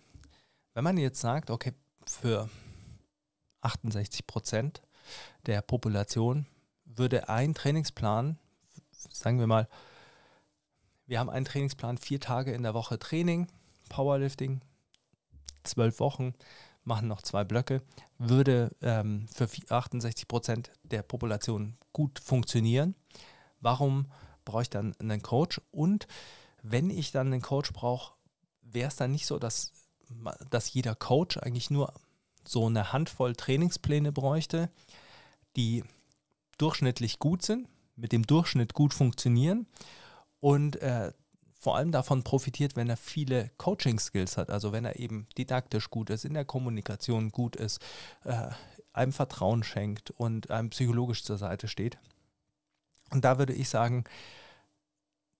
wenn 0.73 0.83
man 0.83 0.97
jetzt 0.97 1.21
sagt, 1.21 1.49
okay, 1.49 1.73
für 2.05 2.49
68 3.61 4.27
Prozent 4.27 4.81
der 5.45 5.61
Population 5.61 6.45
würde 6.85 7.29
ein 7.29 7.53
Trainingsplan, 7.53 8.37
sagen 9.11 9.39
wir 9.39 9.47
mal, 9.47 9.67
wir 11.05 11.19
haben 11.19 11.29
einen 11.29 11.45
Trainingsplan, 11.45 11.97
vier 11.97 12.19
Tage 12.19 12.51
in 12.51 12.63
der 12.63 12.73
Woche 12.73 12.99
Training, 12.99 13.47
Powerlifting, 13.89 14.61
zwölf 15.63 15.99
Wochen, 15.99 16.33
machen 16.83 17.07
noch 17.07 17.21
zwei 17.21 17.43
Blöcke, 17.43 17.81
würde 18.17 18.75
ähm, 18.81 19.27
für 19.33 19.47
68 19.69 20.27
Prozent 20.27 20.71
der 20.83 21.03
Population 21.03 21.77
gut 21.93 22.19
funktionieren. 22.19 22.95
Warum 23.59 24.11
brauche 24.45 24.63
ich 24.63 24.69
dann 24.69 24.95
einen 24.99 25.21
Coach? 25.21 25.61
Und 25.71 26.07
wenn 26.63 26.89
ich 26.89 27.11
dann 27.11 27.27
einen 27.27 27.41
Coach 27.41 27.73
brauche, 27.73 28.13
wäre 28.61 28.87
es 28.87 28.95
dann 28.95 29.11
nicht 29.11 29.25
so, 29.25 29.39
dass, 29.39 29.71
dass 30.49 30.73
jeder 30.73 30.95
Coach 30.95 31.37
eigentlich 31.37 31.69
nur 31.69 31.93
so 32.47 32.65
eine 32.65 32.91
Handvoll 32.91 33.35
Trainingspläne 33.35 34.11
bräuchte, 34.11 34.69
die 35.55 35.83
durchschnittlich 36.57 37.19
gut 37.19 37.43
sind, 37.43 37.67
mit 37.95 38.11
dem 38.11 38.25
Durchschnitt 38.25 38.73
gut 38.73 38.93
funktionieren 38.93 39.67
und 40.39 40.77
äh, 40.81 41.11
vor 41.61 41.77
allem 41.77 41.91
davon 41.91 42.23
profitiert, 42.23 42.75
wenn 42.75 42.89
er 42.89 42.97
viele 42.97 43.51
Coaching-Skills 43.59 44.35
hat, 44.37 44.49
also 44.49 44.71
wenn 44.71 44.83
er 44.83 44.97
eben 44.97 45.27
didaktisch 45.37 45.91
gut 45.91 46.09
ist, 46.09 46.25
in 46.25 46.33
der 46.33 46.43
Kommunikation 46.43 47.29
gut 47.29 47.55
ist, 47.55 47.79
äh, 48.23 48.49
einem 48.93 49.13
Vertrauen 49.13 49.61
schenkt 49.61 50.09
und 50.09 50.49
einem 50.49 50.71
psychologisch 50.71 51.23
zur 51.23 51.37
Seite 51.37 51.67
steht. 51.67 51.99
Und 53.11 53.25
da 53.25 53.37
würde 53.37 53.53
ich 53.53 53.69
sagen, 53.69 54.05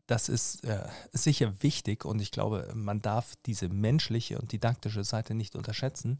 das 0.05 0.30
ist 0.30 0.63
äh, 0.63 0.88
sicher 1.11 1.63
wichtig 1.63 2.05
und 2.05 2.22
ich 2.22 2.30
glaube, 2.30 2.72
man 2.76 3.01
darf 3.01 3.34
diese 3.47 3.69
menschliche 3.69 4.38
und 4.38 4.51
didaktische 4.51 5.03
Seite 5.03 5.34
nicht 5.34 5.55
unterschätzen. 5.55 6.19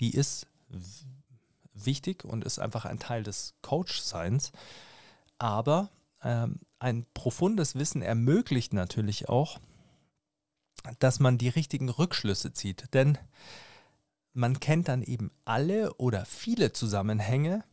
Die 0.00 0.14
ist 0.14 0.46
wichtig 1.74 2.24
und 2.24 2.44
ist 2.44 2.58
einfach 2.58 2.86
ein 2.86 2.98
Teil 2.98 3.24
des 3.24 3.52
Coach-Seins. 3.60 4.52
Aber 5.36 5.90
ähm, 6.24 6.60
ein 6.78 7.06
profundes 7.14 7.76
Wissen 7.76 8.02
ermöglicht 8.02 8.72
natürlich 8.72 9.28
auch, 9.28 9.60
dass 10.98 11.20
man 11.20 11.38
die 11.38 11.48
richtigen 11.48 11.88
Rückschlüsse 11.88 12.52
zieht. 12.52 12.92
Denn 12.94 13.18
man 14.32 14.58
kennt 14.58 14.88
dann 14.88 15.02
eben 15.02 15.30
alle 15.44 15.94
oder 15.94 16.24
viele 16.24 16.72
Zusammenhänge 16.72 17.64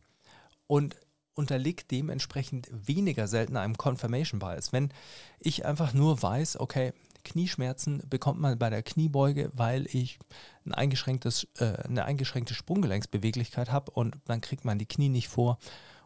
und 0.66 0.96
unterliegt 1.34 1.90
dementsprechend 1.90 2.68
weniger 2.70 3.26
selten 3.26 3.56
einem 3.56 3.76
Confirmation 3.76 4.38
Bias. 4.38 4.72
Wenn 4.72 4.92
ich 5.40 5.64
einfach 5.64 5.94
nur 5.94 6.22
weiß, 6.22 6.60
okay, 6.60 6.92
Knieschmerzen 7.24 8.02
bekommt 8.08 8.40
man 8.40 8.58
bei 8.58 8.68
der 8.68 8.82
Kniebeuge, 8.82 9.50
weil 9.54 9.86
ich 9.86 10.18
ein 10.66 10.74
eingeschränktes, 10.74 11.46
äh, 11.58 11.84
eine 11.84 12.04
eingeschränkte 12.04 12.54
Sprunggelenksbeweglichkeit 12.54 13.70
habe 13.70 13.92
und 13.92 14.16
dann 14.26 14.40
kriegt 14.40 14.64
man 14.64 14.78
die 14.78 14.86
Knie 14.86 15.08
nicht 15.08 15.28
vor 15.28 15.58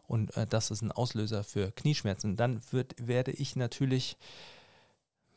und 0.07 0.35
äh, 0.37 0.47
das 0.47 0.71
ist 0.71 0.81
ein 0.81 0.91
Auslöser 0.91 1.43
für 1.43 1.71
Knieschmerzen, 1.71 2.35
dann 2.35 2.61
wird, 2.71 2.95
werde 2.97 3.31
ich 3.31 3.55
natürlich, 3.55 4.17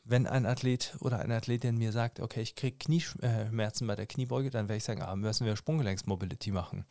wenn 0.03 0.25
ein 0.25 0.45
Athlet 0.45 0.95
oder 1.01 1.19
eine 1.19 1.35
Athletin 1.35 1.77
mir 1.77 1.91
sagt, 1.91 2.19
okay, 2.19 2.41
ich 2.41 2.55
kriege 2.55 2.77
Knieschmerzen 2.77 3.85
bei 3.85 3.95
der 3.95 4.07
Kniebeuge, 4.07 4.49
dann 4.49 4.67
werde 4.67 4.77
ich 4.77 4.83
sagen, 4.83 5.01
ah, 5.01 5.15
müssen 5.15 5.45
wir 5.45 5.55
Sprunggelenksmobility 5.55 6.51
machen. 6.51 6.85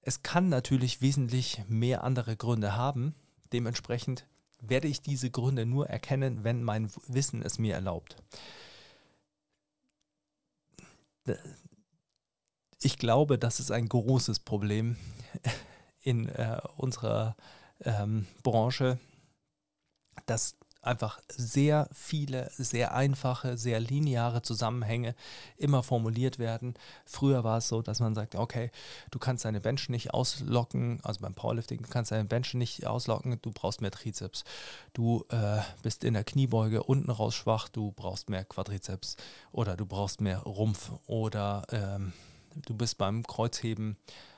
Es 0.00 0.22
kann 0.22 0.48
natürlich 0.48 1.02
wesentlich 1.02 1.62
mehr 1.68 2.02
andere 2.02 2.36
Gründe 2.36 2.74
haben. 2.76 3.14
Dementsprechend 3.52 4.26
werde 4.60 4.88
ich 4.88 5.02
diese 5.02 5.30
Gründe 5.30 5.66
nur 5.66 5.88
erkennen, 5.88 6.44
wenn 6.44 6.62
mein 6.62 6.90
Wissen 7.06 7.42
es 7.42 7.58
mir 7.58 7.74
erlaubt. 7.74 8.16
Ich 12.80 12.98
glaube, 12.98 13.38
das 13.38 13.60
ist 13.60 13.70
ein 13.70 13.88
großes 13.88 14.40
Problem 14.40 14.96
in 16.02 16.28
äh, 16.28 16.60
unserer 16.76 17.36
ähm, 17.84 18.26
Branche, 18.42 18.98
dass 20.26 20.56
einfach 20.82 21.20
sehr 21.28 21.88
viele, 21.92 22.50
sehr 22.56 22.94
einfache, 22.94 23.56
sehr 23.56 23.78
lineare 23.78 24.42
Zusammenhänge 24.42 25.14
immer 25.56 25.82
formuliert 25.82 26.38
werden. 26.40 26.74
Früher 27.04 27.44
war 27.44 27.58
es 27.58 27.68
so, 27.68 27.82
dass 27.82 28.00
man 28.00 28.14
sagt, 28.14 28.34
okay, 28.34 28.70
du 29.12 29.20
kannst 29.20 29.44
deine 29.44 29.60
Bench 29.60 29.88
nicht 29.88 30.12
auslocken, 30.12 30.98
also 31.04 31.20
beim 31.20 31.34
Powerlifting 31.34 31.82
kannst 31.88 32.10
du 32.10 32.16
deine 32.16 32.28
Bench 32.28 32.54
nicht 32.54 32.86
auslocken, 32.86 33.38
du 33.40 33.52
brauchst 33.52 33.80
mehr 33.80 33.92
Trizeps. 33.92 34.42
Du 34.92 35.24
äh, 35.28 35.60
bist 35.82 36.02
in 36.02 36.14
der 36.14 36.24
Kniebeuge 36.24 36.82
unten 36.82 37.10
raus 37.10 37.36
schwach, 37.36 37.68
du 37.68 37.92
brauchst 37.92 38.28
mehr 38.28 38.44
Quadrizeps 38.44 39.16
oder 39.52 39.76
du 39.76 39.86
brauchst 39.86 40.20
mehr 40.20 40.38
Rumpf 40.40 40.90
oder 41.06 41.62
ähm, 41.70 42.12
du 42.66 42.74
bist 42.74 42.98
beim 42.98 43.22
Kreuzheben 43.24 43.96
äh, 44.08 44.31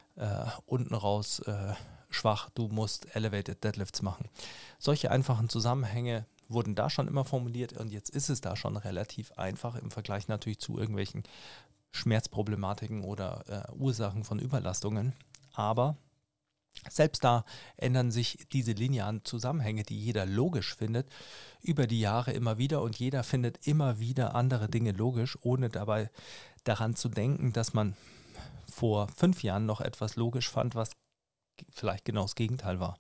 unten 0.67 0.95
raus 0.95 1.41
äh, 1.41 1.75
schwach, 2.11 2.51
du 2.55 2.69
musst 2.69 3.15
Elevated 3.17 3.65
Deadlifts 3.65 4.03
machen. 4.03 4.29
Solche 4.79 5.11
einfachen 5.11 5.49
Zusammenhänge 5.49 6.27
wurden 6.49 6.75
da 6.75 6.91
schon 6.91 7.09
immer 7.09 7.25
formuliert 7.25 7.73
und 7.75 7.91
jetzt 7.91 8.11
ist 8.11 8.29
es 8.29 8.41
da 8.41 8.55
schon 8.57 8.77
relativ 8.77 9.33
einfach 9.33 9.77
im 9.77 9.91
Vergleich 9.91 10.29
natürlich 10.29 10.59
zu 10.61 10.79
irgendwelchen 10.79 11.25
Schmerzproblematiken 11.93 13.03
oder 13.03 13.45
äh, 13.49 13.73
Ursachen 13.73 14.25
von 14.25 14.39
Überlastungen. 14.39 15.15
Aber 15.53 15.97
Selbst 16.91 17.23
da 17.23 17.45
ändern 17.77 18.11
sich 18.11 18.47
diese 18.53 18.73
linearen 18.73 19.25
Zusammenhänge, 19.25 19.85
die 19.85 19.99
jeder 19.99 20.27
logisch 20.27 20.75
findet, 20.75 21.09
über 21.63 21.87
die 21.87 22.01
Jahre 22.01 22.33
immer 22.33 22.59
wieder 22.59 22.83
und 22.83 22.97
jeder 22.99 23.23
findet 23.23 23.67
immer 23.67 24.01
wieder 24.01 24.35
andere 24.35 24.69
Dinge 24.69 24.93
logisch, 24.93 25.39
ohne 25.43 25.69
dabei 25.69 26.11
daran 26.65 26.97
zu 26.97 27.09
denken, 27.09 27.53
dass 27.53 27.75
man 27.75 27.97
vor 28.75 29.09
fünf 29.09 29.43
Jahren 29.43 29.67
noch 29.67 29.81
etwas 29.81 30.17
logisch 30.17 30.51
fand, 30.51 30.75
was 30.75 30.91
vielleicht 31.71 32.05
genau 32.05 32.23
das 32.23 32.35
Gegenteil 32.35 32.81
war. 32.81 32.99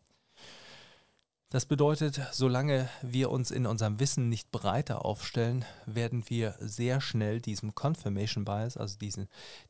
Das 1.50 1.66
bedeutet, 1.66 2.20
solange 2.32 2.88
wir 3.02 3.30
uns 3.30 3.50
in 3.50 3.66
unserem 3.66 4.00
Wissen 4.00 4.28
nicht 4.28 4.50
breiter 4.50 5.04
aufstellen, 5.04 5.64
werden 5.86 6.28
wir 6.28 6.56
sehr 6.58 7.00
schnell 7.00 7.40
diesem 7.40 7.74
Confirmation 7.74 8.44
Bias, 8.44 8.76
also 8.76 8.98
diesen, 8.98 9.28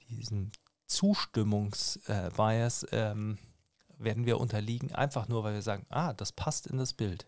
diesen 0.08 0.52
Zustimmungs-Bias, 0.86 2.84
äh, 2.84 3.10
ähm, 3.10 3.38
werden 3.98 4.26
wir 4.26 4.40
unterliegen, 4.40 4.94
einfach 4.94 5.28
nur, 5.28 5.44
weil 5.44 5.54
wir 5.54 5.62
sagen, 5.62 5.86
ah, 5.88 6.12
das 6.12 6.32
passt 6.32 6.66
in 6.66 6.78
das 6.78 6.92
Bild. 6.92 7.26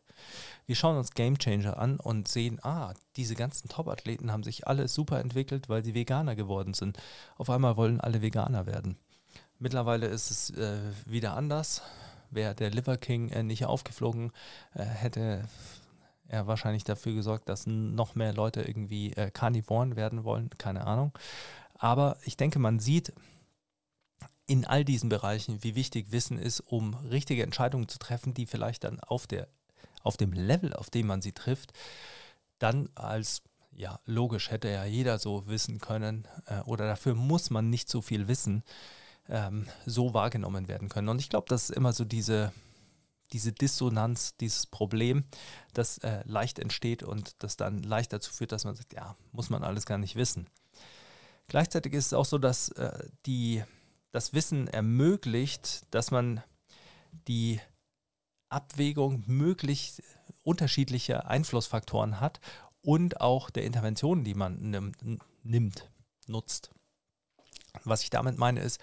Wir 0.66 0.74
schauen 0.74 0.96
uns 0.96 1.12
Game 1.12 1.38
Changer 1.38 1.78
an 1.78 1.98
und 2.00 2.28
sehen, 2.28 2.58
ah, 2.62 2.92
diese 3.16 3.34
ganzen 3.34 3.68
Top-Athleten 3.68 4.32
haben 4.32 4.42
sich 4.42 4.66
alle 4.66 4.88
super 4.88 5.20
entwickelt, 5.20 5.68
weil 5.68 5.84
sie 5.84 5.94
Veganer 5.94 6.34
geworden 6.34 6.74
sind. 6.74 6.98
Auf 7.36 7.50
einmal 7.50 7.76
wollen 7.76 8.00
alle 8.00 8.22
Veganer 8.22 8.66
werden. 8.66 8.96
Mittlerweile 9.58 10.06
ist 10.06 10.30
es 10.30 10.50
äh, 10.50 10.78
wieder 11.06 11.36
anders. 11.36 11.82
Wäre 12.30 12.54
der 12.54 12.70
Liver 12.70 12.96
King 12.96 13.28
äh, 13.30 13.42
nicht 13.42 13.64
aufgeflogen, 13.64 14.32
äh, 14.74 14.84
hätte 14.84 15.48
er 16.28 16.46
wahrscheinlich 16.46 16.84
dafür 16.84 17.14
gesorgt, 17.14 17.48
dass 17.48 17.66
noch 17.66 18.14
mehr 18.16 18.32
Leute 18.32 18.62
irgendwie 18.62 19.12
äh, 19.12 19.30
Carnivoren 19.30 19.96
werden 19.96 20.24
wollen. 20.24 20.50
Keine 20.58 20.86
Ahnung. 20.86 21.12
Aber 21.78 22.16
ich 22.24 22.36
denke, 22.36 22.58
man 22.58 22.80
sieht, 22.80 23.12
in 24.46 24.64
all 24.64 24.84
diesen 24.84 25.08
Bereichen, 25.08 25.62
wie 25.62 25.74
wichtig 25.74 26.12
Wissen 26.12 26.38
ist, 26.38 26.60
um 26.60 26.94
richtige 26.94 27.42
Entscheidungen 27.42 27.88
zu 27.88 27.98
treffen, 27.98 28.32
die 28.32 28.46
vielleicht 28.46 28.84
dann 28.84 29.00
auf, 29.00 29.26
der, 29.26 29.48
auf 30.07 30.16
dem 30.16 30.32
Level, 30.32 30.72
auf 30.72 30.90
dem 30.90 31.07
man 31.07 31.22
sie 31.22 31.32
trifft, 31.32 31.72
dann 32.59 32.88
als, 32.94 33.42
ja, 33.72 34.00
logisch 34.07 34.50
hätte 34.50 34.68
ja 34.68 34.84
jeder 34.84 35.18
so 35.18 35.46
wissen 35.46 35.80
können 35.80 36.26
äh, 36.46 36.61
oder 36.61 36.86
dafür 36.86 37.14
muss 37.14 37.50
man 37.50 37.68
nicht 37.70 37.88
so 37.90 38.00
viel 38.00 38.28
wissen, 38.28 38.62
ähm, 39.28 39.66
so 39.84 40.14
wahrgenommen 40.14 40.68
werden 40.68 40.88
können. 40.88 41.09
Und 41.09 41.20
ich 41.20 41.28
glaube, 41.28 41.46
das 41.48 41.70
ist 41.70 41.76
immer 41.76 41.92
so 41.92 42.04
diese, 42.04 42.52
diese 43.32 43.52
Dissonanz, 43.52 44.36
dieses 44.36 44.66
Problem, 44.66 45.24
das 45.74 45.98
äh, 45.98 46.22
leicht 46.24 46.59
entsteht 46.59 47.02
und 47.02 47.42
das 47.42 47.57
dann 47.57 47.82
leicht 47.82 48.12
dazu 48.12 48.32
führt, 48.32 48.52
dass 48.52 48.64
man 48.64 48.76
sagt, 48.76 48.94
ja, 48.94 49.16
muss 49.32 49.50
man 49.50 49.64
alles 49.64 49.86
gar 49.86 49.98
nicht 49.98 50.16
wissen. 50.16 50.46
Gleichzeitig 51.48 51.92
ist 51.92 52.07
es 52.07 52.12
auch 52.12 52.24
so, 52.24 52.38
dass 52.38 52.70
äh, 52.70 53.09
die 53.26 53.62
das 54.12 54.32
Wissen 54.32 54.66
ermöglicht, 54.68 55.82
dass 55.90 56.11
man 56.11 56.42
die 57.28 57.61
Abwägung 58.49 59.24
möglichst 59.26 60.03
unterschiedlicher 60.42 61.28
Einflussfaktoren 61.28 62.20
hat 62.20 62.40
und 62.82 63.20
auch 63.20 63.51
der 63.51 63.64
Interventionen, 63.64 64.24
die 64.24 64.34
man 64.34 64.94
nimmt, 65.42 65.90
nutzt. 66.26 66.70
Was 67.84 68.03
ich 68.03 68.11
damit 68.11 68.38
meine 68.38 68.61
ist, 68.61 68.80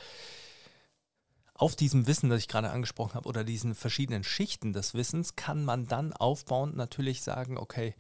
auf 1.54 1.76
diesem 1.76 2.08
Wissen, 2.08 2.30
das 2.30 2.40
ich 2.40 2.48
gerade 2.48 2.72
angesprochen 2.72 3.14
habe, 3.14 3.30
oder 3.30 3.44
diesen 3.44 3.76
verschiedenen 3.76 4.24
Schichten 4.24 4.74
des 4.74 4.94
Wissens, 4.94 5.36
kann 5.36 5.64
man 5.64 5.88
dann 5.88 6.12
aufbauend 6.12 6.76
natürlich 6.76 7.22
sagen, 7.22 7.58
okay, 7.58 7.96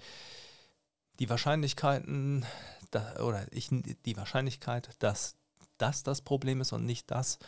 die 1.19 1.29
Wahrscheinlichkeiten 1.29 2.45
da, 2.91 3.21
oder 3.21 3.45
ich, 3.51 3.69
die 3.69 4.17
Wahrscheinlichkeit, 4.17 4.89
dass 4.99 5.35
das 5.77 6.03
das 6.03 6.21
Problem 6.21 6.61
ist 6.61 6.73
und 6.73 6.85
nicht 6.85 7.11
das, 7.11 7.39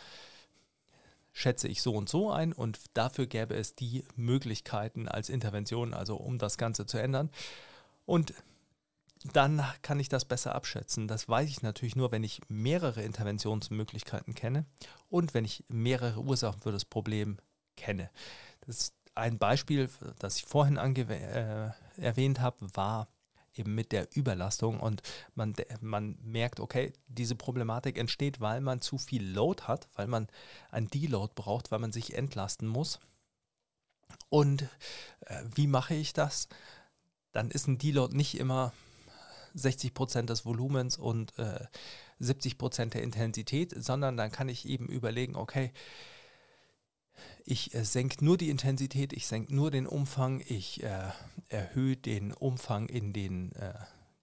schätze 1.36 1.68
ich 1.68 1.82
so 1.82 1.94
und 1.94 2.08
so 2.08 2.30
ein 2.30 2.54
und 2.54 2.80
dafür 2.94 3.26
gäbe 3.26 3.54
es 3.54 3.74
die 3.74 4.04
Möglichkeiten 4.16 5.06
als 5.06 5.28
Intervention, 5.28 5.92
also 5.92 6.16
um 6.16 6.38
das 6.38 6.56
Ganze 6.56 6.86
zu 6.86 6.96
ändern. 6.96 7.28
Und 8.06 8.32
dann 9.34 9.62
kann 9.82 10.00
ich 10.00 10.08
das 10.08 10.24
besser 10.24 10.54
abschätzen. 10.54 11.08
Das 11.08 11.28
weiß 11.28 11.50
ich 11.50 11.60
natürlich 11.60 11.94
nur, 11.94 12.10
wenn 12.10 12.24
ich 12.24 12.40
mehrere 12.48 13.02
Interventionsmöglichkeiten 13.02 14.34
kenne 14.34 14.64
und 15.10 15.34
wenn 15.34 15.44
ich 15.44 15.62
mehrere 15.68 16.20
Ursachen 16.20 16.62
für 16.62 16.72
das 16.72 16.86
Problem 16.86 17.36
kenne. 17.76 18.08
Das 18.62 18.94
ein 19.14 19.38
Beispiel, 19.38 19.90
das 20.18 20.36
ich 20.38 20.46
vorhin 20.46 20.78
äh, 20.78 21.70
erwähnt 21.98 22.40
habe, 22.40 22.66
war 22.74 23.08
eben 23.58 23.74
mit 23.74 23.92
der 23.92 24.08
Überlastung 24.14 24.80
und 24.80 25.02
man, 25.34 25.54
man 25.80 26.18
merkt, 26.22 26.60
okay, 26.60 26.92
diese 27.08 27.34
Problematik 27.34 27.98
entsteht, 27.98 28.40
weil 28.40 28.60
man 28.60 28.80
zu 28.80 28.98
viel 28.98 29.26
Load 29.26 29.64
hat, 29.64 29.88
weil 29.94 30.06
man 30.06 30.28
ein 30.70 30.88
Deload 30.88 31.32
braucht, 31.34 31.70
weil 31.70 31.78
man 31.78 31.92
sich 31.92 32.14
entlasten 32.14 32.68
muss. 32.68 33.00
Und 34.28 34.62
äh, 35.20 35.42
wie 35.54 35.66
mache 35.66 35.94
ich 35.94 36.12
das? 36.12 36.48
Dann 37.32 37.50
ist 37.50 37.66
ein 37.68 37.78
Deload 37.78 38.16
nicht 38.16 38.38
immer 38.38 38.72
60 39.54 39.94
Prozent 39.94 40.30
des 40.30 40.44
Volumens 40.44 40.96
und 40.96 41.38
äh, 41.38 41.66
70 42.18 42.58
Prozent 42.58 42.94
der 42.94 43.02
Intensität, 43.02 43.72
sondern 43.76 44.16
dann 44.16 44.30
kann 44.30 44.48
ich 44.48 44.66
eben 44.68 44.86
überlegen, 44.88 45.36
okay, 45.36 45.72
ich 47.46 47.74
äh, 47.74 47.84
senke 47.84 48.22
nur 48.24 48.36
die 48.36 48.50
Intensität, 48.50 49.12
ich 49.12 49.26
senke 49.26 49.54
nur 49.54 49.70
den 49.70 49.86
Umfang, 49.86 50.42
ich 50.46 50.82
äh, 50.82 51.10
erhöhe 51.48 51.96
den 51.96 52.32
Umfang 52.32 52.88
in 52.88 53.12
den 53.12 53.52
äh, 53.52 53.72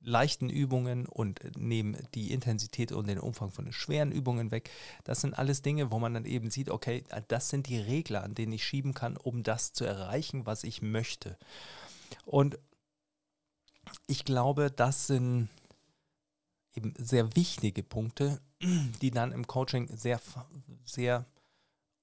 leichten 0.01 0.49
Übungen 0.49 1.05
und 1.05 1.39
nehme 1.57 1.97
die 2.13 2.33
Intensität 2.33 2.91
und 2.91 3.07
den 3.07 3.19
Umfang 3.19 3.51
von 3.51 3.63
den 3.63 3.73
schweren 3.73 4.11
Übungen 4.11 4.51
weg. 4.51 4.69
Das 5.05 5.21
sind 5.21 5.33
alles 5.33 5.61
Dinge, 5.61 5.91
wo 5.91 5.99
man 5.99 6.13
dann 6.13 6.25
eben 6.25 6.51
sieht, 6.51 6.69
okay, 6.69 7.05
das 7.29 7.47
sind 7.47 7.69
die 7.69 7.79
Regler, 7.79 8.23
an 8.23 8.35
denen 8.35 8.51
ich 8.51 8.65
schieben 8.65 8.93
kann, 8.93 9.15
um 9.15 9.43
das 9.43 9.71
zu 9.71 9.85
erreichen, 9.85 10.45
was 10.45 10.65
ich 10.65 10.81
möchte. 10.81 11.37
Und 12.25 12.59
ich 14.07 14.25
glaube, 14.25 14.69
das 14.69 15.07
sind 15.07 15.47
eben 16.75 16.93
sehr 16.97 17.33
wichtige 17.37 17.83
Punkte, 17.83 18.41
die 19.01 19.11
dann 19.11 19.31
im 19.31 19.47
Coaching 19.47 19.87
sehr, 19.95 20.19
sehr 20.83 21.25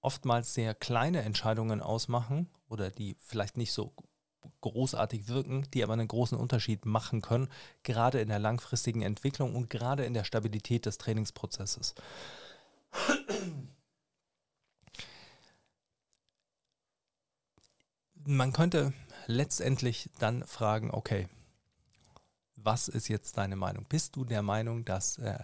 oftmals 0.01 0.55
sehr 0.55 0.75
kleine 0.75 1.23
Entscheidungen 1.23 1.81
ausmachen 1.81 2.49
oder 2.69 2.91
die 2.91 3.17
vielleicht 3.21 3.57
nicht 3.57 3.73
so 3.73 3.93
großartig 4.61 5.29
wirken, 5.29 5.67
die 5.73 5.83
aber 5.83 5.93
einen 5.95 6.09
großen 6.09 6.39
Unterschied 6.39 6.87
machen 6.87 7.21
können, 7.21 7.49
gerade 7.83 8.21
in 8.21 8.29
der 8.29 8.39
langfristigen 8.39 9.03
Entwicklung 9.03 9.55
und 9.55 9.71
gerade 9.71 10.05
in 10.05 10.15
der 10.15 10.25
Stabilität 10.25 10.87
des 10.87 10.99
Trainingsprozesses. 10.99 11.95
Man 18.25 18.53
könnte 18.53 18.93
letztendlich 19.27 20.11
dann 20.19 20.47
fragen, 20.47 20.91
okay, 20.91 21.29
was 22.57 22.89
ist 22.89 23.09
jetzt 23.09 23.39
deine 23.39 23.57
Meinung? 23.57 23.87
Bist 23.89 24.17
du 24.17 24.25
der 24.25 24.43
Meinung, 24.43 24.85
dass 24.85 25.19
äh, 25.19 25.39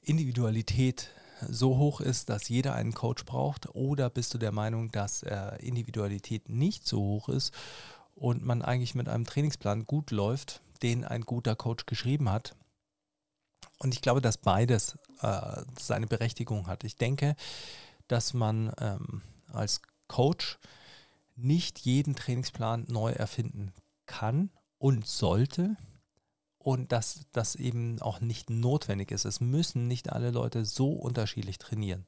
Individualität 0.00 1.10
so 1.48 1.78
hoch 1.78 2.00
ist, 2.00 2.28
dass 2.28 2.48
jeder 2.48 2.74
einen 2.74 2.92
Coach 2.92 3.24
braucht? 3.24 3.74
Oder 3.74 4.10
bist 4.10 4.34
du 4.34 4.38
der 4.38 4.52
Meinung, 4.52 4.90
dass 4.90 5.22
äh, 5.22 5.56
Individualität 5.60 6.48
nicht 6.48 6.86
so 6.86 6.98
hoch 6.98 7.28
ist 7.28 7.52
und 8.14 8.44
man 8.44 8.62
eigentlich 8.62 8.94
mit 8.94 9.08
einem 9.08 9.24
Trainingsplan 9.24 9.86
gut 9.86 10.10
läuft, 10.10 10.60
den 10.82 11.04
ein 11.04 11.22
guter 11.22 11.56
Coach 11.56 11.86
geschrieben 11.86 12.30
hat? 12.30 12.54
Und 13.78 13.94
ich 13.94 14.02
glaube, 14.02 14.20
dass 14.20 14.38
beides 14.38 14.96
äh, 15.20 15.62
seine 15.78 16.06
Berechtigung 16.06 16.66
hat. 16.66 16.84
Ich 16.84 16.96
denke, 16.96 17.34
dass 18.08 18.34
man 18.34 18.72
ähm, 18.78 19.22
als 19.52 19.82
Coach 20.06 20.58
nicht 21.34 21.80
jeden 21.80 22.14
Trainingsplan 22.14 22.84
neu 22.88 23.12
erfinden 23.12 23.72
kann 24.06 24.50
und 24.78 25.06
sollte 25.06 25.76
und 26.62 26.92
dass 26.92 27.26
das 27.32 27.54
eben 27.54 28.00
auch 28.00 28.20
nicht 28.20 28.50
notwendig 28.50 29.10
ist. 29.10 29.24
Es 29.24 29.40
müssen 29.40 29.88
nicht 29.88 30.12
alle 30.12 30.30
Leute 30.30 30.64
so 30.64 30.92
unterschiedlich 30.92 31.58
trainieren. 31.58 32.06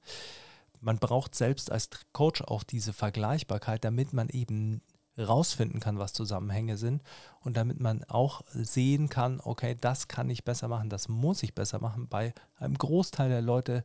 Man 0.80 0.98
braucht 0.98 1.34
selbst 1.34 1.72
als 1.72 1.88
Coach 2.12 2.42
auch 2.42 2.62
diese 2.62 2.92
Vergleichbarkeit, 2.92 3.84
damit 3.84 4.12
man 4.12 4.28
eben 4.28 4.82
rausfinden 5.18 5.80
kann, 5.80 5.98
was 5.98 6.12
Zusammenhänge 6.12 6.76
sind 6.76 7.02
und 7.40 7.56
damit 7.56 7.80
man 7.80 8.02
auch 8.04 8.42
sehen 8.52 9.08
kann, 9.08 9.40
okay, 9.42 9.76
das 9.80 10.08
kann 10.08 10.28
ich 10.28 10.44
besser 10.44 10.68
machen, 10.68 10.90
das 10.90 11.08
muss 11.08 11.42
ich 11.42 11.54
besser 11.54 11.80
machen. 11.80 12.08
Bei 12.08 12.34
einem 12.58 12.76
Großteil 12.76 13.28
der 13.28 13.42
Leute 13.42 13.84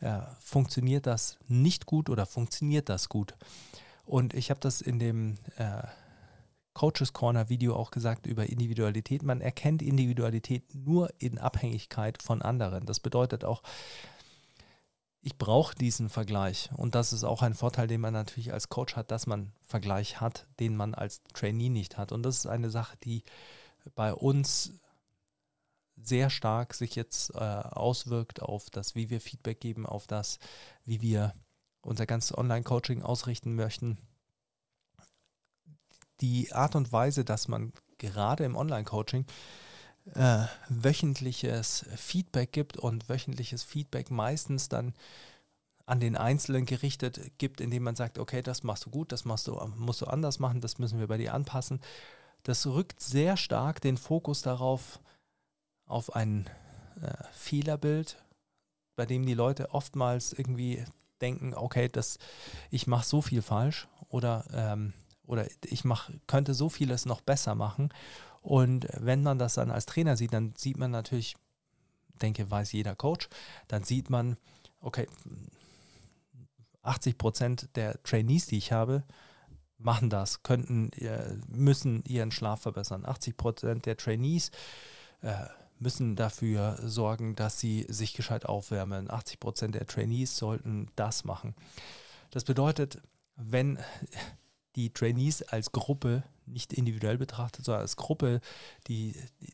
äh, 0.00 0.20
funktioniert 0.40 1.06
das 1.06 1.36
nicht 1.48 1.86
gut 1.86 2.08
oder 2.08 2.26
funktioniert 2.26 2.88
das 2.88 3.08
gut. 3.08 3.34
Und 4.06 4.34
ich 4.34 4.50
habe 4.50 4.60
das 4.60 4.80
in 4.80 4.98
dem 4.98 5.34
äh, 5.56 5.82
Coaches 6.78 7.12
Corner 7.12 7.48
Video 7.48 7.74
auch 7.74 7.90
gesagt 7.90 8.24
über 8.28 8.48
Individualität. 8.48 9.24
Man 9.24 9.40
erkennt 9.40 9.82
Individualität 9.82 10.62
nur 10.76 11.12
in 11.18 11.36
Abhängigkeit 11.36 12.22
von 12.22 12.40
anderen. 12.40 12.86
Das 12.86 13.00
bedeutet 13.00 13.44
auch, 13.44 13.64
ich 15.20 15.36
brauche 15.36 15.74
diesen 15.74 16.08
Vergleich. 16.08 16.70
Und 16.76 16.94
das 16.94 17.12
ist 17.12 17.24
auch 17.24 17.42
ein 17.42 17.54
Vorteil, 17.54 17.88
den 17.88 18.00
man 18.00 18.12
natürlich 18.12 18.52
als 18.52 18.68
Coach 18.68 18.94
hat, 18.94 19.10
dass 19.10 19.26
man 19.26 19.50
Vergleich 19.64 20.20
hat, 20.20 20.46
den 20.60 20.76
man 20.76 20.94
als 20.94 21.24
Trainee 21.34 21.68
nicht 21.68 21.98
hat. 21.98 22.12
Und 22.12 22.22
das 22.22 22.36
ist 22.36 22.46
eine 22.46 22.70
Sache, 22.70 22.96
die 23.02 23.24
bei 23.96 24.14
uns 24.14 24.78
sehr 25.96 26.30
stark 26.30 26.74
sich 26.74 26.94
jetzt 26.94 27.34
äh, 27.34 27.38
auswirkt 27.38 28.40
auf 28.40 28.70
das, 28.70 28.94
wie 28.94 29.10
wir 29.10 29.20
Feedback 29.20 29.60
geben, 29.60 29.84
auf 29.84 30.06
das, 30.06 30.38
wie 30.84 31.02
wir 31.02 31.34
unser 31.80 32.06
ganzes 32.06 32.38
Online-Coaching 32.38 33.02
ausrichten 33.02 33.56
möchten. 33.56 33.98
Die 36.20 36.52
Art 36.52 36.74
und 36.76 36.92
Weise, 36.92 37.24
dass 37.24 37.48
man 37.48 37.72
gerade 37.98 38.44
im 38.44 38.56
Online-Coaching 38.56 39.24
äh, 40.14 40.44
wöchentliches 40.68 41.86
Feedback 41.96 42.52
gibt 42.52 42.76
und 42.76 43.08
wöchentliches 43.08 43.62
Feedback 43.62 44.10
meistens 44.10 44.68
dann 44.68 44.94
an 45.86 46.00
den 46.00 46.16
Einzelnen 46.16 46.66
gerichtet 46.66 47.38
gibt, 47.38 47.60
indem 47.60 47.84
man 47.84 47.96
sagt, 47.96 48.18
okay, 48.18 48.42
das 48.42 48.62
machst 48.62 48.86
du 48.86 48.90
gut, 48.90 49.10
das 49.10 49.24
machst 49.24 49.46
du, 49.46 49.58
musst 49.76 50.02
du 50.02 50.06
anders 50.06 50.38
machen, 50.38 50.60
das 50.60 50.78
müssen 50.78 50.98
wir 50.98 51.06
bei 51.06 51.16
dir 51.16 51.34
anpassen. 51.34 51.80
Das 52.42 52.66
rückt 52.66 53.00
sehr 53.00 53.36
stark 53.36 53.80
den 53.80 53.96
Fokus 53.96 54.42
darauf, 54.42 55.00
auf 55.86 56.14
ein 56.14 56.46
äh, 57.00 57.14
Fehlerbild, 57.32 58.22
bei 58.96 59.06
dem 59.06 59.24
die 59.24 59.34
Leute 59.34 59.72
oftmals 59.72 60.34
irgendwie 60.34 60.84
denken, 61.22 61.54
okay, 61.54 61.88
das, 61.88 62.18
ich 62.70 62.86
mache 62.86 63.06
so 63.06 63.22
viel 63.22 63.40
falsch 63.40 63.88
oder, 64.08 64.44
ähm, 64.52 64.92
oder 65.28 65.46
ich 65.64 65.84
mach, 65.84 66.10
könnte 66.26 66.54
so 66.54 66.68
vieles 66.68 67.06
noch 67.06 67.20
besser 67.20 67.54
machen. 67.54 67.90
Und 68.40 68.88
wenn 68.94 69.22
man 69.22 69.38
das 69.38 69.54
dann 69.54 69.70
als 69.70 69.86
Trainer 69.86 70.16
sieht, 70.16 70.32
dann 70.32 70.54
sieht 70.56 70.78
man 70.78 70.90
natürlich, 70.90 71.36
denke, 72.20 72.50
weiß 72.50 72.72
jeder 72.72 72.96
Coach, 72.96 73.28
dann 73.68 73.84
sieht 73.84 74.10
man, 74.10 74.36
okay, 74.80 75.06
80 76.82 77.18
Prozent 77.18 77.68
der 77.76 78.02
Trainees, 78.02 78.46
die 78.46 78.56
ich 78.58 78.72
habe, 78.72 79.04
machen 79.76 80.10
das, 80.10 80.42
könnten, 80.42 80.90
müssen 81.46 82.02
ihren 82.04 82.32
Schlaf 82.32 82.62
verbessern. 82.62 83.04
80 83.04 83.36
Prozent 83.36 83.86
der 83.86 83.96
Trainees 83.96 84.50
äh, 85.20 85.44
müssen 85.78 86.16
dafür 86.16 86.78
sorgen, 86.82 87.36
dass 87.36 87.60
sie 87.60 87.86
sich 87.88 88.14
gescheit 88.14 88.46
aufwärmen. 88.46 89.10
80 89.10 89.38
Prozent 89.38 89.74
der 89.74 89.86
Trainees 89.86 90.36
sollten 90.36 90.88
das 90.96 91.24
machen. 91.24 91.54
Das 92.30 92.44
bedeutet, 92.44 93.00
wenn 93.36 93.78
die 94.78 94.92
Trainees 94.92 95.42
als 95.42 95.72
Gruppe 95.72 96.22
nicht 96.46 96.72
individuell 96.72 97.18
betrachtet, 97.18 97.64
sondern 97.64 97.82
als 97.82 97.96
Gruppe, 97.96 98.40
die, 98.86 99.16
die 99.40 99.52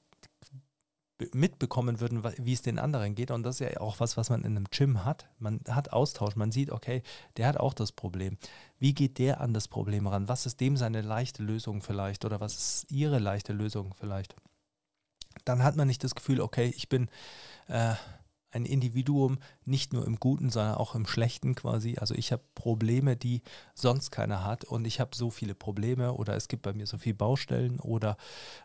mitbekommen 1.33 2.01
würden, 2.01 2.23
wie 2.39 2.53
es 2.53 2.61
den 2.61 2.79
anderen 2.79 3.15
geht. 3.15 3.31
Und 3.31 3.43
das 3.43 3.61
ist 3.61 3.73
ja 3.73 3.81
auch 3.81 4.01
was, 4.01 4.19
was 4.19 4.29
man 4.29 4.41
in 4.41 4.57
einem 4.57 4.67
Gym 4.71 5.05
hat. 5.05 5.27
Man 5.39 5.61
hat 5.69 5.93
Austausch, 5.93 6.37
man 6.37 6.53
sieht, 6.53 6.71
okay, 6.71 7.03
der 7.39 7.47
hat 7.47 7.57
auch 7.57 7.73
das 7.73 7.93
Problem. 7.93 8.37
Wie 8.79 8.93
geht 8.93 9.19
der 9.19 9.41
an 9.41 9.55
das 9.55 9.67
Problem 9.67 10.07
ran? 10.07 10.29
Was 10.29 10.45
ist 10.45 10.61
dem 10.61 10.77
seine 10.77 11.01
leichte 11.01 11.43
Lösung 11.43 11.81
vielleicht 11.81 12.27
oder 12.27 12.41
was 12.41 12.55
ist 12.55 12.91
ihre 12.91 13.19
leichte 13.19 13.55
Lösung 13.55 13.95
vielleicht? 13.99 14.37
Dann 15.47 15.63
hat 15.63 15.75
man 15.75 15.89
nicht 15.89 16.05
das 16.05 16.15
Gefühl, 16.15 16.41
okay, 16.43 16.73
ich 16.77 16.91
bin 16.91 17.09
äh, 17.69 17.95
ein 18.55 18.65
Individuum, 18.65 19.39
nicht 19.65 19.93
nur 19.93 20.07
im 20.07 20.17
Guten, 20.17 20.51
sondern 20.51 20.77
auch 20.77 20.95
im 20.95 21.07
Schlechten 21.07 21.55
quasi. 21.55 21.97
Also 21.99 22.15
ich 22.15 22.33
habe 22.33 22.43
Probleme, 22.55 23.17
die 23.17 23.43
sonst 23.75 24.11
keiner 24.11 24.45
hat 24.45 24.65
und 24.65 24.87
ich 24.87 25.01
habe 25.01 25.15
so 25.15 25.31
viele 25.31 25.55
Probleme 25.55 26.15
oder 26.15 26.35
es 26.37 26.49
gibt 26.49 26.63
bei 26.63 26.73
mir 26.73 26.87
so 26.87 26.99
viele 26.99 27.17
Baustellen 27.17 27.81
oder 27.81 28.17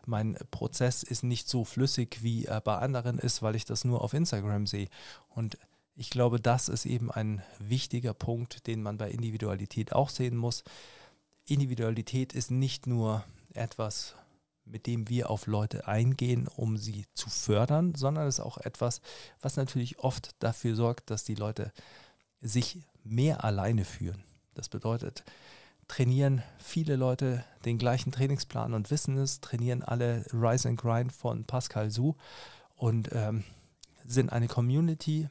mein 0.06 0.36
Prozess 0.50 1.02
ist 1.02 1.24
nicht 1.24 1.48
so 1.48 1.64
flüssig, 1.64 2.22
wie 2.22 2.44
er 2.44 2.60
bei 2.60 2.76
anderen 2.76 3.18
ist, 3.18 3.42
weil 3.42 3.56
ich 3.56 3.64
das 3.64 3.84
nur 3.84 4.02
auf 4.02 4.14
Instagram 4.14 4.66
sehe. 4.66 4.88
Und 5.28 5.58
ich 5.96 6.10
glaube, 6.10 6.40
das 6.40 6.68
ist 6.68 6.86
eben 6.86 7.10
ein 7.10 7.42
wichtiger 7.58 8.14
Punkt, 8.14 8.66
den 8.66 8.82
man 8.82 8.96
bei 8.96 9.10
Individualität 9.10 9.92
auch 9.92 10.08
sehen 10.08 10.36
muss. 10.36 10.64
Individualität 11.46 12.32
ist 12.32 12.50
nicht 12.50 12.86
nur 12.86 13.24
etwas, 13.52 14.14
mit 14.70 14.86
dem 14.86 15.08
wir 15.08 15.30
auf 15.30 15.46
Leute 15.46 15.86
eingehen, 15.86 16.48
um 16.48 16.76
sie 16.76 17.04
zu 17.14 17.28
fördern, 17.28 17.94
sondern 17.94 18.26
es 18.26 18.38
ist 18.38 18.44
auch 18.44 18.58
etwas, 18.58 19.00
was 19.40 19.56
natürlich 19.56 19.98
oft 19.98 20.30
dafür 20.38 20.74
sorgt, 20.74 21.10
dass 21.10 21.24
die 21.24 21.34
Leute 21.34 21.72
sich 22.40 22.78
mehr 23.04 23.44
alleine 23.44 23.84
führen. 23.84 24.22
Das 24.54 24.68
bedeutet, 24.68 25.24
trainieren 25.88 26.42
viele 26.58 26.96
Leute 26.96 27.44
den 27.64 27.78
gleichen 27.78 28.12
Trainingsplan 28.12 28.74
und 28.74 28.90
wissen 28.90 29.16
es, 29.16 29.40
trainieren 29.40 29.82
alle 29.82 30.24
Rise 30.32 30.68
and 30.68 30.80
Grind 30.80 31.12
von 31.12 31.44
Pascal 31.44 31.90
Su 31.90 32.14
und 32.76 33.10
ähm, 33.12 33.44
sind 34.06 34.30
eine 34.30 34.48
Community, 34.48 35.28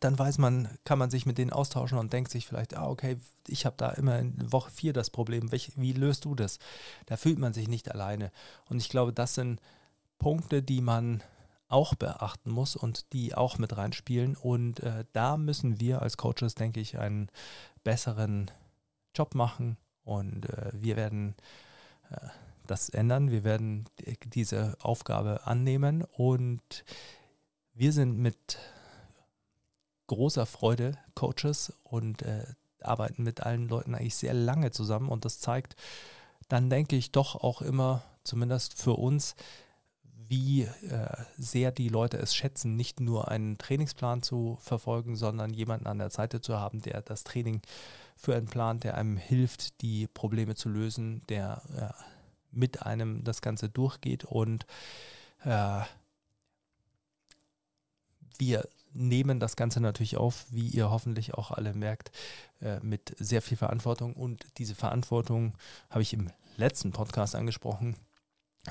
dann 0.00 0.18
weiß 0.18 0.38
man, 0.38 0.68
kann 0.84 0.98
man 0.98 1.10
sich 1.10 1.26
mit 1.26 1.38
denen 1.38 1.52
austauschen 1.52 1.98
und 1.98 2.12
denkt 2.12 2.30
sich 2.30 2.46
vielleicht, 2.46 2.76
ah, 2.76 2.88
okay, 2.88 3.18
ich 3.46 3.66
habe 3.66 3.76
da 3.76 3.90
immer 3.90 4.18
in 4.18 4.52
Woche 4.52 4.70
vier 4.70 4.92
das 4.92 5.10
Problem, 5.10 5.52
Welch, 5.52 5.72
wie 5.76 5.92
löst 5.92 6.24
du 6.24 6.34
das? 6.34 6.58
Da 7.06 7.16
fühlt 7.16 7.38
man 7.38 7.52
sich 7.52 7.68
nicht 7.68 7.90
alleine. 7.90 8.30
Und 8.68 8.78
ich 8.78 8.88
glaube, 8.88 9.12
das 9.12 9.34
sind 9.34 9.60
Punkte, 10.18 10.62
die 10.62 10.80
man 10.80 11.22
auch 11.68 11.94
beachten 11.94 12.50
muss 12.50 12.76
und 12.76 13.12
die 13.12 13.34
auch 13.34 13.58
mit 13.58 13.76
reinspielen. 13.76 14.36
Und 14.36 14.80
äh, 14.80 15.04
da 15.12 15.36
müssen 15.36 15.80
wir 15.80 16.02
als 16.02 16.16
Coaches, 16.16 16.54
denke 16.54 16.80
ich, 16.80 16.98
einen 16.98 17.28
besseren 17.82 18.50
Job 19.14 19.34
machen. 19.34 19.78
Und 20.04 20.48
äh, 20.50 20.70
wir 20.74 20.96
werden 20.96 21.34
äh, 22.10 22.28
das 22.66 22.90
ändern. 22.90 23.30
Wir 23.30 23.42
werden 23.42 23.86
diese 24.26 24.76
Aufgabe 24.80 25.46
annehmen. 25.46 26.04
Und 26.12 26.84
wir 27.72 27.92
sind 27.92 28.18
mit 28.18 28.58
großer 30.12 30.44
Freude 30.44 30.98
Coaches 31.14 31.72
und 31.84 32.20
äh, 32.20 32.44
arbeiten 32.80 33.22
mit 33.22 33.40
allen 33.40 33.66
Leuten 33.68 33.94
eigentlich 33.94 34.16
sehr 34.16 34.34
lange 34.34 34.70
zusammen. 34.70 35.08
Und 35.08 35.24
das 35.24 35.40
zeigt 35.40 35.74
dann, 36.48 36.68
denke 36.68 36.96
ich, 36.96 37.12
doch 37.12 37.34
auch 37.36 37.62
immer, 37.62 38.02
zumindest 38.24 38.78
für 38.78 38.92
uns, 38.92 39.36
wie 40.28 40.62
äh, 40.62 41.24
sehr 41.38 41.72
die 41.72 41.88
Leute 41.88 42.18
es 42.18 42.34
schätzen, 42.34 42.76
nicht 42.76 43.00
nur 43.00 43.28
einen 43.28 43.56
Trainingsplan 43.56 44.22
zu 44.22 44.58
verfolgen, 44.60 45.16
sondern 45.16 45.54
jemanden 45.54 45.86
an 45.86 45.98
der 45.98 46.10
Seite 46.10 46.42
zu 46.42 46.58
haben, 46.58 46.82
der 46.82 47.00
das 47.00 47.24
Training 47.24 47.62
für 48.16 48.34
einen 48.36 48.46
Plan, 48.46 48.80
der 48.80 48.96
einem 48.98 49.16
hilft, 49.16 49.80
die 49.80 50.08
Probleme 50.08 50.54
zu 50.54 50.68
lösen, 50.68 51.22
der 51.28 51.62
äh, 51.74 52.02
mit 52.50 52.82
einem 52.82 53.24
das 53.24 53.40
Ganze 53.40 53.70
durchgeht. 53.70 54.24
Und 54.24 54.66
äh, 55.44 55.80
wir 58.38 58.68
nehmen 58.94 59.40
das 59.40 59.56
Ganze 59.56 59.80
natürlich 59.80 60.16
auf, 60.16 60.46
wie 60.50 60.68
ihr 60.68 60.90
hoffentlich 60.90 61.34
auch 61.34 61.50
alle 61.50 61.74
merkt, 61.74 62.10
äh, 62.60 62.80
mit 62.80 63.14
sehr 63.18 63.42
viel 63.42 63.56
Verantwortung. 63.56 64.14
Und 64.14 64.46
diese 64.58 64.74
Verantwortung 64.74 65.54
habe 65.90 66.02
ich 66.02 66.12
im 66.12 66.30
letzten 66.56 66.92
Podcast 66.92 67.34
angesprochen, 67.34 67.96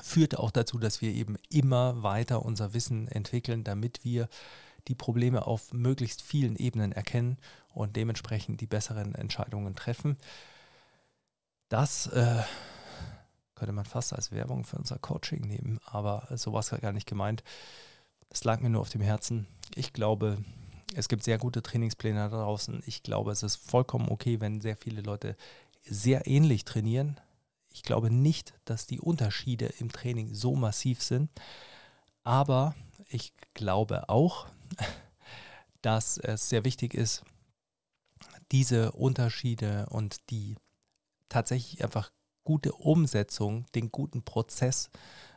führt 0.00 0.38
auch 0.38 0.50
dazu, 0.50 0.78
dass 0.78 1.00
wir 1.00 1.12
eben 1.12 1.36
immer 1.50 2.02
weiter 2.02 2.44
unser 2.44 2.74
Wissen 2.74 3.08
entwickeln, 3.08 3.64
damit 3.64 4.04
wir 4.04 4.28
die 4.88 4.94
Probleme 4.94 5.46
auf 5.46 5.72
möglichst 5.72 6.22
vielen 6.22 6.56
Ebenen 6.56 6.92
erkennen 6.92 7.38
und 7.72 7.96
dementsprechend 7.96 8.60
die 8.60 8.66
besseren 8.66 9.14
Entscheidungen 9.14 9.76
treffen. 9.76 10.16
Das 11.68 12.06
äh, 12.08 12.42
könnte 13.54 13.72
man 13.72 13.84
fast 13.84 14.12
als 14.12 14.32
Werbung 14.32 14.64
für 14.64 14.76
unser 14.76 14.98
Coaching 14.98 15.42
nehmen, 15.42 15.78
aber 15.84 16.26
sowas 16.36 16.70
gar 16.80 16.92
nicht 16.92 17.06
gemeint. 17.06 17.44
Das 18.32 18.44
lag 18.44 18.60
mir 18.60 18.70
nur 18.70 18.80
auf 18.80 18.88
dem 18.88 19.02
Herzen. 19.02 19.46
Ich 19.74 19.92
glaube, 19.92 20.38
es 20.94 21.08
gibt 21.08 21.22
sehr 21.22 21.36
gute 21.36 21.62
Trainingspläne 21.62 22.30
da 22.30 22.42
draußen. 22.42 22.82
Ich 22.86 23.02
glaube, 23.02 23.30
es 23.30 23.42
ist 23.42 23.56
vollkommen 23.56 24.08
okay, 24.08 24.40
wenn 24.40 24.62
sehr 24.62 24.74
viele 24.74 25.02
Leute 25.02 25.36
sehr 25.84 26.26
ähnlich 26.26 26.64
trainieren. 26.64 27.20
Ich 27.74 27.82
glaube 27.82 28.10
nicht, 28.10 28.54
dass 28.64 28.86
die 28.86 29.00
Unterschiede 29.00 29.66
im 29.78 29.92
Training 29.92 30.32
so 30.32 30.56
massiv 30.56 31.02
sind. 31.02 31.28
Aber 32.24 32.74
ich 33.06 33.34
glaube 33.52 34.08
auch, 34.08 34.46
dass 35.82 36.16
es 36.16 36.48
sehr 36.48 36.64
wichtig 36.64 36.94
ist, 36.94 37.24
diese 38.50 38.92
Unterschiede 38.92 39.84
und 39.90 40.30
die 40.30 40.56
tatsächlich 41.28 41.84
einfach 41.84 42.10
gute 42.44 42.72
Umsetzung, 42.72 43.66
den 43.74 43.92
guten 43.92 44.22
Prozess 44.22 44.88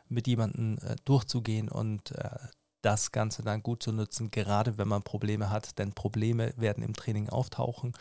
mit 0.08 0.26
jemandem 0.26 0.78
äh, 0.78 0.96
durchzugehen 1.04 1.68
und 1.68 2.12
äh, 2.12 2.38
das 2.86 3.10
Ganze 3.10 3.42
dann 3.42 3.64
gut 3.64 3.82
zu 3.82 3.90
nutzen, 3.90 4.30
gerade 4.30 4.78
wenn 4.78 4.86
man 4.86 5.02
Probleme 5.02 5.50
hat, 5.50 5.76
denn 5.80 5.92
Probleme 5.92 6.54
werden 6.56 6.84
im 6.84 6.94
Training 6.94 7.28
auftauchen 7.28 7.94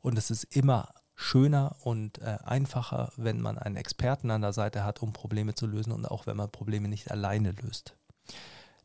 und 0.00 0.18
es 0.18 0.32
ist 0.32 0.42
immer 0.42 0.88
schöner 1.14 1.76
und 1.84 2.18
äh, 2.18 2.38
einfacher, 2.42 3.12
wenn 3.16 3.40
man 3.40 3.56
einen 3.56 3.76
Experten 3.76 4.32
an 4.32 4.42
der 4.42 4.52
Seite 4.52 4.82
hat, 4.82 5.00
um 5.00 5.12
Probleme 5.12 5.54
zu 5.54 5.68
lösen 5.68 5.92
und 5.92 6.06
auch 6.06 6.26
wenn 6.26 6.36
man 6.36 6.50
Probleme 6.50 6.88
nicht 6.88 7.12
alleine 7.12 7.52
löst. 7.52 7.94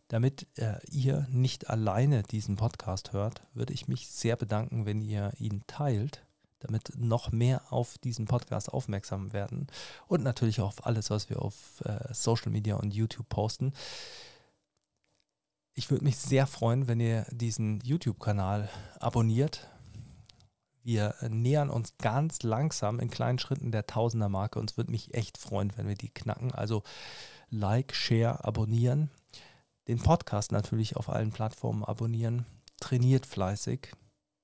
Damit 0.10 0.46
äh, 0.60 0.78
ihr 0.92 1.26
nicht 1.32 1.72
alleine 1.72 2.22
diesen 2.22 2.56
Podcast 2.56 3.14
hört, 3.14 3.42
würde 3.56 3.74
ich 3.74 3.88
mich 3.88 4.10
sehr 4.10 4.36
bedanken, 4.36 4.86
wenn 4.86 5.02
ihr 5.02 5.34
ihn 5.40 5.64
teilt, 5.66 6.24
damit 6.60 6.92
noch 6.96 7.32
mehr 7.32 7.74
auf 7.74 7.98
diesen 7.98 8.26
Podcast 8.26 8.72
aufmerksam 8.72 9.34
werden 9.34 9.66
und 10.08 10.22
natürlich 10.22 10.62
auch 10.62 10.68
auf 10.68 10.86
alles, 10.86 11.10
was 11.10 11.32
wir 11.32 11.42
auf 11.42 11.82
äh, 11.84 12.14
Social 12.14 12.52
Media 12.52 12.76
und 12.76 12.94
YouTube 12.94 13.28
posten. 13.28 13.74
Ich 15.78 15.92
würde 15.92 16.06
mich 16.06 16.18
sehr 16.18 16.48
freuen, 16.48 16.88
wenn 16.88 17.00
ihr 17.00 17.28
diesen 17.30 17.80
YouTube-Kanal 17.82 18.68
abonniert. 19.00 19.70
Wir 20.82 21.14
nähern 21.30 21.70
uns 21.70 22.00
ganz 22.00 22.42
langsam 22.42 23.00
in 23.00 23.12
kleinen 23.12 23.38
Schritten 23.38 23.72
der 23.72 23.86
Tausender-Marke. 23.86 24.58
Uns 24.58 24.76
würde 24.76 24.90
mich 24.90 25.14
echt 25.14 25.38
freuen, 25.38 25.72
wenn 25.78 25.88
wir 25.88 25.94
die 25.94 26.10
knacken. 26.10 26.52
Also 26.52 26.82
Like, 27.52 27.94
Share, 27.94 28.44
abonnieren. 28.44 29.12
Den 29.88 30.00
Podcast 30.00 30.52
natürlich 30.52 30.96
auf 30.96 31.10
allen 31.10 31.32
Plattformen 31.32 31.84
abonnieren. 31.84 32.48
Trainiert 32.80 33.28
fleißig. 33.28 33.92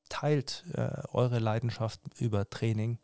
teilt 0.10 0.64
äh, 0.76 1.02
eure 1.14 1.40
Leidenschaft 1.40 2.00
über 2.20 2.48
Training, 2.48 3.00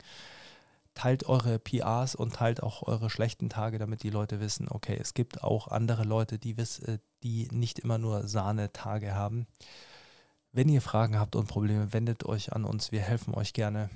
teilt 0.94 1.24
eure 1.24 1.58
PRs 1.58 2.14
und 2.14 2.34
teilt 2.34 2.62
auch 2.62 2.84
eure 2.84 3.10
schlechten 3.10 3.48
Tage, 3.48 3.80
damit 3.80 4.04
die 4.04 4.10
Leute 4.10 4.38
wissen, 4.38 4.68
okay, 4.68 4.96
es 5.00 5.14
gibt 5.14 5.42
auch 5.42 5.66
andere 5.66 6.04
Leute, 6.04 6.38
die, 6.38 6.56
wiss, 6.56 6.78
äh, 6.78 6.98
die 7.22 7.48
nicht 7.52 7.78
immer 7.78 7.98
nur 7.98 8.26
Sahne-Tage 8.26 9.14
haben. 9.14 9.46
Wenn 10.52 10.68
ihr 10.68 10.82
Fragen 10.82 11.18
habt 11.18 11.36
und 11.36 11.46
Probleme, 11.46 11.92
wendet 11.92 12.24
euch 12.24 12.52
an 12.52 12.64
uns. 12.64 12.92
Wir 12.92 13.00
helfen 13.00 13.34
euch 13.34 13.52
gerne. 13.52 13.90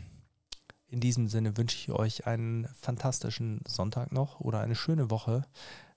In 0.86 1.00
diesem 1.00 1.26
Sinne 1.28 1.56
wünsche 1.56 1.76
ich 1.76 1.90
euch 1.90 2.26
einen 2.26 2.68
fantastischen 2.80 3.60
Sonntag 3.66 4.12
noch 4.12 4.38
oder 4.40 4.60
eine 4.60 4.76
schöne 4.76 5.10
Woche, 5.10 5.42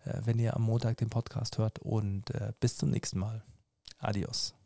äh, 0.06 0.22
wenn 0.26 0.40
ihr 0.40 0.56
am 0.56 0.64
Montag 0.64 0.98
den 0.98 1.10
Podcast 1.10 1.60
hört. 1.60 1.80
Und 1.80 2.32
äh, 2.32 2.54
bis 2.60 2.78
zum 2.78 2.90
nächsten 2.90 3.20
Mal. 3.20 3.44
Adios. 4.00 4.57